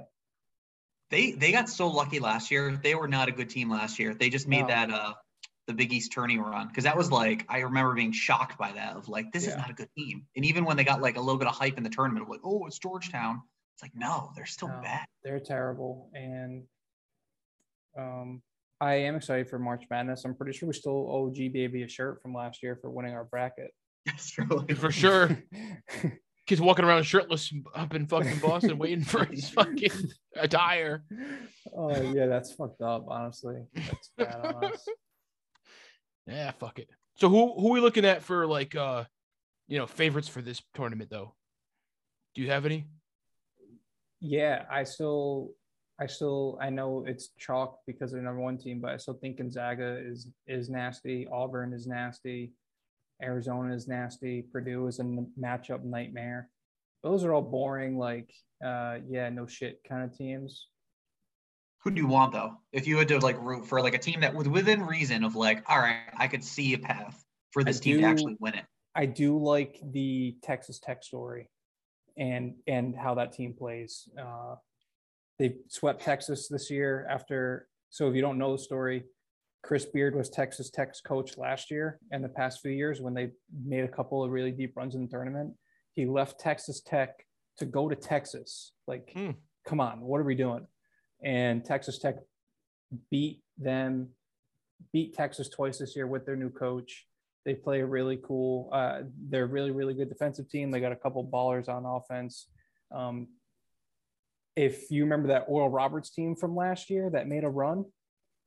They 1.10 1.32
they 1.32 1.52
got 1.52 1.70
so 1.70 1.88
lucky 1.88 2.20
last 2.20 2.52
year. 2.52 2.80
They 2.82 2.96
were 2.96 3.08
not 3.08 3.30
a 3.30 3.32
good 3.32 3.50
team 3.50 3.70
last 3.70 4.00
year. 4.00 4.14
They 4.14 4.30
just 4.30 4.48
made 4.48 4.62
No. 4.62 4.68
that 4.68 4.92
uh 4.92 5.14
the 5.68 5.74
Big 5.74 5.94
East 5.94 6.12
tourney 6.12 6.40
run 6.40 6.68
because 6.68 6.84
that 6.86 6.98
was 6.98 7.12
like 7.12 7.46
I 7.48 7.60
remember 7.60 7.94
being 7.94 8.12
shocked 8.12 8.58
by 8.58 8.72
that 8.72 8.96
of 8.96 9.08
like 9.08 9.32
this 9.32 9.46
is 9.46 9.56
not 9.56 9.70
a 9.70 9.74
good 9.74 9.90
team. 9.96 10.26
And 10.36 10.44
even 10.46 10.66
when 10.66 10.78
they 10.78 10.84
got 10.84 11.02
like 11.02 11.16
a 11.18 11.20
little 11.20 11.38
bit 11.38 11.48
of 11.48 11.56
hype 11.56 11.78
in 11.78 11.84
the 11.84 11.90
tournament 11.90 12.28
like 12.30 12.42
oh 12.44 12.66
it's 12.66 12.80
Georgetown, 12.80 13.42
it's 13.76 13.84
like 13.84 13.92
no 13.96 14.32
they're 14.36 14.46
still 14.46 14.70
No. 14.70 14.82
bad. 14.82 15.06
They're 15.24 15.40
terrible, 15.40 16.10
and 16.14 16.64
um, 17.98 18.42
I 18.80 18.96
am 18.96 19.16
excited 19.16 19.50
for 19.50 19.60
March 19.60 19.84
Madness. 19.90 20.24
I'm 20.26 20.36
pretty 20.36 20.58
sure 20.58 20.68
we 20.68 20.74
still 20.74 21.12
owe 21.12 21.32
G 21.34 21.50
Baby 21.50 21.84
a 21.84 21.88
shirt 21.90 22.22
from 22.22 22.34
last 22.34 22.64
year 22.64 22.78
for 22.82 22.90
winning 22.90 23.14
our 23.14 23.26
bracket. 23.26 23.72
That's 24.06 24.32
true. 24.32 24.66
For 24.76 24.92
sure. 24.92 25.44
Kids 26.50 26.62
walking 26.62 26.84
around 26.84 27.04
shirtless 27.04 27.54
up 27.76 27.94
in 27.94 28.08
fucking 28.08 28.40
Boston 28.42 28.80
waiting 28.80 29.04
for 29.04 29.24
his 29.24 29.48
fucking 29.50 29.92
attire. 30.36 31.04
oh 31.78 32.02
yeah, 32.12 32.26
that's 32.26 32.52
fucked 32.54 32.82
up. 32.82 33.06
Honestly, 33.08 33.68
that's 33.76 34.10
bad 34.18 34.36
on 34.56 34.66
us. 34.66 34.88
Yeah, 36.26 36.50
fuck 36.60 36.80
it. 36.80 36.90
So 37.18 37.30
who 37.30 37.54
who 37.54 37.70
are 37.70 37.74
we 37.74 37.82
looking 37.82 38.04
at 38.04 38.24
for 38.24 38.48
like 38.48 38.76
uh 38.76 39.04
you 39.68 39.78
know 39.78 39.86
favorites 39.86 40.28
for 40.28 40.42
this 40.42 40.60
tournament 40.74 41.12
though? 41.12 41.36
Do 42.34 42.42
you 42.42 42.50
have 42.50 42.66
any? 42.66 42.88
Yeah, 44.20 44.66
I 44.72 44.86
still, 44.86 45.52
I 46.00 46.08
still, 46.08 46.58
I 46.60 46.72
know 46.72 47.06
it's 47.08 47.30
chalk 47.38 47.78
because 47.86 48.12
they're 48.12 48.24
number 48.24 48.42
one 48.42 48.58
team, 48.58 48.82
but 48.82 48.90
I 48.90 48.98
still 48.98 49.14
think 49.22 49.38
Gonzaga 49.38 50.00
is 50.04 50.28
is 50.48 50.68
nasty. 50.68 51.28
Auburn 51.32 51.74
is 51.74 51.86
nasty. 51.86 52.54
Arizona 53.22 53.74
is 53.74 53.88
nasty. 53.88 54.42
Purdue 54.42 54.88
is 54.88 55.00
a 55.00 55.04
n- 55.04 55.32
matchup 55.40 55.84
nightmare. 55.84 56.50
Those 57.04 57.24
are 57.24 57.34
all 57.34 57.42
boring, 57.42 57.98
like, 57.98 58.34
uh, 58.64 58.98
yeah, 59.08 59.30
no 59.30 59.48
shit 59.48 59.82
kind 59.88 60.04
of 60.04 60.18
teams. 60.18 60.68
Who 61.84 61.92
do 61.92 62.02
you 62.02 62.08
want 62.08 62.34
though? 62.34 62.56
If 62.74 62.88
you 62.88 62.98
had 62.98 63.08
to 63.08 63.20
like 63.20 63.40
root 63.40 63.66
for 63.66 63.82
like 63.82 63.94
a 63.94 64.00
team 64.00 64.20
that 64.22 64.36
was 64.36 64.50
within 64.50 64.84
reason 64.84 65.24
of 65.24 65.38
like 65.38 65.64
all 65.70 65.80
right 65.80 66.02
I 66.18 66.28
could 66.28 66.44
see 66.44 66.74
a 66.74 66.78
path 66.78 67.24
for 67.52 67.64
this 67.64 67.80
team 67.80 67.96
do- 67.96 68.02
to 68.02 68.08
actually 68.08 68.36
win 68.40 68.56
it. 68.56 68.66
I 68.96 69.06
do 69.06 69.38
like 69.42 69.80
the 69.94 70.36
Texas 70.44 70.80
Tech 70.80 71.04
story, 71.04 71.50
and 72.18 72.56
and 72.68 72.96
how 72.98 73.16
that 73.16 73.32
team 73.32 73.54
plays. 73.58 74.10
Uh, 74.20 74.56
they 75.38 75.56
swept 75.70 76.02
Texas 76.02 76.50
this 76.50 76.70
year 76.70 77.08
after. 77.10 77.70
So 77.92 78.10
if 78.10 78.16
you 78.16 78.22
don't 78.22 78.38
know 78.38 78.52
the 78.52 78.62
story, 78.62 79.06
Chris 79.62 79.86
Beard 79.86 80.16
was 80.16 80.30
Texas 80.30 80.70
Tech's 80.70 81.02
coach 81.02 81.38
last 81.38 81.70
year 81.70 82.00
and 82.12 82.24
the 82.24 82.30
past 82.30 82.62
few 82.62 82.72
years 82.72 83.02
when 83.02 83.14
they 83.14 83.32
made 83.66 83.84
a 83.84 83.88
couple 83.90 84.24
of 84.24 84.32
really 84.32 84.52
deep 84.52 84.76
runs 84.76 84.96
in 84.96 85.02
the 85.02 85.08
tournament. 85.08 85.54
He 85.96 86.06
left 86.06 86.40
Texas 86.40 86.82
Tech 86.82 87.26
to 87.58 87.66
go 87.66 87.90
to 87.90 87.96
Texas. 87.96 88.72
Like, 88.88 89.12
Hmm. 89.14 89.32
come 89.66 89.82
on, 89.82 90.02
what 90.02 90.20
are 90.22 90.24
we 90.24 90.36
doing? 90.36 90.66
And 91.22 91.64
Texas 91.66 92.00
Tech 92.00 92.16
beat 93.12 93.44
them, 93.58 94.10
beat 94.94 95.14
Texas 95.14 95.50
twice 95.50 95.78
this 95.78 95.96
year 95.96 96.08
with 96.08 96.26
their 96.26 96.38
new 96.38 96.50
coach. 96.50 97.06
They 97.46 97.54
play 97.54 97.82
a 97.82 97.86
really 97.86 98.18
cool. 98.18 98.70
Uh, 98.72 99.04
they're 99.28 99.44
a 99.44 99.48
really, 99.48 99.72
really 99.72 99.94
good 99.94 100.10
defensive 100.10 100.50
team. 100.50 100.72
They 100.72 100.80
got 100.80 100.92
a 100.94 100.96
couple 100.96 101.26
ballers 101.28 101.68
on 101.68 101.86
offense. 101.86 102.48
Um, 102.92 103.28
if 104.56 104.90
you 104.90 105.04
remember 105.04 105.28
that 105.30 105.46
Oral 105.48 105.70
Roberts 105.70 106.10
team 106.10 106.36
from 106.36 106.56
last 106.56 106.90
year 106.90 107.10
that 107.10 107.28
made 107.28 107.44
a 107.44 107.50
run, 107.50 107.86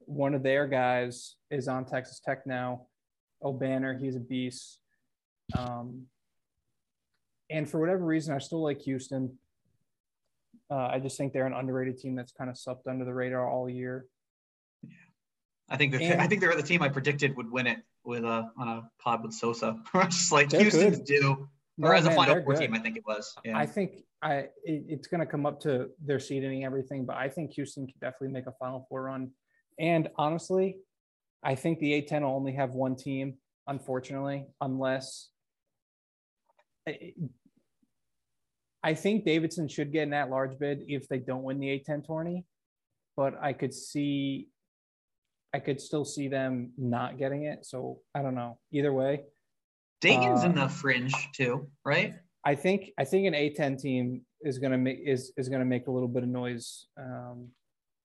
one 0.07 0.35
of 0.35 0.43
their 0.43 0.67
guys 0.67 1.37
is 1.51 1.69
on 1.69 1.85
Texas 1.85 2.21
Tech 2.25 2.47
now. 2.47 2.87
Obanor, 3.43 4.01
he's 4.01 4.17
a 4.17 4.21
beast. 4.21 4.79
Um, 5.57 6.07
and 7.51 7.69
for 7.69 7.81
whatever 7.81 8.05
reason, 8.05 8.35
I 8.35 8.39
still 8.39 8.63
like 8.63 8.81
Houston. 8.83 9.37
Uh, 10.71 10.89
I 10.93 10.99
just 11.01 11.19
think 11.19 11.33
they're 11.33 11.47
an 11.47 11.53
underrated 11.53 11.99
team 11.99 12.15
that's 12.15 12.33
kind 12.33 12.49
of 12.49 12.57
supped 12.57 12.87
under 12.87 13.05
the 13.05 13.13
radar 13.13 13.47
all 13.49 13.69
year. 13.69 14.07
Yeah, 14.83 14.97
I 15.69 15.77
think 15.77 15.93
that 15.93 16.03
And- 16.03 16.21
I 16.21 16.27
think 16.27 16.41
they're 16.41 16.55
the 16.57 16.63
team 16.63 16.83
I 16.83 16.89
predicted 16.89 17.37
would 17.37 17.51
win 17.51 17.67
it 17.67 17.79
with 18.05 18.25
uh 18.25 18.45
on 18.57 18.69
a 18.69 18.91
pod 18.99 19.23
with 19.23 19.33
Sosa. 19.35 19.79
just 20.05 20.33
like 20.33 20.49
They're 20.49 20.63
Houston's 20.63 20.99
good. 21.09 21.37
No, 21.79 21.89
or 21.89 21.95
as 21.95 22.07
a 22.07 22.11
final 22.13 22.43
four 22.43 22.55
good. 22.55 22.61
team, 22.63 22.75
I 22.75 22.79
think 22.79 22.97
it 22.97 23.05
was. 23.07 23.35
Yeah. 23.45 23.57
I 23.59 23.67
think 23.67 24.05
I 24.23 24.35
it, 24.65 24.85
it's 24.89 25.07
going 25.09 25.21
to 25.21 25.27
come 25.27 25.47
up 25.47 25.61
to 25.61 25.91
their 26.05 26.21
seeding 26.21 26.53
and 26.59 26.65
everything, 26.65 27.05
but 27.05 27.17
I 27.17 27.29
think 27.29 27.53
Houston 27.53 27.87
can 27.87 27.95
definitely 28.01 28.29
make 28.29 28.47
a 28.47 28.53
Final 28.53 28.87
Four 28.89 29.05
run. 29.05 29.31
And 29.83 30.09
honestly, 30.17 30.77
I 31.43 31.57
think 31.57 31.81
the 31.81 32.01
A10 32.01 32.23
will 32.23 32.37
only 32.37 32.53
have 32.53 32.71
one 32.71 32.95
team, 32.95 33.35
unfortunately, 33.67 34.47
unless 34.61 35.29
I- 36.89 37.15
think 38.95 39.25
Davidson 39.25 39.69
should 39.69 39.93
get 39.93 40.05
an 40.05 40.15
at-large 40.15 40.59
bid 40.59 40.85
if 40.89 41.09
they 41.09 41.19
don't 41.19 41.43
win 41.43 41.59
the 41.59 41.69
A10 41.69 42.03
tourney, 42.07 42.47
but 43.17 43.35
I 43.43 43.53
could 43.53 43.75
see, 43.75 44.49
I 45.53 45.59
could 45.59 45.81
still 45.81 46.05
see 46.05 46.29
them 46.29 46.73
not 46.79 47.19
getting 47.19 47.45
it. 47.45 47.67
So 47.67 48.01
I 48.15 48.23
don't 48.23 48.37
know. 48.37 48.59
Either 48.71 48.93
way, 48.93 49.25
in 50.45 50.59
uh, 50.59 50.67
the 50.67 50.69
fringe 50.69 51.15
too, 51.33 51.69
right? 51.85 52.15
I 52.45 52.55
think 52.57 52.91
I 52.99 53.05
think 53.05 53.27
an 53.27 53.35
A10 53.35 53.81
team 53.81 54.27
is 54.41 54.59
gonna 54.59 54.79
make 54.79 54.99
is 55.05 55.33
is 55.37 55.49
gonna 55.49 55.65
make 55.65 55.87
a 55.87 55.91
little 55.91 56.09
bit 56.09 56.25
of 56.25 56.29
noise. 56.29 56.87
Um, 56.97 57.53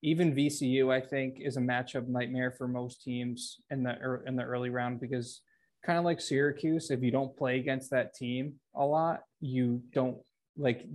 even 0.02 0.36
VCU, 0.36 0.94
I 0.94 1.02
think, 1.02 1.40
is 1.40 1.58
a 1.58 1.62
matchup 1.62 2.08
nightmare 2.08 2.52
for 2.52 2.68
most 2.68 3.04
teams 3.04 3.58
in 3.72 3.84
the 3.84 4.22
in 4.26 4.36
the 4.36 4.44
early 4.44 4.70
round 4.70 5.00
because 5.00 5.42
kind 5.86 5.98
of 5.98 6.06
like 6.06 6.22
Syracuse, 6.22 6.92
if 6.92 7.02
you 7.02 7.12
don't 7.12 7.36
play 7.36 7.60
against 7.60 7.92
that 7.92 8.14
team 8.14 8.56
a 8.76 8.86
lot, 8.86 9.22
you 9.40 9.82
don't 9.94 10.18
like 10.58 10.86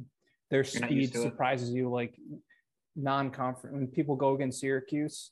their 0.51 0.65
speed 0.65 1.13
to 1.13 1.19
it. 1.19 1.23
surprises 1.23 1.71
you. 1.71 1.91
Like 1.91 2.15
non-conference 2.95 3.75
when 3.75 3.87
people 3.87 4.17
go 4.17 4.35
against 4.35 4.61
Syracuse, 4.61 5.31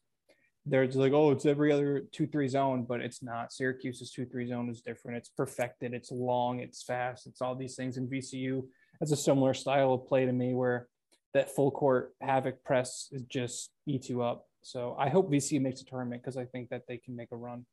they're 0.66 0.86
just 0.86 0.98
like, 0.98 1.12
oh, 1.12 1.30
it's 1.30 1.46
every 1.46 1.72
other 1.72 2.04
two 2.12 2.26
three 2.26 2.48
zone, 2.48 2.84
but 2.88 3.00
it's 3.00 3.22
not. 3.22 3.52
Syracuse's 3.52 4.10
two 4.10 4.26
three 4.26 4.46
zone 4.48 4.68
is 4.68 4.80
different. 4.80 5.18
It's 5.18 5.28
perfected. 5.28 5.94
It's 5.94 6.10
long. 6.10 6.60
It's 6.60 6.82
fast. 6.82 7.26
It's 7.26 7.40
all 7.40 7.54
these 7.54 7.76
things. 7.76 7.96
And 7.96 8.10
VCU 8.10 8.62
has 9.00 9.12
a 9.12 9.16
similar 9.16 9.54
style 9.54 9.94
of 9.94 10.06
play 10.06 10.26
to 10.26 10.32
me, 10.32 10.54
where 10.54 10.88
that 11.34 11.54
full 11.54 11.70
court 11.70 12.14
havoc 12.20 12.62
press 12.64 13.08
is 13.12 13.22
just 13.22 13.70
eats 13.86 14.08
you 14.08 14.22
up. 14.22 14.46
So 14.62 14.96
I 14.98 15.08
hope 15.08 15.30
VCU 15.30 15.60
makes 15.60 15.80
a 15.80 15.84
tournament 15.84 16.22
because 16.22 16.36
I 16.36 16.44
think 16.44 16.70
that 16.70 16.82
they 16.88 16.98
can 16.98 17.16
make 17.16 17.28
a 17.32 17.36
run. 17.36 17.64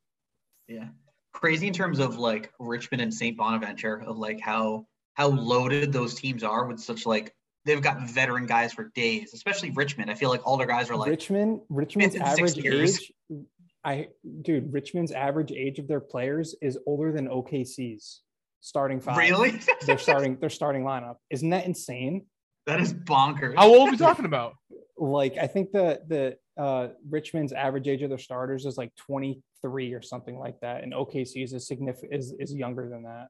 Yeah. 0.67 0.89
Crazy 1.33 1.67
in 1.67 1.73
terms 1.73 1.99
of 1.99 2.17
like 2.17 2.51
Richmond 2.59 3.01
and 3.01 3.13
St. 3.13 3.37
Bonaventure 3.37 4.01
of 4.01 4.17
like 4.17 4.39
how 4.39 4.87
how 5.13 5.27
loaded 5.27 5.91
those 5.91 6.15
teams 6.15 6.43
are 6.43 6.65
with 6.65 6.79
such 6.79 7.05
like 7.05 7.33
they've 7.65 7.81
got 7.81 8.07
veteran 8.07 8.45
guys 8.45 8.73
for 8.73 8.85
days, 8.95 9.33
especially 9.33 9.71
Richmond. 9.71 10.09
I 10.09 10.15
feel 10.15 10.29
like 10.29 10.45
all 10.45 10.57
their 10.57 10.67
guys 10.67 10.89
are 10.89 10.95
like 10.95 11.09
Richmond, 11.09 11.61
Richmond's 11.69 12.15
average 12.15 12.55
years. 12.57 12.99
age, 12.99 13.45
I 13.83 14.07
dude, 14.41 14.71
Richmond's 14.73 15.11
average 15.11 15.51
age 15.51 15.79
of 15.79 15.87
their 15.87 15.99
players 15.99 16.55
is 16.61 16.79
older 16.85 17.11
than 17.11 17.27
OKC's 17.27 18.21
starting 18.61 18.99
five. 18.99 19.17
really 19.17 19.59
They're 19.85 19.97
starting 19.97 20.37
their 20.39 20.49
starting 20.49 20.83
lineup. 20.83 21.15
Isn't 21.29 21.49
that 21.49 21.65
insane? 21.65 22.25
That 22.67 22.79
is 22.81 22.93
bonkers. 22.93 23.55
How 23.55 23.67
old 23.67 23.87
are 23.87 23.91
we 23.91 23.97
talking 23.97 24.25
about? 24.25 24.53
Like 24.99 25.37
I 25.37 25.45
think 25.45 25.71
the 25.71 26.01
the 26.07 26.37
uh 26.59 26.87
Richmond's 27.07 27.53
average 27.53 27.87
age 27.87 28.01
of 28.01 28.09
their 28.09 28.17
starters 28.17 28.65
is 28.65 28.77
like 28.79 28.91
23 28.95 29.93
or 29.93 30.01
something 30.01 30.39
like 30.39 30.59
that, 30.61 30.83
and 30.83 30.91
OKC's 30.91 31.53
is 31.53 31.67
significant 31.67 32.15
is 32.15 32.33
is 32.39 32.51
younger 32.51 32.89
than 32.89 33.03
that. 33.03 33.27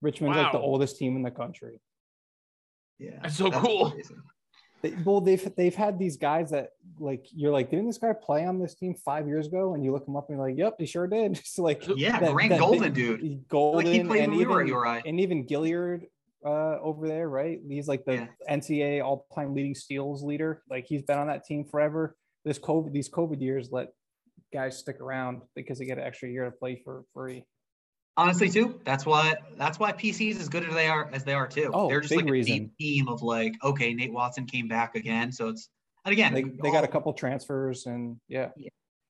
Richmond's 0.00 0.38
like 0.38 0.52
the 0.52 0.58
oldest 0.58 0.96
team 0.96 1.14
in 1.14 1.22
the 1.22 1.30
country. 1.30 1.78
yeah, 2.98 3.18
That's 3.22 3.36
so 3.36 3.50
cool. 3.50 3.90
crazy. 3.90 4.14
They, 4.80 4.94
well, 5.04 5.20
they've 5.20 5.54
they've 5.54 5.74
had 5.74 5.98
these 5.98 6.16
guys 6.16 6.50
that 6.52 6.70
like 6.98 7.26
you're 7.30 7.52
like, 7.52 7.68
didn't 7.68 7.88
this 7.88 7.98
guy 7.98 8.14
play 8.14 8.46
on 8.46 8.58
this 8.58 8.74
team 8.74 8.94
five 8.94 9.26
years 9.28 9.46
ago? 9.48 9.74
And 9.74 9.84
you 9.84 9.92
look 9.92 10.08
him 10.08 10.16
up 10.16 10.30
and 10.30 10.38
you're 10.38 10.48
like, 10.48 10.56
yep, 10.56 10.76
he 10.78 10.86
sure 10.86 11.06
did. 11.06 11.36
so 11.44 11.62
like, 11.62 11.82
Yeah, 11.94 12.18
that- 12.20 12.32
Grant 12.32 12.50
that 12.52 12.60
Golden, 12.60 12.82
big- 12.84 12.94
dude. 12.94 13.48
Golden, 13.48 13.84
Like 13.84 13.94
he 13.94 14.02
played 14.02 14.22
and 14.24 14.32
when 14.32 14.38
we 14.38 14.46
were 14.46 14.62
at 14.62 14.66
even 14.68 14.78
URI. 14.78 15.02
and 15.06 15.20
even 15.20 15.46
Gilyard 15.46 16.04
uh, 16.46 16.78
over 16.80 17.08
there, 17.08 17.28
right? 17.28 17.58
He's 17.68 17.88
like 17.88 18.04
the 18.04 18.14
Yeah. 18.14 18.26
NCAA 18.48 19.04
all-time 19.04 19.52
leading 19.54 19.74
steals 19.74 20.22
leader. 20.22 20.62
Like 20.70 20.86
he's 20.86 21.02
been 21.02 21.18
on 21.18 21.26
that 21.26 21.44
team 21.44 21.64
forever. 21.64 22.16
This 22.44 22.58
COVID, 22.58 22.92
these 22.92 23.10
COVID 23.10 23.40
years 23.42 23.70
let 23.72 23.88
guys 24.52 24.78
stick 24.78 25.00
around 25.00 25.42
because 25.56 25.78
they 25.78 25.84
get 25.86 25.98
an 25.98 26.04
extra 26.04 26.28
year 26.28 26.44
to 26.44 26.52
play 26.52 26.80
for 26.84 27.02
free. 27.12 27.44
Honestly, 28.18 28.48
too, 28.48 28.80
that's 28.84 29.04
why 29.04 29.34
that's 29.58 29.78
why 29.78 29.92
PCs 29.92 30.40
as 30.40 30.48
good 30.48 30.64
as 30.64 30.72
they 30.72 30.86
are 30.86 31.10
as 31.12 31.24
they 31.24 31.34
are 31.34 31.46
too. 31.48 31.70
Oh, 31.74 31.88
They're 31.88 32.00
just 32.00 32.10
big 32.12 32.20
like 32.20 32.28
a 32.28 32.32
reason. 32.32 32.70
team 32.80 33.08
of 33.08 33.22
like, 33.22 33.54
okay, 33.62 33.92
Nate 33.92 34.12
Watson 34.12 34.46
came 34.46 34.68
back 34.68 34.94
again, 34.94 35.32
so 35.32 35.48
it's 35.48 35.68
and 36.04 36.12
again 36.12 36.32
They, 36.32 36.44
they 36.44 36.70
got 36.70 36.84
a 36.84 36.88
couple 36.88 37.12
transfers 37.12 37.84
and 37.86 38.16
yeah, 38.28 38.50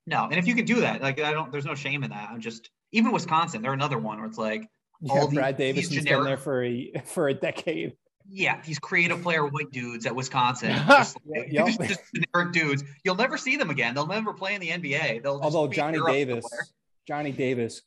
No, 0.07 0.25
and 0.25 0.35
if 0.35 0.47
you 0.49 0.55
can 0.57 0.65
do 0.65 0.81
that, 0.81 1.03
like 1.03 1.21
I 1.21 1.31
don't, 1.33 1.53
there's 1.53 1.67
no 1.67 1.75
shame 1.77 2.03
in 2.03 2.11
that. 2.11 2.31
I'm 2.31 2.41
just 2.41 2.71
even 2.93 3.13
Wisconsin, 3.13 3.63
they're 3.63 3.75
another 3.75 3.99
one 3.99 4.19
where 4.19 4.27
it's 4.27 4.39
like, 4.39 4.69
yeah. 5.01 5.13
All 5.13 5.27
these- 5.29 5.39
Brad 5.39 5.57
these 5.57 5.75
Davis 5.75 5.95
has 5.95 6.05
been 6.05 6.25
there 6.25 6.37
for 6.37 6.65
a 6.65 6.93
for 7.05 7.29
a 7.29 7.35
decade. 7.35 7.97
yeah, 8.29 8.61
these 8.63 8.79
creative 8.79 9.23
player 9.23 9.47
white 9.47 9.71
dudes 9.71 10.05
at 10.07 10.15
Wisconsin, 10.15 10.75
just, 10.89 11.17
like, 11.27 11.49
Yep. 11.51 11.67
just, 11.67 11.81
just 11.83 12.01
generic 12.15 12.53
dudes. 12.53 12.83
You'll 13.05 13.15
never 13.15 13.37
see 13.39 13.57
them 13.57 13.71
again. 13.71 13.95
They'll 13.95 14.07
never 14.07 14.33
play 14.33 14.55
in 14.55 14.61
the 14.61 14.69
NBA. 14.71 15.23
They'll 15.23 15.39
just 15.41 15.55
Although 15.55 15.73
Johnny 15.73 15.99
Davis, 16.05 16.45
somewhere. 16.45 16.67
Johnny 17.07 17.33
Davis 17.33 17.83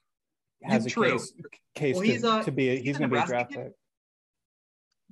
has 0.64 0.86
a 0.86 0.90
True. 0.90 1.12
case 1.12 1.34
case 1.76 1.96
Well, 1.96 2.04
to, 2.06 2.12
he's, 2.12 2.24
uh, 2.24 2.44
to 2.44 2.52
be 2.52 2.70
a, 2.70 2.76
he's 2.76 2.84
he's 2.86 2.98
going 2.98 3.10
to 3.10 3.16
be 3.16 3.22
a 3.22 3.26
draft 3.26 3.52
pick. 3.52 3.72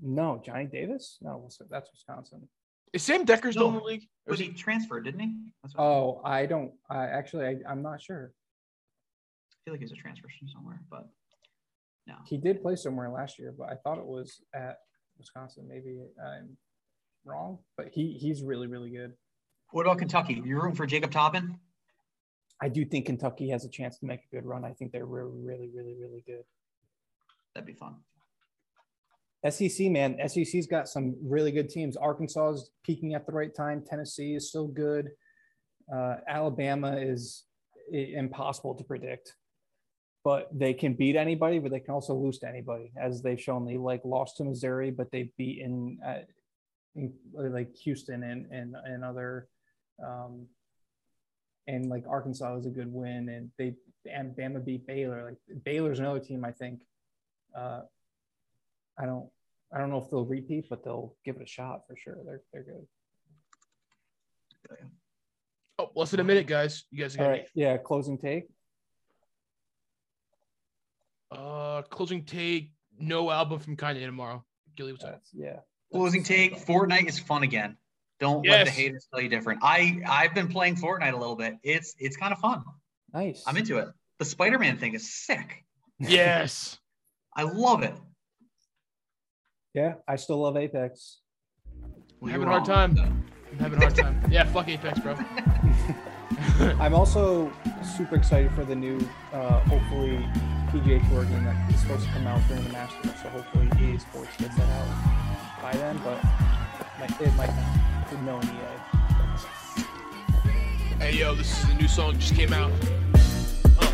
No, 0.02 0.42
Johnny 0.46 0.66
Davis? 0.66 1.18
No, 1.22 1.50
that's 1.70 1.90
Wisconsin. 1.92 2.48
Is 2.94 3.04
Sam 3.04 3.26
Dekker 3.26 3.52
still 3.52 3.70
in 3.70 3.76
the 3.76 3.82
league? 3.82 4.04
Was 4.28 4.40
is 4.40 4.48
he 4.48 4.54
transferred, 4.54 5.04
didn't 5.06 5.20
he? 5.20 5.34
That's 5.64 5.76
what, 5.76 5.84
Oh, 5.84 6.22
I 6.24 6.46
don't. 6.46 6.72
I 6.90 7.06
actually, 7.06 7.46
I, 7.46 7.56
I'm 7.70 7.82
not 7.82 8.02
sure. 8.02 8.32
I 9.52 9.56
feel 9.66 9.74
like 9.74 9.82
he's 9.82 9.92
a 9.92 9.96
transfer 9.96 10.28
from 10.40 10.48
somewhere, 10.50 10.80
but 10.90 11.08
no. 12.08 12.16
He 12.26 12.38
did 12.38 12.62
play 12.62 12.76
somewhere 12.76 13.10
last 13.10 13.38
year, 13.38 13.54
but 13.58 13.70
I 13.70 13.76
thought 13.76 13.98
it 13.98 14.06
was 14.06 14.42
at 14.56 14.78
Wisconsin. 15.18 15.68
Maybe 15.68 16.00
I'm 16.26 16.58
wrong, 17.26 17.60
but 17.76 17.90
he 17.92 18.14
he's 18.14 18.42
really 18.42 18.68
really 18.68 18.90
good. 18.90 19.14
What 19.72 19.86
about 19.86 20.00
Kentucky? 20.00 20.42
You're 20.46 20.62
rooting 20.62 20.76
for 20.76 20.86
Jacob 20.86 21.12
Toppin? 21.12 21.60
I 22.62 22.70
do 22.70 22.86
think 22.86 23.06
Kentucky 23.06 23.50
has 23.50 23.66
a 23.66 23.70
chance 23.70 24.00
to 24.00 24.06
make 24.06 24.22
a 24.22 24.36
good 24.36 24.46
run. 24.46 24.64
I 24.66 24.72
think 24.72 24.92
they're 24.92 25.06
really 25.06 25.42
really 25.42 25.70
really 25.74 25.96
really 26.00 26.24
good. 26.26 26.44
That'd 27.54 27.68
be 27.68 27.74
fun. 27.74 27.96
SEC 29.50 29.92
man, 29.92 30.18
SEC's 30.28 30.68
got 30.68 30.88
some 30.88 31.16
really 31.22 31.52
good 31.52 31.70
teams. 31.70 31.96
Arkansas 31.96 32.52
is 32.52 32.72
peaking 32.84 33.14
at 33.14 33.26
the 33.26 33.32
right 33.32 33.54
time. 33.54 33.84
Tennessee 33.86 34.34
is 34.34 34.50
still 34.50 34.68
good. 34.68 35.10
Uh, 35.94 36.16
Alabama 36.28 36.98
is 36.98 37.46
impossible 37.92 38.76
to 38.76 38.84
predict, 38.84 39.36
but 40.28 40.50
they 40.52 40.74
can 40.74 40.94
beat 40.94 41.16
anybody, 41.16 41.58
but 41.58 41.72
they 41.72 41.80
can 41.80 41.94
also 41.94 42.14
lose 42.14 42.38
to 42.38 42.50
anybody, 42.50 42.92
as 43.02 43.22
they've 43.22 43.40
shown. 43.40 43.64
They 43.64 43.78
like 43.78 44.02
lost 44.04 44.36
to 44.38 44.44
Missouri, 44.44 44.92
but 44.92 45.10
they've 45.10 45.34
beaten 45.38 46.00
uh, 46.06 46.18
in, 46.98 47.14
like 47.34 47.74
Houston 47.78 48.24
and 48.24 48.46
and 48.52 48.76
and 48.84 49.06
other. 49.06 49.48
Um, 50.06 50.48
and 51.66 51.90
like 51.90 52.04
Arkansas 52.10 52.54
was 52.54 52.66
a 52.66 52.70
good 52.70 52.92
win, 52.92 53.30
and 53.30 53.52
they 53.58 53.76
and 54.12 54.36
Bama 54.36 54.66
beat 54.66 54.86
Baylor. 54.86 55.24
Like 55.24 55.64
Baylor's 55.64 56.00
another 56.00 56.20
team 56.20 56.44
I 56.44 56.52
think. 56.52 56.82
Uh, 57.58 57.84
I 59.00 59.06
don't 59.06 59.30
I 59.74 59.78
don't 59.78 59.90
know 59.90 60.04
if 60.04 60.10
they'll 60.10 60.26
repeat, 60.26 60.66
but 60.70 60.84
they'll 60.84 61.16
give 61.24 61.38
it 61.38 61.44
a 61.44 61.48
shot 61.48 61.88
for 61.88 61.96
sure. 61.96 62.18
They're 62.26 62.42
they're 62.52 62.64
good. 62.64 62.86
Oh, 65.80 65.90
less 65.96 66.12
than 66.12 66.20
a 66.20 66.26
minute, 66.26 66.48
guys. 66.48 66.84
You 66.92 67.00
guys 67.00 67.16
got 67.16 67.30
right, 67.30 67.48
yeah. 67.56 67.78
Closing 67.78 68.18
take. 68.18 68.50
Uh 71.32 71.82
closing 71.84 72.24
take. 72.24 72.72
No 73.00 73.30
album 73.30 73.60
from 73.60 73.78
Kanye 73.78 74.06
tomorrow. 74.06 74.44
Gilly, 74.76 74.94
what's 74.94 75.04
up? 75.06 75.22
Yeah. 75.34 75.58
Closing 75.92 76.22
That's- 76.24 76.28
take: 76.60 76.66
Fortnite 76.66 77.08
is 77.08 77.20
fun 77.20 77.44
again. 77.44 77.78
Don't 78.20 78.46
let 78.48 78.66
the 78.66 78.72
haters 78.72 79.08
tell 79.14 79.22
you 79.22 79.30
different. 79.30 79.60
I 79.64 80.02
I've 80.08 80.34
been 80.34 80.48
playing 80.48 80.76
Fortnite 80.76 81.14
a 81.14 81.18
little 81.18 81.36
bit. 81.36 81.56
It's 81.64 81.94
it's 82.00 82.18
kind 82.18 82.34
of 82.34 82.40
fun. 82.40 82.64
Nice. 83.14 83.44
I'm 83.46 83.56
into 83.58 83.78
it. 83.78 83.90
The 84.20 84.26
Spider-Man 84.26 84.78
thing 84.78 84.94
is 84.96 85.14
sick. 85.14 85.64
Yes. 86.00 86.78
I 87.36 87.44
love 87.44 87.82
it. 87.84 87.94
Yeah, 89.74 89.96
I 90.08 90.16
still 90.16 90.38
love 90.42 90.56
Apex. 90.58 91.20
I'm 91.84 91.94
You're 92.22 92.32
having 92.32 92.48
a 92.48 92.52
hard 92.52 92.68
wrong. 92.68 92.96
time. 92.96 93.26
I'm 93.52 93.60
having 93.60 93.78
a 93.80 93.82
hard 93.82 93.96
time. 93.96 94.24
Yeah, 94.30 94.44
fuck 94.46 94.68
Apex, 94.68 95.00
bro. 95.00 95.16
I'm 96.80 96.94
also 96.94 97.52
super 97.98 98.16
excited 98.16 98.52
for 98.54 98.64
the 98.64 98.76
new, 98.76 99.00
uh, 99.34 99.60
hopefully, 99.62 100.18
PGA 100.68 101.10
Tour 101.10 101.24
game 101.26 101.46
that 101.46 101.72
is 101.72 101.80
supposed 101.80 102.06
to 102.06 102.12
come 102.12 102.28
out 102.28 102.42
during 102.48 102.64
the 102.64 102.70
Masters. 102.72 103.12
So 103.22 103.30
hopefully, 103.30 103.70
EA 103.80 103.98
Sports 104.00 104.36
gets 104.38 104.56
that 104.56 104.70
out 104.70 105.62
by 105.62 105.72
then, 105.74 106.00
but 106.04 106.20
it 107.22 107.36
might 107.36 107.56
not. 107.56 108.12
With 108.12 108.22
no 108.22 108.40
EA. 108.42 108.98
Hey 111.00 111.18
yo, 111.18 111.36
this 111.36 111.52
is 111.58 111.68
the 111.68 111.74
new 111.76 111.88
song 111.88 112.18
just 112.18 112.36
came 112.36 112.54
out. 112.54 112.72
Uh, 113.80 113.92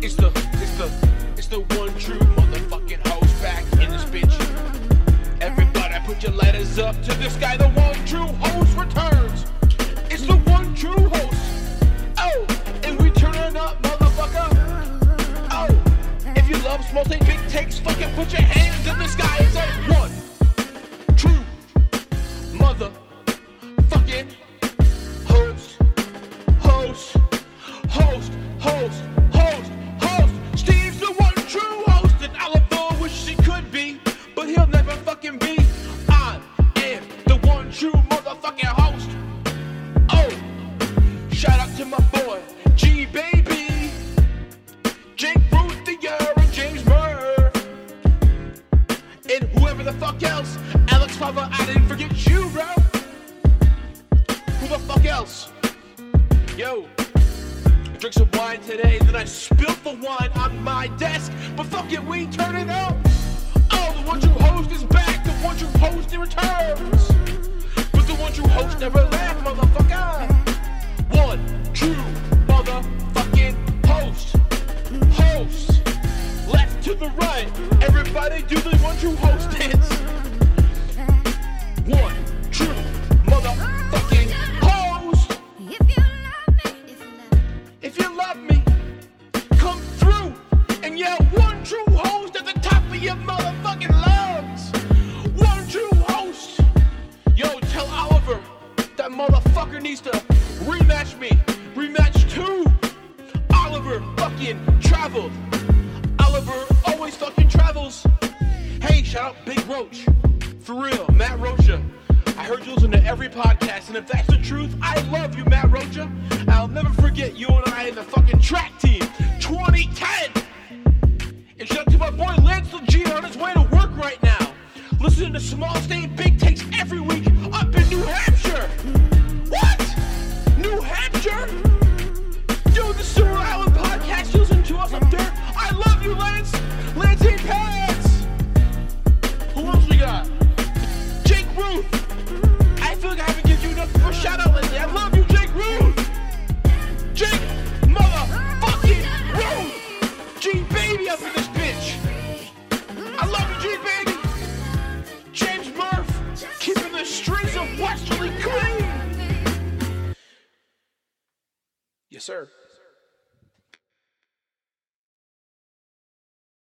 it's 0.00 0.14
the 0.14 0.30
it's 0.54 0.76
the 0.78 0.90
it's 1.36 1.46
the 1.46 1.60
one 1.76 1.94
true 1.98 2.18
motherfucking 2.18 3.06
host 3.06 3.42
back 3.42 3.64
in 3.72 3.90
this 3.90 4.04
bitch. 4.04 4.32
Everybody 5.40 5.94
put 6.04 6.22
your 6.22 6.32
letters 6.32 6.78
up 6.78 7.00
to 7.02 7.14
this 7.14 7.36
guy, 7.36 7.56
the 7.56 7.68
one 7.70 8.04
true 8.06 8.32
host 8.40 8.76
returns. 8.76 9.44
It's 10.10 10.26
the 10.26 10.36
one 10.50 10.74
true 10.74 11.08
host. 11.08 11.82
Oh, 12.18 12.46
if 16.48 16.56
you 16.56 16.62
love 16.62 16.84
take 17.04 17.26
big 17.26 17.40
takes, 17.48 17.78
fucking 17.80 18.12
put 18.14 18.32
your 18.32 18.42
hands 18.42 18.65